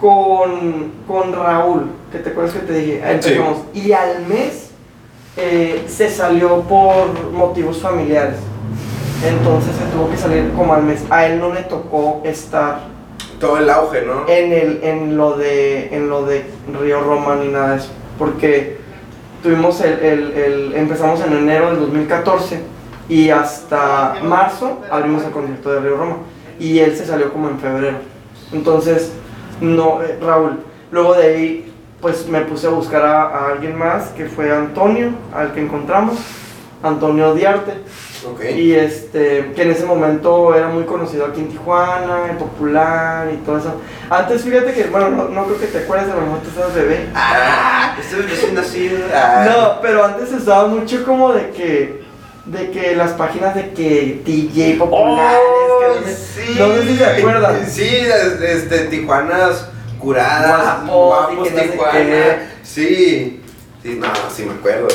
con, 0.00 0.90
con 1.06 1.32
Raúl, 1.32 1.86
que 2.10 2.18
te 2.18 2.30
acuerdas 2.30 2.54
que 2.54 2.60
te 2.60 2.72
dije. 2.72 3.02
Ahí 3.04 3.18
Sí. 3.22 3.28
empezamos. 3.34 3.58
Y 3.74 3.92
al 3.92 4.26
mes 4.26 4.70
eh, 5.36 5.84
se 5.88 6.10
salió 6.10 6.60
por 6.62 7.30
motivos 7.32 7.78
familiares. 7.80 8.36
Entonces 9.26 9.70
se 9.76 9.84
tuvo 9.96 10.10
que 10.10 10.16
salir 10.16 10.50
como 10.56 10.74
al 10.74 10.82
mes. 10.82 11.04
A 11.10 11.26
él 11.26 11.38
no 11.38 11.54
le 11.54 11.62
tocó 11.62 12.20
estar 12.24 12.80
todo 13.38 13.58
el 13.58 13.70
auge, 13.70 14.02
¿no? 14.02 14.28
en 14.28 14.52
el 14.52 14.80
en 14.84 15.16
lo 15.16 15.36
de 15.36 15.94
en 15.96 16.08
lo 16.08 16.24
de 16.26 16.44
Río 16.80 17.00
Roma 17.00 17.34
ni 17.36 17.48
nada 17.48 17.70
de 17.72 17.76
eso 17.78 17.88
porque 18.16 18.76
tuvimos 19.42 19.80
el, 19.80 19.98
el- 19.98 20.32
el- 20.32 20.72
empezamos 20.76 21.20
en 21.24 21.32
enero 21.32 21.70
del 21.70 21.80
2014 21.80 22.60
y 23.12 23.28
hasta 23.28 24.16
marzo 24.22 24.80
abrimos 24.90 25.22
el 25.24 25.32
concierto 25.32 25.70
de 25.70 25.80
Río 25.80 25.96
Roma 25.98 26.16
y 26.58 26.78
él 26.78 26.96
se 26.96 27.04
salió 27.04 27.30
como 27.30 27.50
en 27.50 27.58
febrero 27.58 27.98
entonces 28.52 29.12
no 29.60 30.02
eh, 30.02 30.18
Raúl 30.18 30.60
luego 30.90 31.12
de 31.14 31.22
ahí 31.26 31.72
pues 32.00 32.26
me 32.26 32.40
puse 32.40 32.68
a 32.68 32.70
buscar 32.70 33.04
a, 33.04 33.22
a 33.24 33.48
alguien 33.52 33.76
más 33.76 34.08
que 34.16 34.24
fue 34.24 34.50
Antonio 34.50 35.10
al 35.34 35.52
que 35.52 35.60
encontramos 35.60 36.16
Antonio 36.82 37.34
Diarte 37.34 37.74
Ok. 38.24 38.44
y 38.56 38.72
este, 38.72 39.52
que 39.54 39.62
en 39.62 39.72
ese 39.72 39.84
momento 39.84 40.54
era 40.54 40.68
muy 40.68 40.84
conocido 40.84 41.26
aquí 41.26 41.40
en 41.40 41.48
Tijuana, 41.48 42.30
y 42.32 42.38
popular 42.38 43.28
y 43.32 43.38
todo 43.38 43.58
eso. 43.58 43.80
Antes, 44.08 44.42
fíjate 44.42 44.72
que, 44.72 44.84
bueno, 44.84 45.10
no, 45.10 45.28
no 45.28 45.44
creo 45.46 45.58
que 45.58 45.66
te 45.66 45.78
acuerdes, 45.78 46.08
a 46.08 46.14
lo 46.14 46.22
mejor 46.22 46.38
tú 46.38 46.50
estabas 46.50 46.72
bebé. 46.72 47.08
Ah, 47.16 47.96
estoy 48.00 48.22
recién 48.22 48.54
nacido. 48.54 48.98
Ah. 49.12 49.44
No, 49.50 49.80
pero 49.82 50.04
antes 50.04 50.28
se 50.28 50.36
usaba 50.36 50.68
mucho 50.68 51.04
como 51.04 51.32
de 51.32 51.50
que, 51.50 52.01
de 52.46 52.70
que 52.70 52.96
las 52.96 53.12
páginas 53.12 53.54
de 53.54 53.70
que 53.72 54.20
DJ 54.24 54.74
populares, 54.78 55.38
Oh, 55.40 55.80
que 55.80 56.00
no 56.00 56.06
sé, 56.06 56.16
sí. 56.46 56.54
no 56.58 56.74
sé 56.74 56.82
si 56.88 56.96
se 56.96 57.04
acuerdan. 57.06 57.66
Sí, 57.70 57.82
es- 57.88 58.40
este, 58.40 58.78
Tijuanas 58.86 59.68
curadas, 60.00 60.84
Guapos, 60.86 61.28
guapos, 61.36 61.48
que 61.48 61.60
Tijuana. 61.60 62.50
Sí, 62.62 63.40
sí, 63.82 63.98
no, 64.00 64.08
sí 64.34 64.44
me 64.44 64.54
acuerdo. 64.54 64.88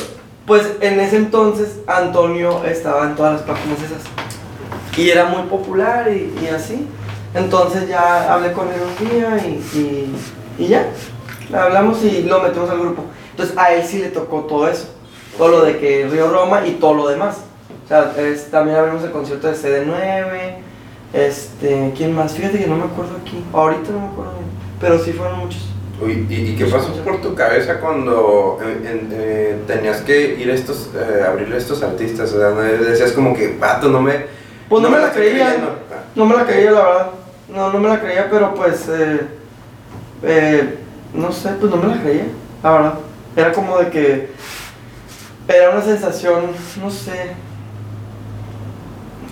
Pues 0.45 0.63
en 0.81 0.99
ese 0.99 1.17
entonces 1.17 1.79
Antonio 1.87 2.63
estaba 2.65 3.05
en 3.05 3.15
todas 3.15 3.33
las 3.33 3.41
páginas 3.43 3.77
esas. 3.79 4.03
Y 4.97 5.09
era 5.09 5.25
muy 5.25 5.43
popular 5.43 6.09
y, 6.11 6.33
y 6.41 6.47
así. 6.47 6.87
Entonces 7.33 7.87
ya 7.87 8.33
hablé 8.33 8.51
con 8.53 8.67
él 8.69 8.79
un 8.81 9.09
día 9.09 9.37
y, 9.45 9.77
y, 9.77 10.63
y 10.63 10.67
ya. 10.67 10.87
Hablamos 11.53 12.03
y 12.03 12.23
lo 12.23 12.41
metimos 12.41 12.69
al 12.69 12.79
grupo. 12.79 13.03
Entonces 13.31 13.55
a 13.57 13.73
él 13.73 13.83
sí 13.85 13.99
le 13.99 14.07
tocó 14.09 14.41
todo 14.41 14.67
eso. 14.67 14.87
Todo 15.37 15.47
lo 15.49 15.61
de 15.65 15.77
que 15.77 16.07
Río 16.09 16.29
Roma 16.29 16.65
y 16.65 16.71
todo 16.73 16.93
lo 16.93 17.07
demás. 17.09 17.37
O 17.85 17.87
sea, 17.87 18.11
es- 18.17 18.49
también 18.51 18.77
abrimos 18.77 19.03
el 19.03 19.11
concierto 19.11 19.47
de 19.47 19.55
CD9. 19.55 20.57
Este, 21.13 21.93
¿quién 21.95 22.13
más? 22.15 22.33
Fíjate 22.33 22.59
que 22.59 22.67
no 22.67 22.75
me 22.75 22.85
acuerdo 22.85 23.11
aquí. 23.21 23.43
Ahorita 23.53 23.91
no 23.91 23.99
me 23.99 24.07
acuerdo 24.07 24.31
bien. 24.33 24.47
Pero 24.79 24.99
sí 24.99 25.13
fueron 25.13 25.39
muchos. 25.39 25.61
Uy, 26.01 26.27
¿y, 26.29 26.35
y 26.51 26.55
qué 26.55 26.65
pasó 26.65 26.91
por 27.03 27.21
tu 27.21 27.33
cabeza 27.33 27.79
cuando 27.79 28.59
eh, 28.61 29.07
eh, 29.11 29.57
tenías 29.65 30.01
que 30.01 30.35
ir 30.35 30.51
a 30.51 30.53
estos, 30.53 30.91
eh, 30.95 31.23
abrirle 31.27 31.55
a 31.55 31.57
estos 31.57 31.81
artistas? 31.81 32.31
O 32.33 32.39
sea, 32.39 32.49
¿no? 32.51 32.61
decías 32.61 33.13
como 33.13 33.33
que, 33.35 33.49
pato, 33.49 33.89
no 33.89 34.01
me... 34.01 34.25
Pues 34.69 34.83
no, 34.83 34.89
me 34.89 34.99
la 34.99 35.11
creía. 35.11 35.45
creyendo". 35.45 35.69
Ah, 35.91 36.03
No 36.15 36.25
me 36.25 36.35
la 36.35 36.45
creía, 36.45 36.71
la 36.71 36.81
verdad. 36.83 37.07
No, 37.49 37.71
no 37.73 37.79
me 37.79 37.87
la 37.87 37.99
creía, 38.01 38.27
pero 38.29 38.53
pues. 38.53 38.85
Eh, 38.89 39.21
eh, 40.23 40.77
no 41.13 41.31
sé, 41.31 41.51
pues 41.59 41.71
no 41.71 41.77
me 41.77 41.95
la 41.95 42.01
creía, 42.01 42.25
la 42.61 42.71
verdad. 42.73 42.93
Era 43.35 43.51
como 43.53 43.77
de 43.79 43.87
que. 43.89 44.29
Era 45.47 45.69
una 45.69 45.81
sensación, 45.81 46.47
no 46.81 46.91
sé. 46.91 47.31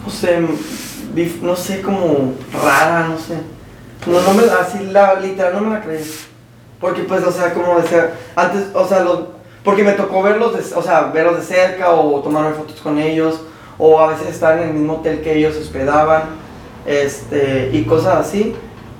No 0.05 0.11
sé, 0.11 0.39
no 1.41 1.55
sé, 1.55 1.81
como 1.81 2.33
rara, 2.53 3.07
no 3.09 3.17
sé. 3.17 3.35
No, 4.07 4.21
no 4.21 4.33
me 4.33 4.43
así, 4.43 4.85
la, 4.91 5.15
literal, 5.15 5.53
no 5.53 5.61
me 5.61 5.75
la 5.75 5.81
creía. 5.81 6.05
Porque, 6.79 7.01
pues, 7.03 7.23
o 7.23 7.31
sea, 7.31 7.53
como 7.53 7.79
decía, 7.79 8.11
antes, 8.35 8.67
o 8.73 8.87
sea, 8.87 8.99
los, 8.99 9.21
porque 9.63 9.83
me 9.83 9.93
tocó 9.93 10.21
verlos, 10.21 10.53
de, 10.53 10.75
o 10.75 10.81
sea, 10.81 11.05
verlos 11.13 11.37
de 11.37 11.43
cerca 11.43 11.89
o 11.91 12.21
tomarme 12.21 12.55
fotos 12.55 12.79
con 12.81 12.99
ellos, 12.99 13.41
o 13.77 13.99
a 13.99 14.07
veces 14.07 14.27
estar 14.27 14.59
en 14.59 14.69
el 14.69 14.73
mismo 14.75 14.93
hotel 14.93 15.21
que 15.21 15.35
ellos 15.35 15.57
hospedaban, 15.57 16.23
este, 16.85 17.71
y 17.73 17.83
cosas 17.83 18.27
así. 18.27 18.55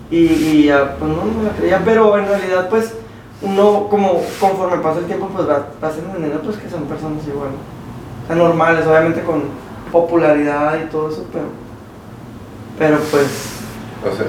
Y, 0.09 0.25
y 0.25 0.69
ah, 0.69 0.95
pues 0.97 1.11
no 1.11 1.23
me 1.23 1.43
la 1.43 1.55
creía, 1.55 1.81
pero 1.85 2.17
en 2.17 2.27
realidad, 2.27 2.67
pues, 2.69 2.93
uno, 3.45 3.87
como 3.89 4.23
conforme 4.39 4.81
pasa 4.81 4.99
el 4.99 5.05
tiempo, 5.05 5.29
pues 5.33 5.47
va, 5.47 5.69
vas 5.79 5.97
entendiendo, 5.97 6.41
pues, 6.41 6.57
que 6.57 6.69
son 6.69 6.85
personas 6.85 7.25
igual. 7.27 7.49
O 8.23 8.27
sea, 8.27 8.35
normales, 8.35 8.85
obviamente 8.87 9.21
con 9.21 9.43
popularidad 9.91 10.79
y 10.83 10.89
todo 10.89 11.09
eso, 11.09 11.25
pero, 11.31 11.45
pero 12.77 12.97
pues, 13.11 13.27
O 14.03 14.15
sea, 14.15 14.25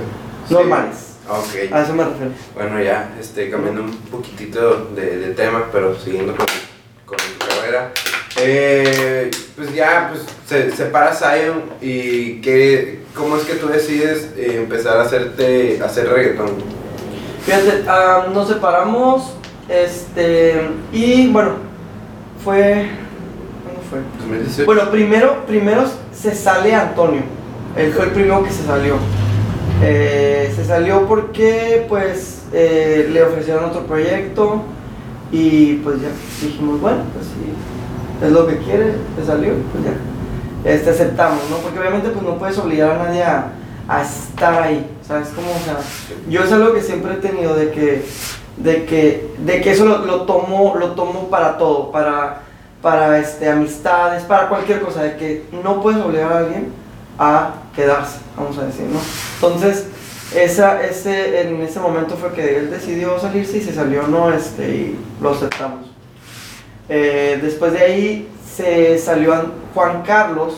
sí. 0.47 0.55
normales. 0.55 1.17
Ok. 1.29 1.73
A 1.73 1.83
eso 1.83 1.93
me 1.95 2.05
refiero. 2.05 2.31
Bueno, 2.55 2.81
ya, 2.81 3.15
este, 3.19 3.51
cambiando 3.51 3.83
un 3.83 3.97
poquitito 3.97 4.91
de, 4.95 5.19
de 5.19 5.35
tema, 5.35 5.65
pero 5.73 5.97
siguiendo 5.99 6.37
con, 6.37 6.47
con 7.05 7.17
tu 7.17 7.47
carrera. 7.47 7.91
Eh, 8.39 9.31
pues 9.57 9.75
ya, 9.75 10.11
pues 10.13 10.25
se 10.47 10.71
separa 10.71 11.15
Zion 11.15 11.63
y 11.81 12.41
qué, 12.43 13.01
¿cómo 13.15 13.39
es 13.39 13.45
que 13.45 13.55
tú 13.55 13.67
decides 13.69 14.31
eh, 14.37 14.59
empezar 14.59 14.99
a 14.99 15.03
hacerte, 15.03 15.81
hacer 15.83 16.09
reggaetón? 16.11 16.51
Fíjate, 17.47 17.85
ah, 17.87 18.27
nos 18.35 18.49
separamos, 18.49 19.33
este, 19.69 20.69
y 20.93 21.29
bueno, 21.29 21.51
fue, 22.43 22.89
¿cuándo 23.63 23.81
fue? 23.89 24.01
2018. 24.19 24.67
Bueno, 24.67 24.91
primero, 24.91 25.47
primero 25.47 25.85
se 26.13 26.35
sale 26.35 26.75
Antonio, 26.75 27.23
él 27.77 27.93
fue 27.93 28.07
el 28.07 28.11
primero 28.11 28.43
que 28.43 28.51
se 28.51 28.65
salió. 28.65 28.97
Eh, 29.81 30.53
se 30.57 30.65
salió 30.65 31.07
porque, 31.07 31.87
pues, 31.89 32.47
eh, 32.53 33.09
le 33.13 33.23
ofrecieron 33.23 33.67
otro 33.67 33.87
proyecto 33.87 34.65
y 35.31 35.75
pues 35.85 36.01
ya 36.03 36.09
dijimos, 36.43 36.81
bueno, 36.81 37.05
pues 37.15 37.27
si 37.27 38.27
es 38.27 38.33
lo 38.33 38.49
que 38.49 38.59
quiere, 38.59 38.95
se 39.17 39.25
salió, 39.25 39.53
pues 39.71 39.85
ya, 39.85 40.69
este, 40.69 40.91
aceptamos, 40.91 41.49
¿no? 41.49 41.59
Porque 41.59 41.79
obviamente 41.79 42.09
pues 42.09 42.25
no 42.25 42.39
puedes 42.39 42.59
obligar 42.59 42.91
a 42.91 43.05
nadie 43.05 43.23
a, 43.23 43.53
a 43.89 44.03
estar 44.03 44.63
ahí, 44.63 44.87
¿sabes? 45.07 45.29
Como, 45.29 45.51
o 45.51 45.59
sea, 45.59 45.79
yo 46.29 46.43
es 46.43 46.53
algo 46.53 46.73
que 46.75 46.83
siempre 46.83 47.15
he 47.15 47.17
tenido 47.17 47.55
de 47.55 47.71
que, 47.71 48.05
de 48.57 48.85
que, 48.85 49.31
de 49.39 49.61
que 49.61 49.71
eso 49.71 49.85
lo, 49.85 49.99
lo 49.99 50.23
tomo, 50.23 50.75
lo 50.77 50.93
tomo 50.93 51.29
para 51.29 51.57
todo, 51.57 51.93
para, 51.93 52.43
para 52.83 53.19
este, 53.19 53.49
amistades, 53.49 54.25
para 54.25 54.49
cualquier 54.49 54.81
cosa, 54.81 55.03
de 55.03 55.17
que 55.17 55.45
no 55.63 55.81
puedes 55.81 56.03
obligar 56.03 56.33
a 56.33 56.39
alguien 56.39 56.73
a 57.19 57.55
quedarse, 57.75 58.19
vamos 58.37 58.59
a 58.59 58.65
decir, 58.67 58.87
¿no? 58.87 59.01
Entonces, 59.35 59.87
esa, 60.35 60.83
ese, 60.83 61.43
en 61.43 61.61
ese 61.63 61.79
momento 61.79 62.17
fue 62.17 62.33
que 62.33 62.59
él 62.59 62.71
decidió 62.71 63.19
salirse 63.19 63.59
y 63.59 63.63
se 63.63 63.73
salió, 63.73 64.07
¿no? 64.09 64.33
Este, 64.33 64.69
y 64.69 64.99
lo 65.21 65.31
aceptamos. 65.31 65.87
Eh, 66.89 67.39
después 67.43 67.73
de 67.73 67.79
ahí 67.81 68.29
se 68.57 68.99
salió 68.99 69.35
Juan 69.75 70.03
Carlos, 70.03 70.55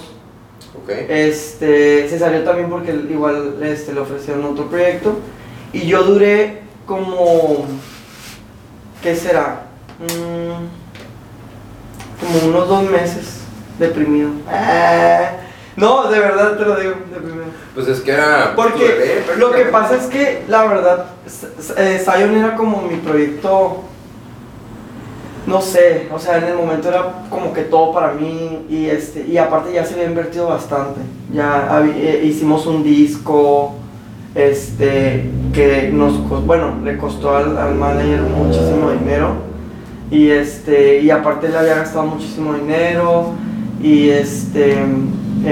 Este, 0.89 2.09
se 2.09 2.19
salió 2.19 2.45
también 2.45 2.71
porque 2.71 2.93
igual 2.93 3.63
este, 3.63 3.93
le 3.93 4.01
ofrecieron 4.01 4.45
otro 4.45 4.69
proyecto. 4.69 5.19
Y 5.73 5.87
yo 5.87 6.03
duré 6.03 6.63
como, 6.87 7.67
¿qué 9.03 9.15
será? 9.15 9.67
Mm, 9.99 10.67
como 12.21 12.49
unos 12.49 12.69
dos 12.69 12.91
meses 12.91 13.41
deprimido. 13.79 14.31
Ah, 14.49 15.33
no, 15.77 16.11
de 16.11 16.19
verdad 16.19 16.57
te 16.57 16.65
lo 16.65 16.77
digo, 16.77 16.95
deprimido. 17.13 17.45
Pues 17.75 17.87
es 17.89 18.01
que 18.01 18.13
era. 18.13 18.55
Porque 18.57 18.85
bebé, 18.85 19.25
lo 19.37 19.53
que 19.53 19.67
pasa 19.67 19.97
es 19.97 20.07
que, 20.07 20.43
la 20.49 20.65
verdad, 20.67 21.07
eh, 21.77 22.03
Zion 22.05 22.37
era 22.37 22.57
como 22.57 22.83
mi 22.83 22.97
proyecto, 22.97 23.85
no 25.49 25.61
sé, 25.61 26.09
o 26.15 26.19
sea, 26.19 26.39
en 26.39 26.45
el 26.45 26.55
momento 26.55 26.89
era 26.89 27.23
como 27.31 27.53
que 27.53 27.63
todo 27.63 27.93
para 27.93 28.13
mí 28.13 28.67
y, 28.69 28.87
este, 28.87 29.27
y 29.27 29.39
aparte 29.39 29.73
ya 29.73 29.85
se 29.85 29.95
había 29.95 30.07
invertido 30.07 30.49
bastante. 30.49 31.01
Ya 31.33 31.83
eh, 31.97 32.23
hicimos 32.25 32.67
un 32.67 32.83
disco, 32.83 33.75
este, 34.35 35.31
que 35.53 35.91
nos, 35.93 36.21
bueno, 36.47 36.77
le 36.85 36.97
costó 36.99 37.37
al, 37.37 37.57
al 37.57 37.75
manager 37.75 38.21
muchísimo 38.23 38.91
dinero 38.91 39.37
y 40.11 40.29
este, 40.31 41.01
y 41.01 41.11
aparte 41.11 41.49
le 41.49 41.59
había 41.59 41.77
gastado 41.77 42.07
muchísimo 42.07 42.55
dinero 42.55 43.33
y 43.83 44.11
este, 44.11 44.77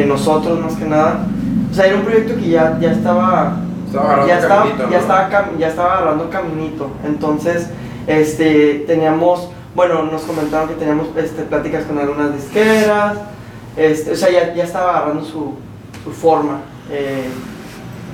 nosotros 0.07 0.61
más 0.61 0.75
que 0.75 0.85
nada. 0.85 1.27
O 1.71 1.75
sea, 1.75 1.87
era 1.87 1.97
un 1.97 2.03
proyecto 2.03 2.37
que 2.37 2.51
ya, 2.51 2.79
ya 2.81 2.93
estaba 2.93 3.63
Estaba 3.87 4.27
ya 4.27 4.39
estaba, 4.39 4.63
caminito, 4.63 4.83
ya, 4.85 4.91
¿no? 4.91 5.03
estaba, 5.03 5.51
ya 5.59 5.69
estaba 5.69 5.93
agarrando 5.97 6.31
caminito. 6.31 6.91
Entonces, 7.05 7.71
este, 8.07 8.85
teníamos, 8.87 9.49
bueno, 9.77 10.03
nos 10.05 10.23
comentaron 10.23 10.69
que 10.71 10.75
teníamos 10.75 11.09
este, 11.17 11.43
pláticas 11.43 11.85
con 11.85 11.99
algunas 11.99 12.35
disqueras. 12.35 13.19
Este, 13.77 14.11
o 14.13 14.17
sea, 14.17 14.31
ya, 14.31 14.53
ya 14.55 14.65
estaba 14.65 14.91
agarrando 14.97 15.23
su, 15.25 15.55
su 16.03 16.11
forma. 16.11 16.61
eh, 16.91 17.29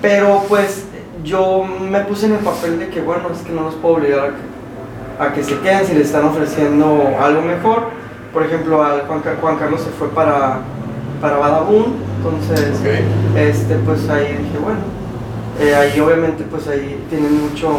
pero 0.03 0.43
pues 0.49 0.85
yo 1.23 1.63
me 1.65 2.01
puse 2.01 2.27
en 2.27 2.33
el 2.33 2.39
papel 2.41 2.81
de 2.81 2.89
que, 2.89 3.01
bueno, 3.01 3.29
es 3.33 3.39
que 3.43 3.53
no 3.53 3.63
los 3.63 3.75
puedo 3.77 3.95
obligar 3.95 4.19
a 4.19 4.29
que, 4.31 5.25
a 5.31 5.33
que 5.33 5.45
se 5.45 5.61
queden 5.61 5.87
si 5.87 5.93
les 5.95 6.07
están 6.09 6.25
ofreciendo 6.25 7.01
algo 7.21 7.43
mejor. 7.43 7.85
Por 8.33 8.43
ejemplo, 8.45 8.83
al 8.83 9.03
Juan, 9.03 9.21
Ca- 9.21 9.37
Juan 9.41 9.57
Carlos 9.59 9.81
se 9.83 9.91
fue 9.91 10.09
para, 10.09 10.59
para 11.21 11.37
Badabun, 11.37 11.95
entonces 12.17 12.81
este 13.37 13.77
pues 13.87 14.09
ahí 14.09 14.27
dije 14.27 14.59
bueno 14.63 14.81
eh, 15.61 15.75
ahí 15.75 16.01
obviamente 16.01 16.45
pues 16.51 16.67
ahí 16.67 17.05
tienen 17.11 17.43
mucho 17.49 17.71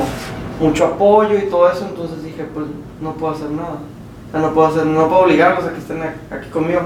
mucho 0.59 0.85
apoyo 0.85 1.37
y 1.37 1.49
todo 1.49 1.71
eso 1.71 1.85
entonces 1.89 2.23
dije 2.23 2.45
pues 2.53 2.67
no 3.01 3.13
puedo 3.13 3.33
hacer 3.33 3.49
nada 3.49 3.79
o 4.27 4.31
sea, 4.31 4.39
no 4.41 4.53
puedo 4.53 4.67
hacer 4.67 4.85
no 4.85 5.07
puedo 5.09 5.21
obligarlos 5.21 5.65
a 5.65 5.73
que 5.73 5.79
estén 5.79 6.01
aquí 6.01 6.49
conmigo 6.51 6.81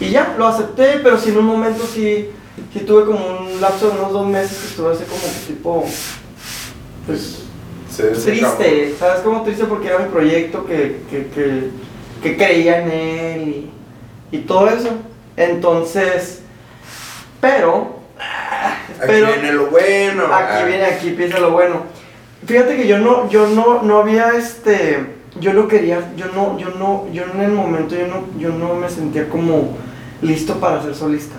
y 0.00 0.10
ya 0.10 0.34
lo 0.38 0.46
acepté 0.46 1.00
pero 1.02 1.18
sí 1.18 1.30
en 1.30 1.38
un 1.38 1.46
momento 1.46 1.84
sí 1.86 2.30
sí 2.72 2.80
tuve 2.80 3.04
como 3.04 3.18
un 3.18 3.60
lapso 3.60 3.88
de 3.90 3.98
unos 3.98 4.12
dos 4.12 4.26
meses 4.26 4.58
que 4.58 4.66
estuve 4.68 4.92
así 4.92 5.04
como 5.04 5.22
tipo 5.46 5.84
pues 7.06 7.48
se 7.90 8.30
triste, 8.30 8.94
¿sabes? 8.98 9.20
Como 9.22 9.42
triste 9.42 9.64
porque 9.64 9.88
era 9.88 9.98
mi 9.98 10.08
proyecto 10.08 10.64
que, 10.64 11.00
que, 11.10 11.26
que, 11.28 11.70
que 12.22 12.36
creía 12.36 12.82
en 12.82 12.90
él 12.90 13.48
y, 13.48 14.36
y 14.36 14.38
todo 14.40 14.68
eso. 14.68 14.90
Entonces, 15.36 16.42
pero. 17.40 17.98
Aquí 18.98 19.06
pero 19.06 19.26
viene 19.28 19.52
lo 19.52 19.66
bueno. 19.66 20.24
aquí 20.32 20.58
Ah, 20.60 20.64
viene, 20.64 20.84
aquí 20.84 21.08
empieza 21.08 21.38
lo 21.40 21.50
bueno. 21.50 21.82
Fíjate 22.46 22.76
que 22.76 22.86
yo 22.86 22.98
no, 22.98 23.28
yo 23.28 23.48
no, 23.48 23.82
no 23.82 23.98
había 23.98 24.30
este, 24.36 25.16
yo 25.40 25.52
lo 25.52 25.68
quería, 25.68 26.12
yo 26.16 26.26
no, 26.34 26.58
yo 26.58 26.70
no, 26.70 27.06
yo 27.12 27.24
en 27.34 27.40
el 27.40 27.52
momento 27.52 27.96
yo 27.96 28.06
no, 28.06 28.24
yo 28.38 28.50
no 28.50 28.74
me 28.74 28.88
sentía 28.88 29.28
como 29.28 29.76
listo 30.22 30.54
para 30.54 30.82
ser 30.82 30.94
solista. 30.94 31.36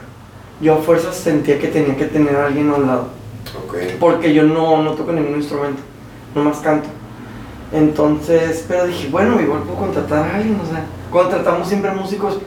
Yo 0.61 0.75
a 0.75 0.77
fuerzas 0.77 1.15
sentía 1.15 1.57
que 1.57 1.67
tenía 1.67 1.95
que 1.95 2.05
tener 2.05 2.35
a 2.35 2.47
alguien 2.47 2.69
a 2.69 2.75
un 2.75 2.87
lado. 2.87 3.07
Ok. 3.65 3.77
Porque 3.99 4.33
yo 4.33 4.43
no, 4.43 4.83
no 4.83 4.91
toco 4.91 5.11
ningún 5.13 5.35
instrumento, 5.35 5.81
nomás 6.35 6.57
canto. 6.57 6.89
Entonces, 7.71 8.65
pero 8.67 8.85
dije, 8.85 9.07
bueno, 9.09 9.39
igual 9.39 9.61
puedo 9.61 9.77
contratar 9.77 10.29
a 10.29 10.35
alguien, 10.35 10.59
o 10.59 10.65
sea, 10.65 10.85
contratamos 11.11 11.67
siempre 11.67 11.91
músicos 11.91 12.39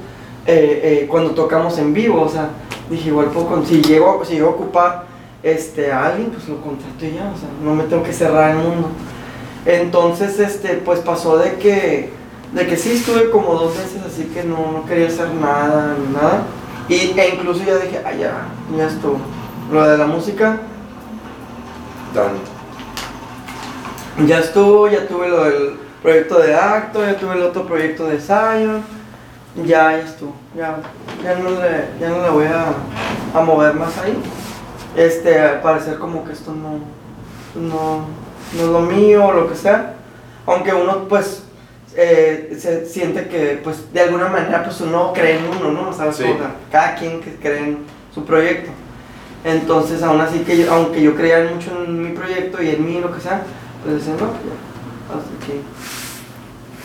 eh, 0.46 0.80
eh, 1.02 1.06
cuando 1.08 1.30
tocamos 1.30 1.78
en 1.78 1.94
vivo, 1.94 2.22
o 2.22 2.28
sea, 2.28 2.50
dije, 2.90 3.08
igual 3.08 3.28
puedo, 3.28 3.64
si 3.64 3.80
llego, 3.80 4.24
si 4.24 4.34
llego 4.34 4.48
a 4.48 4.52
ocupar 4.52 5.11
este, 5.42 5.92
a 5.92 6.06
alguien, 6.06 6.30
pues 6.30 6.48
lo 6.48 6.60
contrato 6.60 7.04
y 7.04 7.14
ya, 7.14 7.32
o 7.34 7.38
sea, 7.38 7.48
no 7.62 7.74
me 7.74 7.84
tengo 7.84 8.02
que 8.02 8.12
cerrar 8.12 8.52
el 8.52 8.58
mundo. 8.58 8.88
Entonces, 9.66 10.38
este, 10.38 10.74
pues 10.74 11.00
pasó 11.00 11.38
de 11.38 11.54
que, 11.54 12.10
de 12.52 12.66
que 12.66 12.76
sí 12.76 12.92
estuve 12.92 13.30
como 13.30 13.54
dos 13.54 13.76
meses 13.76 14.02
así 14.06 14.24
que 14.24 14.44
no, 14.44 14.72
no 14.72 14.84
quería 14.86 15.08
hacer 15.08 15.32
nada, 15.34 15.96
nada. 16.12 16.42
Y, 16.88 17.18
e 17.18 17.28
incluso 17.34 17.64
ya 17.64 17.76
dije, 17.76 18.00
ah, 18.04 18.12
ya, 18.12 18.48
ya 18.76 18.86
estuvo. 18.86 19.18
Lo 19.72 19.88
de 19.88 19.96
la 19.96 20.06
música, 20.06 20.58
Done. 22.14 22.40
Ya 24.28 24.40
estuvo, 24.40 24.88
ya 24.88 25.06
tuve 25.06 25.28
lo 25.28 25.44
del 25.44 25.76
proyecto 26.02 26.38
de 26.38 26.54
acto, 26.54 27.04
ya 27.04 27.16
tuve 27.16 27.34
el 27.34 27.42
otro 27.42 27.64
proyecto 27.64 28.06
de 28.06 28.20
Zion, 28.20 28.82
ya, 29.56 29.92
ya 29.92 29.98
estuvo, 30.00 30.34
ya, 30.54 30.80
ya 31.22 31.34
no 31.36 31.50
le, 31.50 31.88
ya 31.98 32.10
no 32.10 32.22
le 32.22 32.30
voy 32.30 32.46
a, 32.46 33.38
a 33.38 33.42
mover 33.42 33.74
más 33.74 33.96
ahí. 33.98 34.18
Este, 34.96 35.38
al 35.40 35.60
parecer 35.62 35.98
como 35.98 36.24
que 36.24 36.32
esto 36.32 36.52
no, 36.52 36.78
no, 37.60 38.06
no 38.56 38.62
es 38.62 38.68
lo 38.68 38.80
mío 38.80 39.26
o 39.26 39.32
lo 39.32 39.48
que 39.48 39.56
sea, 39.56 39.94
aunque 40.46 40.74
uno 40.74 41.08
pues 41.08 41.44
eh, 41.94 42.56
se 42.58 42.86
siente 42.86 43.28
que 43.28 43.60
pues 43.62 43.92
de 43.92 44.00
alguna 44.00 44.28
manera 44.28 44.64
pues 44.64 44.80
uno 44.80 45.12
cree 45.14 45.38
en 45.38 45.44
uno, 45.46 45.72
¿no? 45.72 45.92
¿Sabes? 45.92 46.16
Sí. 46.16 46.24
Cada 46.70 46.94
quien 46.94 47.20
que 47.20 47.36
cree 47.36 47.58
en 47.58 47.78
su 48.14 48.24
proyecto. 48.24 48.70
Entonces, 49.44 50.02
aún 50.02 50.20
así 50.20 50.40
que 50.40 50.56
yo, 50.56 50.72
aunque 50.72 51.02
yo 51.02 51.16
creía 51.16 51.50
mucho 51.52 51.84
en 51.84 52.02
mi 52.02 52.10
proyecto 52.10 52.62
y 52.62 52.70
en 52.70 52.86
mí, 52.86 53.00
lo 53.00 53.12
que 53.12 53.20
sea, 53.20 53.42
pues 53.82 53.96
decía, 53.96 54.12
no, 54.12 54.30
pues 54.30 54.42
ya, 54.44 55.16
hasta 55.16 55.44
aquí. 55.44 55.60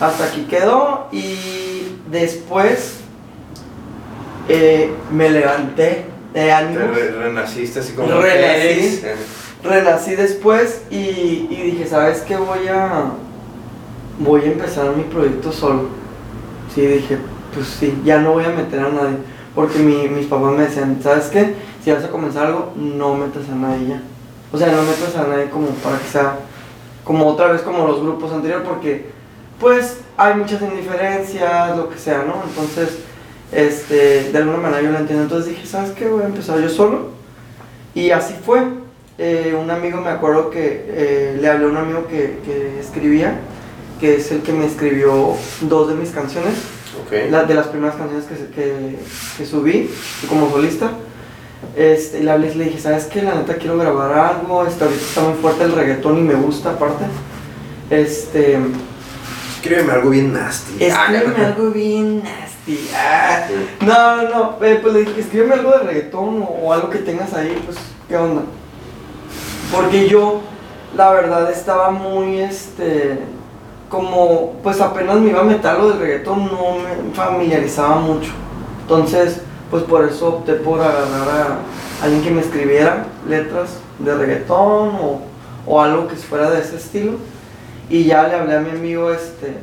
Hasta 0.00 0.24
aquí 0.24 0.46
quedó 0.48 1.06
y 1.12 1.96
después 2.10 3.00
eh, 4.48 4.92
me 5.12 5.30
levanté 5.30 6.06
de 6.74 6.78
re- 6.94 7.10
renaciste 7.12 7.80
así 7.80 7.92
como 7.92 8.08
Renací. 8.22 9.00
Eh, 9.04 9.16
renací 9.64 10.14
después 10.14 10.82
y, 10.90 10.96
y 11.50 11.62
dije, 11.72 11.86
¿sabes 11.86 12.20
qué? 12.20 12.36
Voy 12.36 12.68
a, 12.68 13.04
voy 14.18 14.42
a 14.42 14.46
empezar 14.52 14.94
mi 14.96 15.04
proyecto 15.04 15.52
solo. 15.52 15.88
Sí, 16.74 16.82
dije, 16.86 17.18
pues 17.54 17.66
sí, 17.68 17.98
ya 18.04 18.18
no 18.18 18.32
voy 18.32 18.44
a 18.44 18.50
meter 18.50 18.80
a 18.80 18.88
nadie. 18.90 19.16
Porque 19.54 19.78
mi- 19.78 20.08
mis 20.08 20.26
papás 20.26 20.52
me 20.52 20.62
decían, 20.62 21.00
¿sabes 21.02 21.26
qué? 21.26 21.54
Si 21.82 21.90
vas 21.90 22.04
a 22.04 22.08
comenzar 22.10 22.46
algo, 22.46 22.72
no 22.76 23.14
metas 23.14 23.48
a 23.50 23.54
nadie 23.54 23.88
ya. 23.88 24.02
O 24.52 24.58
sea, 24.58 24.68
no 24.68 24.82
metas 24.82 25.16
a 25.16 25.26
nadie 25.26 25.50
como 25.50 25.68
para 25.68 25.98
que 25.98 26.06
sea 26.08 26.36
como 27.04 27.26
otra 27.26 27.48
vez 27.48 27.62
como 27.62 27.86
los 27.86 28.00
grupos 28.02 28.30
anteriores, 28.32 28.66
porque 28.68 29.06
pues 29.58 29.98
hay 30.16 30.34
muchas 30.34 30.60
indiferencias, 30.62 31.76
lo 31.76 31.88
que 31.88 31.98
sea, 31.98 32.18
¿no? 32.18 32.42
Entonces, 32.46 32.98
este, 33.52 34.30
de 34.32 34.38
alguna 34.38 34.58
manera 34.58 34.82
yo 34.82 34.90
lo 34.90 34.98
entiendo. 34.98 35.24
Entonces 35.24 35.50
dije, 35.50 35.66
¿sabes 35.66 35.92
qué? 35.92 36.06
Voy 36.08 36.22
a 36.22 36.26
empezar 36.26 36.58
yo 36.60 36.68
solo. 36.68 37.10
Y 37.94 38.10
así 38.10 38.34
fue. 38.44 38.62
Eh, 39.20 39.56
un 39.60 39.68
amigo, 39.70 40.00
me 40.00 40.10
acuerdo 40.10 40.48
que 40.50 40.84
eh, 40.88 41.38
le 41.40 41.48
hablé 41.48 41.64
a 41.64 41.68
un 41.68 41.76
amigo 41.76 42.06
que, 42.06 42.38
que 42.44 42.78
escribía, 42.78 43.40
que 43.98 44.16
es 44.16 44.30
el 44.30 44.42
que 44.42 44.52
me 44.52 44.64
escribió 44.64 45.34
dos 45.62 45.88
de 45.88 45.94
mis 45.96 46.10
canciones 46.10 46.54
Ok. 47.04 47.12
la- 47.30 47.42
de 47.44 47.54
las 47.54 47.66
primeras 47.66 47.96
canciones 47.96 48.26
que, 48.26 48.36
que, 48.54 48.96
que 49.36 49.44
subí 49.46 49.90
como 50.28 50.48
solista. 50.50 50.92
Este, 51.76 52.20
le 52.22 52.30
hablé 52.30 52.52
y 52.52 52.54
le 52.54 52.64
dije, 52.66 52.78
¿sabes 52.80 53.06
qué? 53.06 53.22
La 53.22 53.34
neta 53.34 53.56
quiero 53.56 53.76
grabar 53.76 54.12
algo. 54.12 54.64
Este, 54.64 54.84
ahorita 54.84 55.02
está 55.02 55.20
muy 55.22 55.34
fuerte 55.40 55.64
el 55.64 55.72
reggaetón 55.72 56.18
y 56.18 56.22
me 56.22 56.34
gusta 56.34 56.70
aparte. 56.70 57.04
Este, 57.90 58.56
Escríbeme 59.56 59.92
algo 59.92 60.10
bien 60.10 60.32
nasty. 60.32 60.84
Escríbeme 60.84 61.44
algo 61.44 61.70
bien 61.70 62.22
nasty. 62.22 62.47
Ah, 62.94 63.46
no, 63.80 64.16
no, 64.16 64.28
no. 64.58 64.64
eh, 64.64 64.78
pues 64.82 64.94
le 64.94 65.00
dije, 65.00 65.20
escríbeme 65.20 65.54
algo 65.54 65.70
de 65.72 65.78
reggaetón 65.78 66.42
o, 66.42 66.46
o 66.64 66.72
algo 66.72 66.90
que 66.90 66.98
tengas 66.98 67.32
ahí, 67.34 67.60
pues, 67.64 67.78
¿qué 68.08 68.16
onda? 68.16 68.42
Porque 69.74 70.08
yo, 70.08 70.40
la 70.96 71.12
verdad, 71.12 71.50
estaba 71.50 71.90
muy, 71.90 72.40
este, 72.40 73.18
como, 73.88 74.54
pues 74.62 74.80
apenas 74.80 75.16
me 75.16 75.30
iba 75.30 75.40
a 75.40 75.44
meter 75.44 75.78
lo 75.78 75.90
del 75.90 76.00
reggaetón, 76.00 76.46
no 76.46 76.76
me 76.78 77.14
familiarizaba 77.14 77.96
mucho. 77.96 78.30
Entonces, 78.82 79.40
pues 79.70 79.82
por 79.84 80.04
eso 80.04 80.28
opté 80.28 80.54
por 80.54 80.80
agarrar 80.80 81.58
a 82.00 82.04
alguien 82.04 82.22
que 82.22 82.30
me 82.30 82.40
escribiera 82.40 83.06
letras 83.28 83.78
de 83.98 84.14
reggaetón 84.14 84.94
o, 85.00 85.20
o 85.66 85.80
algo 85.80 86.08
que 86.08 86.16
fuera 86.16 86.50
de 86.50 86.60
ese 86.60 86.76
estilo. 86.76 87.12
Y 87.90 88.04
ya 88.04 88.28
le 88.28 88.34
hablé 88.34 88.56
a 88.56 88.60
mi 88.60 88.70
amigo, 88.70 89.10
este, 89.12 89.54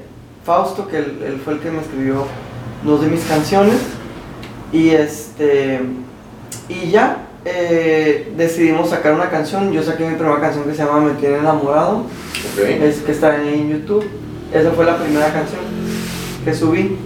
Fausto, 0.44 0.88
que 0.88 0.98
él, 0.98 1.24
él 1.26 1.42
fue 1.44 1.54
el 1.54 1.60
que 1.60 1.72
me 1.72 1.82
escribió 1.82 2.26
dos 2.86 3.02
de 3.02 3.08
mis 3.08 3.24
canciones. 3.26 3.76
Y 4.72 4.90
este. 4.90 5.82
Y 6.68 6.90
ya, 6.90 7.28
eh, 7.46 8.34
decidimos 8.36 8.90
sacar 8.90 9.14
una 9.14 9.30
canción. 9.30 9.72
Yo 9.72 9.84
saqué 9.84 10.06
mi 10.06 10.16
primera 10.16 10.40
canción 10.40 10.66
que 10.66 10.72
se 10.72 10.84
llama 10.84 11.02
Me 11.02 11.14
Tiene 11.14 11.38
Enamorado, 11.38 12.04
es 12.82 12.98
que 12.98 13.12
está 13.12 13.36
en 13.44 13.70
YouTube. 13.70 14.06
Esa 14.54 14.72
fue 14.72 14.86
la 14.86 14.98
primera 14.98 15.32
canción 15.32 15.62
que 16.44 16.54
subí 16.54 16.98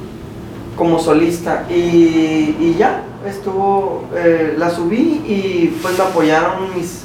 como 0.78 1.00
solista. 1.00 1.66
Y, 1.70 2.56
y 2.60 2.76
ya, 2.78 3.04
estuvo, 3.28 4.08
eh, 4.16 4.56
la 4.58 4.70
subí 4.70 5.22
y 5.28 5.78
pues 5.82 5.98
me 5.98 6.04
apoyaron 6.06 6.74
mis, 6.76 7.02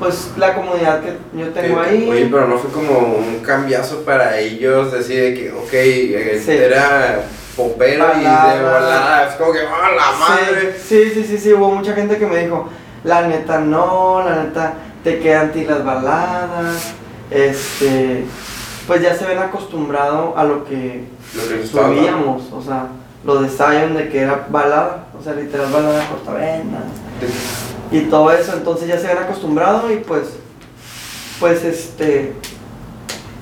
pues 0.00 0.30
la 0.36 0.54
comunidad 0.54 1.02
que 1.02 1.12
yo 1.38 1.50
tengo 1.50 1.80
ahí. 1.80 2.08
Oye, 2.10 2.28
pero 2.30 2.48
no 2.48 2.58
fue 2.58 2.70
como 2.72 3.16
un 3.16 3.40
cambiazo 3.44 4.02
para 4.02 4.38
ellos 4.40 4.92
decir 4.92 5.20
de 5.22 5.34
que, 5.34 5.52
ok, 5.52 5.72
eh, 5.72 6.42
Sí. 6.44 6.50
era 6.50 7.24
popero 7.56 8.06
y 8.16 8.20
de 8.20 8.62
volada. 8.62 9.28
Es 9.28 9.34
como 9.34 9.52
que, 9.52 9.60
¡ah, 9.60 9.90
la 9.96 10.18
madre! 10.18 10.76
Sí, 10.78 11.10
sí, 11.12 11.24
sí, 11.24 11.38
sí, 11.38 11.52
hubo 11.52 11.70
mucha 11.70 11.94
gente 11.94 12.18
que 12.18 12.26
me 12.26 12.38
dijo, 12.38 12.68
la 13.04 13.22
neta 13.22 13.58
no, 13.58 14.22
la 14.24 14.42
neta 14.42 14.74
te 15.04 15.18
quedan 15.18 15.52
ti 15.52 15.64
las 15.64 15.84
baladas, 15.84 16.94
este, 17.30 18.24
pues 18.86 19.02
ya 19.02 19.14
se 19.14 19.26
ven 19.26 19.38
acostumbrado 19.38 20.34
a 20.36 20.44
lo 20.44 20.64
que 20.64 21.06
Lo 21.34 21.48
que 21.48 21.66
subíamos, 21.66 22.52
o 22.52 22.62
sea, 22.62 22.86
lo 23.24 23.42
de 23.42 23.48
Zion 23.48 23.94
de 23.94 24.08
que 24.08 24.20
era 24.20 24.46
balada, 24.48 25.06
o 25.18 25.22
sea, 25.22 25.34
literal 25.34 25.72
balada 25.72 26.06
cortavena 26.08 26.84
y 27.90 28.00
todo 28.02 28.32
eso, 28.32 28.52
entonces 28.54 28.88
ya 28.88 28.98
se 28.98 29.08
ven 29.08 29.18
acostumbrado 29.18 29.92
y 29.92 29.96
pues, 29.96 30.28
pues 31.38 31.64
este, 31.64 32.32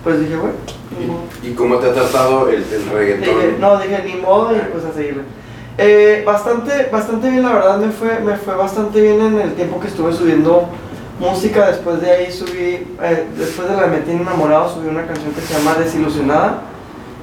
pues 0.03 0.21
dije, 0.21 0.37
bueno. 0.37 0.55
¿Y, 1.43 1.49
y 1.49 1.55
cómo 1.55 1.77
te 1.77 1.89
ha 1.89 1.93
tratado 1.93 2.49
el, 2.49 2.63
el 2.63 2.91
reggaetón? 2.93 3.35
Dije, 3.41 3.57
no, 3.59 3.79
dije 3.79 4.03
ni 4.05 4.15
modo 4.21 4.55
y 4.55 4.59
pues 4.73 4.85
a 4.85 4.93
seguirle. 4.93 5.23
Eh, 5.79 6.23
bastante, 6.27 6.89
bastante 6.93 7.31
bien, 7.31 7.43
la 7.43 7.53
verdad 7.55 7.79
me 7.79 7.91
fue, 7.91 8.21
me 8.21 8.37
fue 8.37 8.55
bastante 8.55 9.01
bien 9.01 9.21
en 9.21 9.41
el 9.41 9.55
tiempo 9.55 9.81
que 9.81 9.87
estuve 9.87 10.13
subiendo 10.13 10.69
música. 11.19 11.69
Después 11.69 12.01
de 12.01 12.11
ahí 12.11 12.33
subí, 12.33 12.87
eh, 13.03 13.27
después 13.39 13.69
de 13.69 13.77
la 13.77 13.87
Metí 13.87 14.11
enamorado, 14.11 14.69
subí 14.69 14.89
una 14.89 15.07
canción 15.07 15.33
que 15.33 15.41
se 15.41 15.55
llama 15.55 15.75
Desilusionada. 15.75 16.63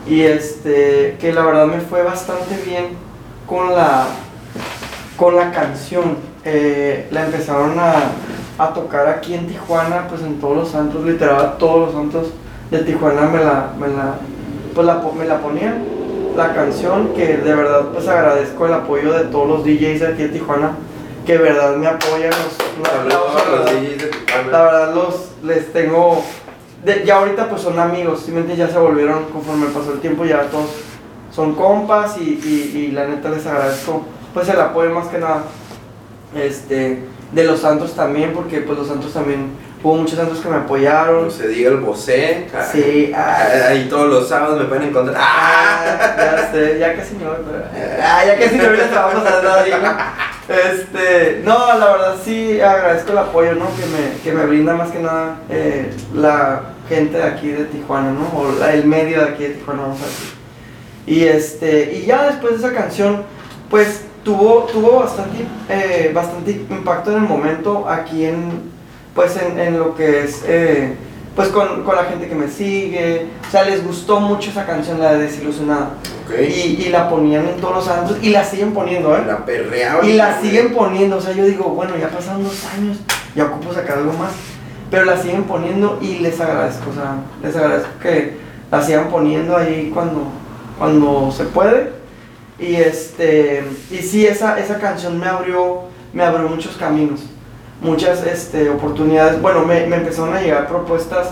Y 0.08 0.22
este, 0.22 1.18
que 1.20 1.34
la 1.34 1.44
verdad 1.44 1.66
me 1.68 1.82
fue 1.82 2.02
bastante 2.02 2.58
bien 2.66 2.86
con 3.46 3.76
la, 3.76 4.08
con 5.18 5.36
la 5.36 5.52
canción. 5.52 6.18
Eh, 6.46 7.10
la 7.12 7.26
empezaron 7.26 7.78
a, 7.78 7.94
a 8.58 8.74
tocar 8.74 9.08
aquí 9.10 9.34
en 9.34 9.48
Tijuana, 9.48 10.08
pues 10.08 10.22
en 10.22 10.40
todos 10.40 10.56
los 10.56 10.70
santos, 10.70 11.04
literal, 11.04 11.58
todos 11.60 11.88
los 11.88 11.92
santos 11.92 12.28
de 12.72 12.80
Tijuana 12.80 13.22
me 13.22 13.40
la, 13.44 13.72
me 13.80 13.88
la, 13.88 14.16
pues 14.74 14.86
la, 14.86 15.02
me 15.18 15.26
la 15.26 15.40
ponían 15.40 15.84
la 16.36 16.54
canción 16.54 17.10
que 17.16 17.38
de 17.38 17.56
verdad 17.56 17.88
pues 17.94 18.08
agradezco 18.08 18.66
el 18.68 18.74
apoyo 18.74 19.14
de 19.14 19.26
todos 19.26 19.48
los 19.48 19.64
DJs 19.64 20.00
de 20.02 20.08
aquí 20.08 20.24
de 20.24 20.30
Tijuana 20.30 20.72
que 21.26 21.34
de 21.34 21.40
verdad 21.40 21.76
me 21.76 21.88
apoyan 21.88 22.30
los, 22.32 22.88
la 22.92 23.04
verdad. 23.04 23.66
DJs 23.72 23.98
de 24.02 24.08
Tijuana. 24.08 24.52
La 24.52 24.62
verdad 24.64 24.96
los 24.96 25.30
les 25.44 25.72
tengo 25.74 26.24
de- 26.86 27.04
ya 27.06 27.18
ahorita 27.20 27.50
pues 27.50 27.62
son 27.62 27.80
amigos, 27.80 28.20
simplemente 28.22 28.56
ya 28.56 28.68
se 28.70 28.78
volvieron 28.78 29.24
conforme 29.34 29.68
pasó 29.68 29.94
el 29.94 30.00
tiempo 30.00 30.26
ya 30.26 30.44
todos 30.44 30.70
son 31.32 31.54
compas 31.56 32.18
y, 32.20 32.24
y- 32.44 32.78
y 32.78 32.92
la 32.92 33.06
neta 33.08 33.30
les 33.30 33.46
agradezco 33.46 34.04
pues 34.34 34.48
el 34.50 34.60
apoyo 34.60 34.92
más 34.92 35.08
que 35.08 35.18
nada 35.20 35.44
este 36.36 37.04
de 37.32 37.44
los 37.44 37.60
santos 37.62 37.94
también 37.94 38.32
porque 38.34 38.60
pues 38.62 38.78
los 38.78 38.88
santos 38.88 39.12
también 39.14 39.50
hubo 39.84 39.96
muchos 39.96 40.18
santos 40.18 40.40
que 40.40 40.50
me 40.50 40.56
apoyaron 40.58 41.26
No 41.26 41.32
se 41.32 41.48
diga 41.50 41.70
el 41.72 41.78
Bosé. 41.78 42.48
sí 42.72 43.12
ah, 43.16 43.38
ah, 43.40 43.68
Ahí 43.70 43.88
todos 43.90 44.10
los 44.10 44.28
sábados 44.30 44.60
me 44.60 44.66
pueden 44.66 44.90
encontrar. 44.90 45.16
¡Ah! 45.20 46.16
Ah, 46.18 46.36
ya 46.38 46.52
sé, 46.52 46.80
ya 46.80 46.96
casi 46.96 47.14
no, 47.16 47.32
pero. 47.46 47.64
Ah, 48.04 48.24
ya 48.26 48.38
casi 48.40 48.56
no 48.58 48.70
viene 48.70 48.84
a 48.84 48.90
pasar 49.12 49.44
nada 49.44 49.62
ahí, 49.64 49.72
¿no? 49.82 50.28
Este, 50.56 51.42
no, 51.44 51.78
la 51.78 51.92
verdad 51.92 52.16
sí 52.24 52.60
agradezco 52.62 53.12
el 53.12 53.18
apoyo, 53.18 53.54
¿no? 53.56 53.66
Que 53.76 53.86
me, 53.86 54.22
que 54.24 54.32
me 54.32 54.46
brinda 54.46 54.74
más 54.76 54.92
que 54.92 55.00
nada 55.00 55.36
eh, 55.50 55.92
la 56.16 56.62
gente 56.88 57.18
de 57.18 57.24
aquí 57.24 57.50
de 57.50 57.66
Tijuana, 57.66 58.12
¿no? 58.12 58.28
O 58.40 58.52
la- 58.58 58.74
el 58.74 58.86
medio 58.86 59.20
de 59.24 59.30
aquí 59.32 59.44
de 59.44 59.50
Tijuana, 59.56 59.82
vamos 59.84 60.02
a 60.02 60.06
decir. 60.06 60.30
Y 61.06 61.24
este, 61.26 61.94
y 61.98 62.06
ya 62.06 62.28
después 62.28 62.54
de 62.62 62.68
esa 62.68 62.74
canción, 62.76 63.24
pues 63.70 64.02
tuvo, 64.24 64.64
tuvo 64.72 65.00
bastante, 65.02 65.46
eh, 65.70 66.12
bastante 66.14 66.52
impacto 66.52 67.12
en 67.12 67.18
el 67.18 67.24
momento 67.30 67.88
aquí 67.90 68.26
en, 68.26 68.72
pues 69.18 69.36
en, 69.36 69.60
en 69.60 69.78
lo 69.80 69.96
que 69.96 70.24
es, 70.24 70.44
eh, 70.48 70.94
pues 71.36 71.50
con, 71.50 71.84
con 71.84 71.96
la 71.96 72.06
gente 72.06 72.28
que 72.30 72.36
me 72.36 72.48
sigue, 72.48 73.26
o 73.46 73.52
sea, 73.52 73.64
les 73.64 73.84
gustó 73.86 74.20
mucho 74.22 74.50
esa 74.52 74.66
canción, 74.66 75.00
la 75.00 75.14
de 75.16 75.24
Desilusionada, 75.24 75.90
Ok. 76.26 76.40
y, 76.40 76.84
y 76.86 76.90
la 76.90 77.10
ponían 77.10 77.48
en 77.48 77.58
todos 77.58 77.76
los 77.76 77.86
santos, 77.86 78.18
y 78.22 78.30
la 78.30 78.44
siguen 78.46 78.74
poniendo, 78.74 79.14
¿eh? 79.18 79.24
La 79.28 79.44
perreaban. 79.46 80.08
Y 80.08 80.14
la 80.14 80.40
siguen 80.40 80.74
poniendo, 80.74 81.18
o 81.18 81.22
sea, 81.22 81.34
yo 81.34 81.46
digo, 81.46 81.66
bueno, 81.66 81.98
ya 82.00 82.10
pasaron 82.10 82.44
dos 82.44 82.64
años, 82.78 82.98
ya 83.36 83.46
ocupo 83.46 83.74
sacar 83.74 83.98
algo 83.98 84.14
más. 84.14 84.32
Pero 84.90 85.04
la 85.04 85.18
siguen 85.22 85.44
poniendo 85.44 86.00
y 86.02 86.20
les 86.20 86.40
agradezco, 86.40 86.92
o 86.92 86.94
sea, 86.94 87.16
les 87.44 87.54
agradezco 87.56 87.90
que 88.02 88.38
la 88.72 88.82
sigan 88.82 89.10
poniendo 89.10 89.58
ahí 89.58 89.92
cuando, 89.94 90.30
cuando 90.80 91.30
se 91.36 91.44
puede. 91.44 91.92
Y 92.58 92.76
este, 92.76 93.66
y 93.92 93.98
sí, 93.98 94.26
esa, 94.26 94.58
esa 94.58 94.80
canción 94.80 95.20
me 95.20 95.26
abrió, 95.28 95.82
me 96.14 96.24
abrió 96.24 96.48
muchos 96.48 96.78
caminos, 96.78 97.20
muchas 97.82 98.26
este, 98.26 98.70
oportunidades. 98.70 99.42
Bueno, 99.42 99.66
me, 99.66 99.86
me 99.88 99.98
empezaron 99.98 100.34
a 100.34 100.42
llegar 100.42 100.68
propuestas 100.68 101.30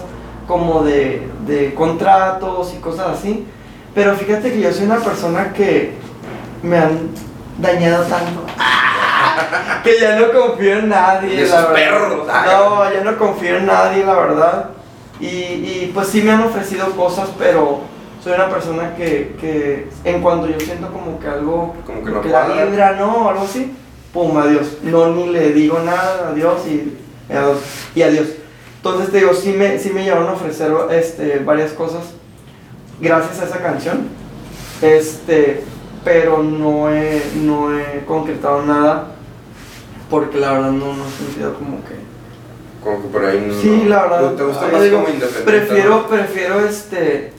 como 0.47 0.83
de, 0.83 1.27
de 1.45 1.73
contratos 1.73 2.73
y 2.73 2.79
cosas 2.79 3.19
así. 3.19 3.45
Pero 3.93 4.15
fíjate 4.15 4.51
que 4.51 4.61
yo 4.61 4.71
soy 4.71 4.85
una 4.85 4.99
persona 4.99 5.53
que 5.53 5.93
me 6.61 6.77
han 6.77 7.09
dañado 7.57 8.03
tanto. 8.05 8.41
que 9.83 9.99
ya 9.99 10.19
no 10.19 10.31
confío 10.31 10.79
en 10.79 10.89
nadie. 10.89 11.43
Esos 11.43 11.61
la 11.61 11.73
perros, 11.73 12.27
ah. 12.29 12.45
No, 12.45 12.93
ya 12.93 13.03
no 13.03 13.17
confío 13.17 13.57
en 13.57 13.65
nadie, 13.65 14.05
la 14.05 14.13
verdad. 14.13 14.69
Y, 15.19 15.27
y, 15.27 15.91
pues 15.93 16.09
sí 16.09 16.21
me 16.21 16.31
han 16.31 16.43
ofrecido 16.43 16.91
cosas, 16.91 17.29
pero 17.39 17.81
soy 18.21 18.33
una 18.33 18.49
persona 18.49 18.95
que, 18.95 19.37
que 19.39 19.87
en 20.03 20.21
cuanto 20.21 20.47
yo 20.47 20.59
siento 20.59 20.91
como 20.91 21.17
que 21.19 21.27
algo, 21.27 21.73
Como 21.85 22.03
que 22.03 22.11
no 22.11 22.21
que 22.21 22.29
la 22.29 22.47
vibra, 22.47 22.91
no, 22.93 23.29
algo 23.29 23.43
así, 23.43 23.73
pum, 24.15 24.35
adiós. 24.39 24.77
No, 24.81 25.13
ni 25.13 25.27
le 25.27 25.51
digo 25.53 25.77
nada, 25.79 26.29
adiós 26.29 26.61
y 26.65 26.97
adiós. 27.31 27.59
Y 27.93 28.01
adiós. 28.01 28.27
Entonces 28.77 29.11
te 29.11 29.17
digo, 29.17 29.33
sí 29.33 29.51
me, 29.51 29.77
sí 29.77 29.91
me 29.91 30.03
llegaron 30.03 30.27
a 30.29 30.33
ofrecer 30.33 30.71
este, 30.91 31.39
varias 31.39 31.71
cosas 31.73 32.03
gracias 32.99 33.39
a 33.41 33.45
esa 33.45 33.59
canción. 33.61 34.07
Este, 34.81 35.63
pero 36.03 36.41
no 36.43 36.89
he, 36.89 37.21
no 37.35 37.77
he 37.77 38.03
concretado 38.05 38.63
nada 38.63 39.11
porque 40.09 40.39
la 40.39 40.53
verdad 40.53 40.71
no, 40.71 40.93
no 40.93 41.03
he 41.05 41.11
sentido 41.25 41.53
como 41.55 41.77
que... 41.83 41.95
Como 42.83 43.01
que 43.01 43.07
por 43.07 43.25
ahí 43.25 43.43
no. 43.47 43.53
Sí, 43.59 43.85
la 43.87 44.03
verdad. 44.03 44.33
¿Te 44.35 44.43
gusta 44.43 44.67
más 44.67 44.83
digo, 44.83 44.97
como 44.97 45.09
independiente? 45.09 45.51
Prefiero, 45.51 45.89
¿no? 45.89 46.07
prefiero 46.07 46.59
este, 46.59 47.33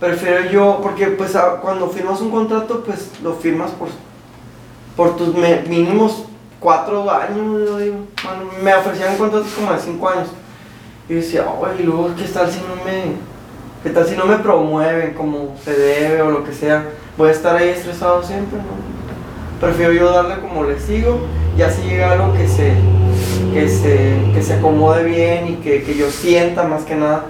prefiero 0.00 0.50
yo, 0.50 0.80
porque 0.82 1.08
pues 1.08 1.36
a- 1.36 1.56
cuando 1.60 1.88
firmas 1.90 2.20
un 2.22 2.30
contrato, 2.30 2.82
pues 2.86 3.10
lo 3.22 3.34
firmas 3.34 3.70
por, 3.72 3.88
por 5.00 5.16
tus 5.16 5.34
mínimos 5.34 6.24
cuatro 6.60 7.10
años. 7.10 7.70
Bueno, 7.70 8.50
me 8.62 8.74
ofrecían 8.74 9.16
contratos 9.16 9.48
como 9.56 9.72
de 9.72 9.78
cinco 9.78 10.10
años. 10.10 10.28
Y 11.08 11.14
decía, 11.14 11.46
oye, 11.48 11.82
y 11.82 11.82
luego, 11.84 12.10
¿qué 12.18 12.24
tal 12.24 12.50
si 12.50 12.58
no 12.58 12.84
me, 12.84 13.14
qué 13.82 13.88
tal 13.88 14.06
si 14.06 14.14
no 14.14 14.26
me 14.26 14.36
promueven 14.36 15.14
como 15.14 15.56
se 15.64 15.72
debe 15.72 16.20
o 16.20 16.30
lo 16.30 16.44
que 16.44 16.52
sea? 16.52 16.84
Voy 17.16 17.30
a 17.30 17.32
estar 17.32 17.56
ahí 17.56 17.70
estresado 17.70 18.22
siempre, 18.22 18.58
¿no? 18.58 19.58
Prefiero 19.58 19.94
yo 19.94 20.12
darle 20.12 20.38
como 20.38 20.64
le 20.64 20.78
sigo 20.78 21.20
y 21.56 21.62
así 21.62 21.80
llega 21.80 22.12
algo 22.12 22.34
que 22.34 22.46
se, 22.46 22.74
que 23.54 23.70
se, 23.70 24.32
que 24.34 24.42
se 24.42 24.52
acomode 24.52 25.04
bien 25.04 25.48
y 25.48 25.54
que, 25.62 25.82
que 25.82 25.96
yo 25.96 26.10
sienta 26.10 26.64
más 26.64 26.82
que 26.82 26.94
nada 26.94 27.24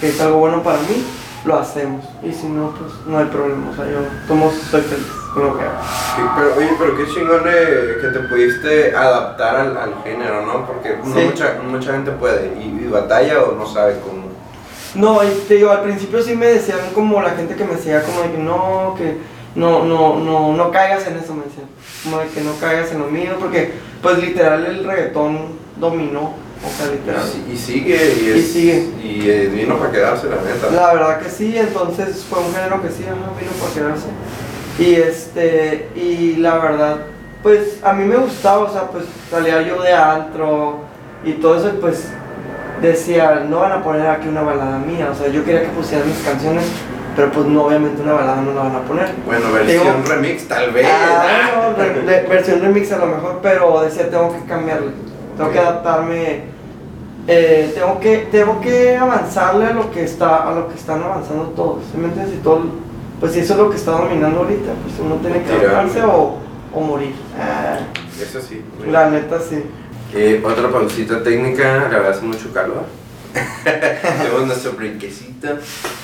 que 0.00 0.10
es 0.10 0.20
algo 0.20 0.38
bueno 0.38 0.62
para 0.62 0.78
mí, 0.78 1.04
lo 1.44 1.58
hacemos. 1.58 2.04
Y 2.22 2.30
si 2.30 2.46
no, 2.46 2.70
pues 2.70 2.92
no 3.04 3.18
hay 3.18 3.26
problema. 3.26 3.70
O 3.72 3.74
sea, 3.74 3.84
yo 3.90 3.98
como 4.28 4.52
soy 4.70 4.82
feliz 4.82 5.25
que. 5.36 5.64
Sí, 5.64 6.22
pero, 6.36 6.54
oye, 6.56 6.70
pero 6.78 6.96
qué 6.96 7.06
chingón 7.12 7.42
que 7.44 8.08
te 8.08 8.18
pudiste 8.28 8.94
adaptar 8.96 9.56
al, 9.56 9.76
al 9.76 9.94
género, 10.02 10.44
¿no? 10.46 10.66
Porque 10.66 10.96
no 11.04 11.14
Sí. 11.14 11.20
mucha, 11.26 11.56
mucha 11.68 11.92
gente 11.92 12.10
puede 12.12 12.52
y, 12.58 12.84
y 12.84 12.88
batalla 12.88 13.42
o 13.42 13.52
no 13.52 13.66
sabe 13.66 13.96
cómo. 14.00 14.26
No, 14.94 15.20
te 15.46 15.54
digo, 15.54 15.70
al 15.70 15.82
principio 15.82 16.22
sí 16.22 16.34
me 16.34 16.46
decían 16.46 16.78
como 16.94 17.20
la 17.20 17.30
gente 17.30 17.54
que 17.54 17.64
me 17.64 17.74
decía 17.74 18.02
como 18.02 18.22
de 18.22 18.30
que 18.32 18.38
no, 18.38 18.94
que 18.96 19.18
no, 19.54 19.84
no, 19.84 20.18
no, 20.18 20.54
no 20.54 20.70
caigas 20.70 21.06
en 21.06 21.16
eso, 21.18 21.34
me 21.34 21.44
decían. 21.44 21.66
Como 22.02 22.18
de 22.18 22.28
que 22.28 22.40
no 22.40 22.52
caigas 22.58 22.90
en 22.92 23.00
lo 23.00 23.06
mío, 23.08 23.32
porque 23.38 23.72
pues 24.00 24.18
literal 24.18 24.64
el 24.64 24.84
reggaetón 24.84 25.48
dominó, 25.76 26.32
o 26.64 26.70
sea, 26.78 26.90
literal. 26.90 27.22
Y, 27.46 27.52
y 27.52 27.56
sigue 27.58 27.94
y, 28.22 28.30
es, 28.30 28.36
Y 28.36 28.42
sigue. 28.42 28.88
Y 29.02 29.28
eh, 29.28 29.50
vino 29.52 29.76
para 29.76 29.90
quedarse, 29.92 30.28
la 30.28 30.36
neta. 30.36 30.70
La 30.74 30.94
verdad 30.94 31.20
que 31.20 31.28
sí, 31.28 31.54
entonces 31.58 32.24
fue 32.30 32.38
un 32.38 32.54
género 32.54 32.80
que 32.80 32.88
sí, 32.88 33.04
ajá, 33.04 33.32
vino 33.38 33.52
para 33.60 33.74
quedarse. 33.74 34.06
Y 34.78 34.94
este, 34.94 35.88
y 35.94 36.36
la 36.36 36.58
verdad, 36.58 36.96
pues 37.42 37.80
a 37.82 37.92
mí 37.92 38.04
me 38.04 38.16
gustaba, 38.16 38.58
o 38.64 38.72
sea, 38.72 38.82
pues 38.90 39.04
salía 39.30 39.62
yo 39.62 39.80
de 39.82 39.92
antro 39.92 40.80
y 41.24 41.32
todo 41.32 41.56
eso, 41.58 41.68
y 41.68 41.80
pues 41.80 42.08
decía, 42.82 43.46
no 43.48 43.60
van 43.60 43.72
a 43.72 43.82
poner 43.82 44.06
aquí 44.06 44.28
una 44.28 44.42
balada 44.42 44.78
mía, 44.78 45.08
o 45.10 45.14
sea, 45.14 45.28
yo 45.28 45.44
quería 45.44 45.62
que 45.62 45.68
pusieran 45.68 46.06
mis 46.08 46.18
canciones 46.18 46.64
pero 47.14 47.30
pues 47.32 47.46
no, 47.46 47.62
obviamente 47.64 48.02
una 48.02 48.12
balada 48.12 48.42
no 48.42 48.52
la 48.52 48.60
van 48.64 48.76
a 48.76 48.80
poner. 48.80 49.08
Bueno, 49.24 49.50
versión 49.50 49.84
Digo- 49.84 50.06
remix 50.06 50.46
tal 50.48 50.70
vez. 50.70 50.86
Ah, 50.86 51.72
no, 51.74 51.82
re- 51.82 52.02
re- 52.02 52.26
versión 52.28 52.60
remix 52.60 52.92
a 52.92 52.98
lo 52.98 53.06
mejor, 53.06 53.38
pero 53.42 53.80
decía 53.80 54.10
tengo 54.10 54.34
que 54.34 54.44
cambiarle, 54.46 54.90
tengo 55.38 55.50
que 55.50 55.58
adaptarme, 55.58 56.40
eh, 57.26 57.72
tengo 57.74 57.98
que 58.00 58.18
tengo 58.30 58.60
que 58.60 58.98
avanzarle 58.98 59.64
a 59.64 59.70
lo 59.72 59.90
que 59.90 60.04
está 60.04 60.46
a 60.46 60.52
lo 60.54 60.68
que 60.68 60.74
están 60.74 61.02
avanzando 61.02 61.44
todos, 61.56 61.84
¿sí 61.90 61.96
me 61.96 62.08
entiendes? 62.08 62.34
Y 62.34 62.42
todo, 62.42 62.60
pues 63.20 63.32
si 63.32 63.40
eso 63.40 63.52
es 63.54 63.58
lo 63.58 63.70
que 63.70 63.76
está 63.76 63.92
dominando 63.92 64.40
ahorita, 64.40 64.72
pues 64.82 64.94
uno 65.00 65.16
tiene 65.16 65.42
que 65.42 65.52
adaptarse 65.52 66.02
o, 66.04 66.38
o 66.72 66.80
morir. 66.80 67.14
Ah, 67.38 67.78
Eso 68.20 68.40
sí. 68.40 68.62
la 68.90 69.10
neta 69.10 69.38
sí. 69.40 69.62
Eh, 70.14 70.42
otra 70.44 70.68
pausita 70.70 71.22
técnica, 71.22 71.88
la 71.90 71.98
verdad 71.98 72.10
hace 72.10 72.22
mucho 72.22 72.52
calor. 72.52 72.84
Tenemos 73.64 74.46
nuestro 74.46 74.72
brinquecito. 74.72 75.48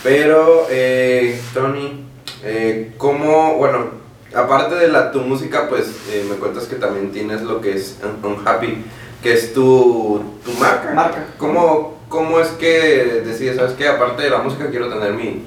Pero, 0.03 0.67
eh, 0.71 1.41
Tony, 1.55 2.05
eh, 2.45 2.93
¿cómo, 2.99 3.55
bueno, 3.57 3.87
aparte 4.35 4.75
de 4.75 4.89
la, 4.89 5.13
tu 5.13 5.21
música, 5.21 5.69
pues 5.69 5.87
eh, 6.11 6.27
me 6.29 6.37
cuentas 6.37 6.65
que 6.65 6.77
también 6.77 7.13
tienes 7.13 7.43
lo 7.43 7.61
que 7.61 7.75
es 7.75 7.99
Un- 8.23 8.33
Unhappy, 8.33 8.85
que 9.23 9.33
es 9.35 9.53
tu, 9.55 10.23
tu 10.45 10.53
marca. 10.61 10.93
Marca. 10.95 11.25
¿Cómo, 11.39 11.99
¿Cómo 12.09 12.41
es 12.41 12.49
que 12.49 13.23
decides, 13.25 13.57
sabes 13.57 13.73
qué, 13.73 13.89
aparte 13.89 14.23
de 14.25 14.31
la 14.31 14.39
música 14.39 14.69
quiero 14.71 14.89
tener 14.89 15.13
mi, 15.15 15.43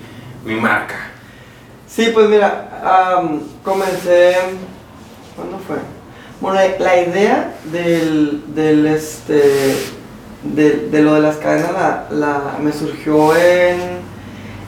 mi 0.45 0.55
marca? 0.55 1.11
Sí, 1.95 2.09
pues 2.13 2.27
mira, 2.29 2.81
am, 3.17 3.39
comencé. 3.63 4.35
¿Cuándo 5.35 5.59
fue? 5.59 5.77
Bueno, 6.41 6.59
la 6.79 7.01
idea 7.01 7.55
del, 7.71 8.43
del 8.53 8.85
este. 8.87 9.75
De, 10.43 10.89
de 10.91 11.01
lo 11.01 11.15
de 11.15 11.21
las 11.21 11.37
cadenas 11.37 11.71
la, 11.73 12.07
la- 12.11 12.57
me 12.61 12.71
surgió 12.71 13.35
en, 13.35 13.79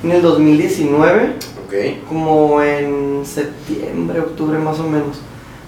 en 0.04 0.12
el 0.12 0.24
2019, 0.24 1.34
Ok. 1.68 2.08
como 2.10 2.64
en 2.64 3.24
septiembre, 3.26 4.22
octubre 4.22 4.58
más 4.58 4.80
o 4.80 4.84
menos. 4.88 5.20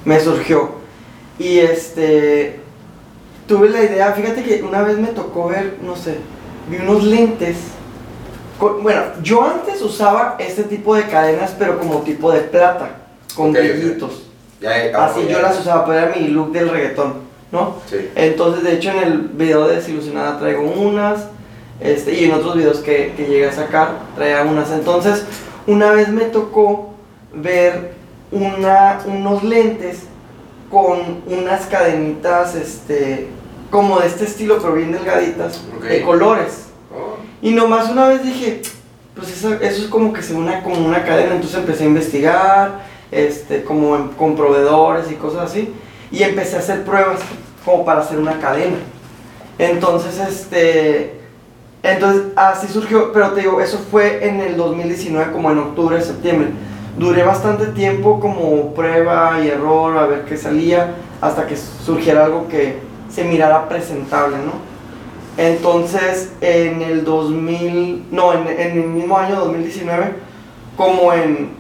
Me 0.06 0.20
surgió. 0.20 0.72
Y 1.38 1.60
este. 1.60 2.60
Tuve 3.48 3.70
la 3.70 3.84
idea, 3.84 4.12
fíjate 4.14 4.44
que 4.44 4.62
una 4.64 4.82
vez 4.84 4.98
me 4.98 5.08
tocó 5.08 5.48
ver, 5.50 5.78
no 5.84 5.96
sé, 5.96 6.18
vi 6.70 6.78
unos 6.78 7.04
lentes. 7.04 7.58
Con- 8.60 8.84
bueno, 8.84 9.02
yo 9.24 9.44
antes 9.44 9.82
usaba 9.82 10.36
este 10.40 10.64
tipo 10.64 10.94
de 10.96 11.04
cadenas, 11.04 11.56
pero 11.58 11.80
como 11.80 12.02
tipo 12.02 12.32
de 12.32 12.42
plata, 12.42 12.90
con 13.36 13.50
Ok, 13.52 13.56
ok. 13.56 13.62
brillitos. 13.62 14.24
Ya, 14.62 14.72
Así 15.06 15.24
ya. 15.26 15.30
yo 15.32 15.42
las 15.42 15.58
usaba, 15.60 15.86
pero 15.86 16.00
era 16.00 16.16
mi 16.16 16.28
look 16.28 16.52
del 16.52 16.70
reggaetón, 16.70 17.14
¿no? 17.52 17.76
Sí. 17.90 18.10
Entonces, 18.16 18.64
de 18.64 18.74
hecho, 18.74 18.92
en 18.92 18.98
el 19.00 19.18
video 19.20 19.68
de 19.68 19.78
Desilusionada 19.78 20.38
traigo 20.38 20.64
unas, 20.64 21.28
este, 21.80 22.14
y 22.14 22.26
en 22.26 22.34
otros 22.34 22.58
videos 22.58 22.80
que, 22.80 23.14
que 23.16 23.26
llegué 23.26 23.48
a 23.48 23.54
sacar 23.54 23.92
traía 24.16 24.44
unas. 24.44 24.70
Entonces, 24.72 25.24
una 25.66 25.92
vez 25.92 26.10
me 26.10 26.26
tocó 26.26 26.90
ver 27.34 27.94
una, 28.32 29.00
unos 29.06 29.44
lentes 29.44 30.00
con 30.70 31.22
unas 31.26 31.66
cadenitas, 31.68 32.54
este, 32.56 33.28
como 33.72 34.00
de 34.02 34.08
este 34.08 34.26
estilo, 34.26 34.58
pero 34.62 34.74
bien 34.74 34.92
delgaditas, 34.92 35.62
de 35.82 36.02
colores. 36.02 36.66
Y 37.42 37.52
nomás 37.52 37.90
una 37.90 38.08
vez 38.08 38.24
dije, 38.24 38.62
pues 39.16 39.30
eso, 39.32 39.54
eso 39.54 39.82
es 39.84 39.88
como 39.88 40.14
que 40.14 40.22
se 40.22 40.34
una 40.34 40.62
como 40.64 40.86
una 40.86 41.04
cadena, 41.04 41.36
entonces 41.36 41.58
empecé 41.60 41.84
a 41.84 41.88
investigar, 41.88 42.80
este, 43.12 43.64
como 43.64 43.96
en- 43.96 44.08
con 44.10 44.36
proveedores 44.36 45.12
y 45.12 45.16
cosas 45.16 45.50
así, 45.52 45.74
y 46.12 46.24
empecé 46.24 46.56
a 46.58 46.60
hacer 46.60 46.84
pruebas 46.84 47.20
como 47.66 47.86
para 47.86 48.02
hacer 48.02 48.18
una 48.20 48.40
cadena. 48.40 48.78
Entonces, 49.58 50.20
este, 50.20 51.20
entonces 51.84 52.24
así 52.36 52.68
surgió, 52.68 53.12
pero 53.14 53.32
te 53.32 53.42
digo, 53.42 53.62
eso 53.62 53.80
fue 53.90 54.28
en 54.28 54.40
el 54.42 54.58
2019, 54.58 55.32
como 55.32 55.52
en 55.52 55.60
octubre, 55.60 56.02
septiembre. 56.02 56.50
Duré 56.98 57.24
bastante 57.24 57.68
tiempo 57.68 58.20
como 58.20 58.74
prueba 58.74 59.40
y 59.44 59.48
error, 59.48 59.98
a 59.98 60.06
ver 60.06 60.26
qué 60.26 60.36
salía, 60.38 60.96
hasta 61.22 61.48
que 61.48 61.56
surgiera 61.58 62.26
algo 62.26 62.48
que 62.48 62.80
se 63.14 63.24
mirara 63.24 63.68
presentable, 63.70 64.38
¿no? 64.38 64.52
Entonces, 65.40 66.34
en 66.42 66.82
el 66.82 67.06
2000, 67.06 68.08
no, 68.12 68.34
en, 68.34 68.60
el 68.60 68.90
mismo 68.90 69.18
año 69.18 69.38
2019, 69.38 70.08
como 70.76 71.14
en, 71.14 71.52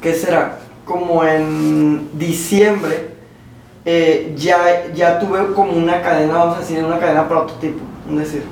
¿qué 0.00 0.14
será? 0.14 0.60
Como 0.86 1.22
en 1.22 2.08
diciembre, 2.14 3.10
eh, 3.84 4.32
ya, 4.38 4.90
ya 4.94 5.18
tuve 5.18 5.52
como 5.52 5.72
una 5.72 6.00
cadena, 6.00 6.32
vamos 6.32 6.56
a 6.56 6.60
decir, 6.60 6.82
una 6.82 6.98
cadena 6.98 7.28
prototipo, 7.28 7.80
es 8.10 8.18
decir, 8.18 8.44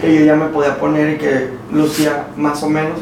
que 0.00 0.14
yo 0.14 0.24
ya 0.24 0.36
me 0.36 0.46
podía 0.46 0.78
poner 0.78 1.16
y 1.16 1.18
que 1.18 1.50
lucía 1.70 2.28
más 2.38 2.62
o 2.62 2.68
menos. 2.70 2.98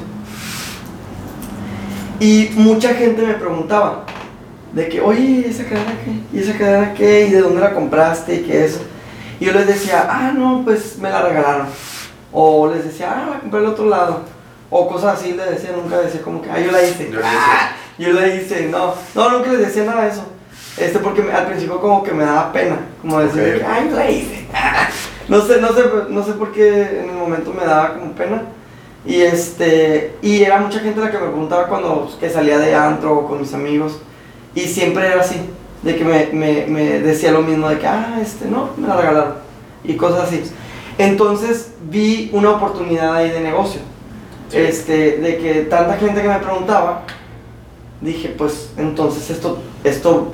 Y 2.18 2.50
mucha 2.56 2.94
gente 2.94 3.22
me 3.22 3.34
preguntaba, 3.34 4.06
de 4.72 4.88
que, 4.88 5.00
oye, 5.00 5.20
¿y 5.20 5.44
esa 5.44 5.62
cadena 5.62 5.94
qué? 6.04 6.36
¿Y 6.36 6.40
esa 6.40 6.58
cadena 6.58 6.94
qué? 6.94 7.28
¿Y 7.28 7.30
de 7.30 7.42
dónde 7.42 7.60
la 7.60 7.72
compraste? 7.72 8.34
¿Y 8.34 8.40
qué 8.40 8.64
eso? 8.64 8.80
Y 9.40 9.44
yo 9.46 9.52
les 9.52 9.66
decía, 9.66 10.06
ah, 10.08 10.32
no, 10.34 10.62
pues 10.64 10.98
me 10.98 11.10
la 11.10 11.22
regalaron. 11.22 11.66
O 12.32 12.68
les 12.72 12.84
decía, 12.84 13.12
ah, 13.16 13.30
la 13.30 13.40
compré 13.40 13.60
al 13.60 13.66
otro 13.66 13.86
lado. 13.86 14.20
O 14.70 14.88
cosas 14.88 15.18
así 15.18 15.32
les 15.32 15.50
decía, 15.50 15.70
nunca 15.74 15.98
decía 15.98 16.20
como 16.22 16.42
que, 16.42 16.50
ah, 16.50 16.58
yo 16.60 16.70
la 16.72 16.82
hice. 16.82 17.10
Yo 17.10 17.20
la 17.20 17.26
hice. 17.28 17.38
Ah, 17.40 17.70
yo 17.98 18.12
la 18.12 18.26
hice, 18.28 18.68
no. 18.68 18.94
No, 19.14 19.30
nunca 19.30 19.50
les 19.52 19.60
decía 19.60 19.84
nada 19.84 20.02
de 20.04 20.10
eso. 20.10 20.24
Este, 20.76 20.98
porque 20.98 21.22
me- 21.22 21.32
al 21.32 21.46
principio 21.46 21.80
como 21.80 22.02
que 22.02 22.12
me 22.12 22.24
daba 22.24 22.52
pena. 22.52 22.76
Como 23.00 23.18
decir, 23.20 23.40
Ok. 23.42 23.58
que, 23.60 23.64
ah, 23.64 23.84
yo 23.88 23.96
la 23.96 24.10
hice. 24.10 24.46
No 25.28 25.42
sé, 25.42 25.60
no 25.60 25.68
sé, 25.74 25.82
no 26.08 26.24
sé 26.24 26.32
por 26.32 26.52
qué 26.52 27.00
en 27.02 27.10
el 27.10 27.14
momento 27.16 27.52
me 27.52 27.62
daba 27.66 27.94
como 27.98 28.12
pena. 28.12 28.44
Y 29.04 29.20
este, 29.20 30.14
y 30.22 30.42
era 30.42 30.58
mucha 30.58 30.80
gente 30.80 31.00
la 31.02 31.10
que 31.10 31.18
me 31.18 31.26
preguntaba 31.26 31.66
cuando 31.66 32.10
que 32.18 32.30
salía 32.30 32.58
de 32.58 32.74
antro 32.74 33.12
o 33.18 33.28
con 33.28 33.38
mis 33.40 33.52
amigos. 33.52 33.98
Y 34.54 34.62
siempre 34.62 35.06
era 35.06 35.20
así, 35.20 35.36
de 35.82 35.96
que 35.96 36.04
me, 36.04 36.26
me, 36.32 36.66
me 36.66 37.00
decía 37.00 37.30
lo 37.30 37.42
mismo, 37.42 37.68
de 37.68 37.78
que, 37.78 37.86
ah, 37.86 38.18
este, 38.20 38.46
no, 38.46 38.70
me 38.76 38.88
la 38.88 38.96
regalaron. 38.96 39.34
Y 39.84 39.94
cosas 39.94 40.28
así. 40.28 40.42
Entonces 40.98 41.72
vi 41.88 42.30
una 42.32 42.50
oportunidad 42.50 43.14
ahí 43.14 43.30
de 43.30 43.40
negocio. 43.40 43.80
Sí. 44.48 44.58
Este, 44.58 45.18
de 45.18 45.38
que 45.38 45.54
tanta 45.62 45.96
gente 45.96 46.22
que 46.22 46.28
me 46.28 46.38
preguntaba, 46.38 47.02
dije, 48.00 48.34
pues 48.36 48.70
entonces 48.76 49.30
esto, 49.30 49.58
esto 49.84 50.32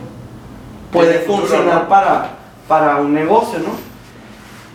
puede 0.92 1.18
funcionar 1.20 1.88
para, 1.88 2.30
para 2.68 2.96
un 2.96 3.12
negocio, 3.12 3.58
¿no? 3.58 3.93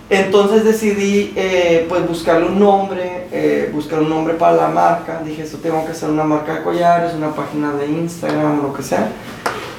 Entonces 0.10 0.64
decidí 0.64 1.34
eh, 1.36 1.86
pues 1.88 2.08
buscarle 2.08 2.48
un 2.48 2.58
nombre, 2.60 3.28
eh, 3.32 3.70
buscar 3.72 4.00
un 4.00 4.10
nombre 4.10 4.34
para 4.34 4.56
la 4.56 4.68
marca. 4.70 5.22
Dije, 5.24 5.44
esto 5.44 5.58
tengo 5.58 5.86
que 5.86 5.92
hacer 5.92 6.10
una 6.10 6.24
marca 6.24 6.56
de 6.56 6.64
collares, 6.64 7.14
una 7.14 7.34
página 7.36 7.72
de 7.74 7.86
Instagram, 7.88 8.64
lo 8.64 8.74
que 8.74 8.82
sea, 8.82 9.10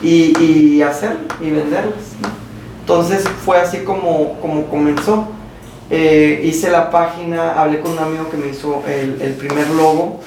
y, 0.00 0.32
y 0.40 0.82
hacer 0.82 1.16
y 1.40 1.50
venderlas. 1.50 2.14
Entonces 2.80 3.24
fue 3.44 3.58
así 3.58 3.78
como, 3.78 4.38
como 4.40 4.66
comenzó. 4.66 5.26
Eh, 5.90 6.42
hice 6.44 6.70
la 6.70 6.90
página, 6.92 7.60
hablé 7.60 7.80
con 7.80 7.90
un 7.92 7.98
amigo 7.98 8.30
que 8.30 8.36
me 8.36 8.46
hizo 8.48 8.84
el, 8.86 9.20
el 9.20 9.32
primer 9.32 9.68
logo, 9.70 10.20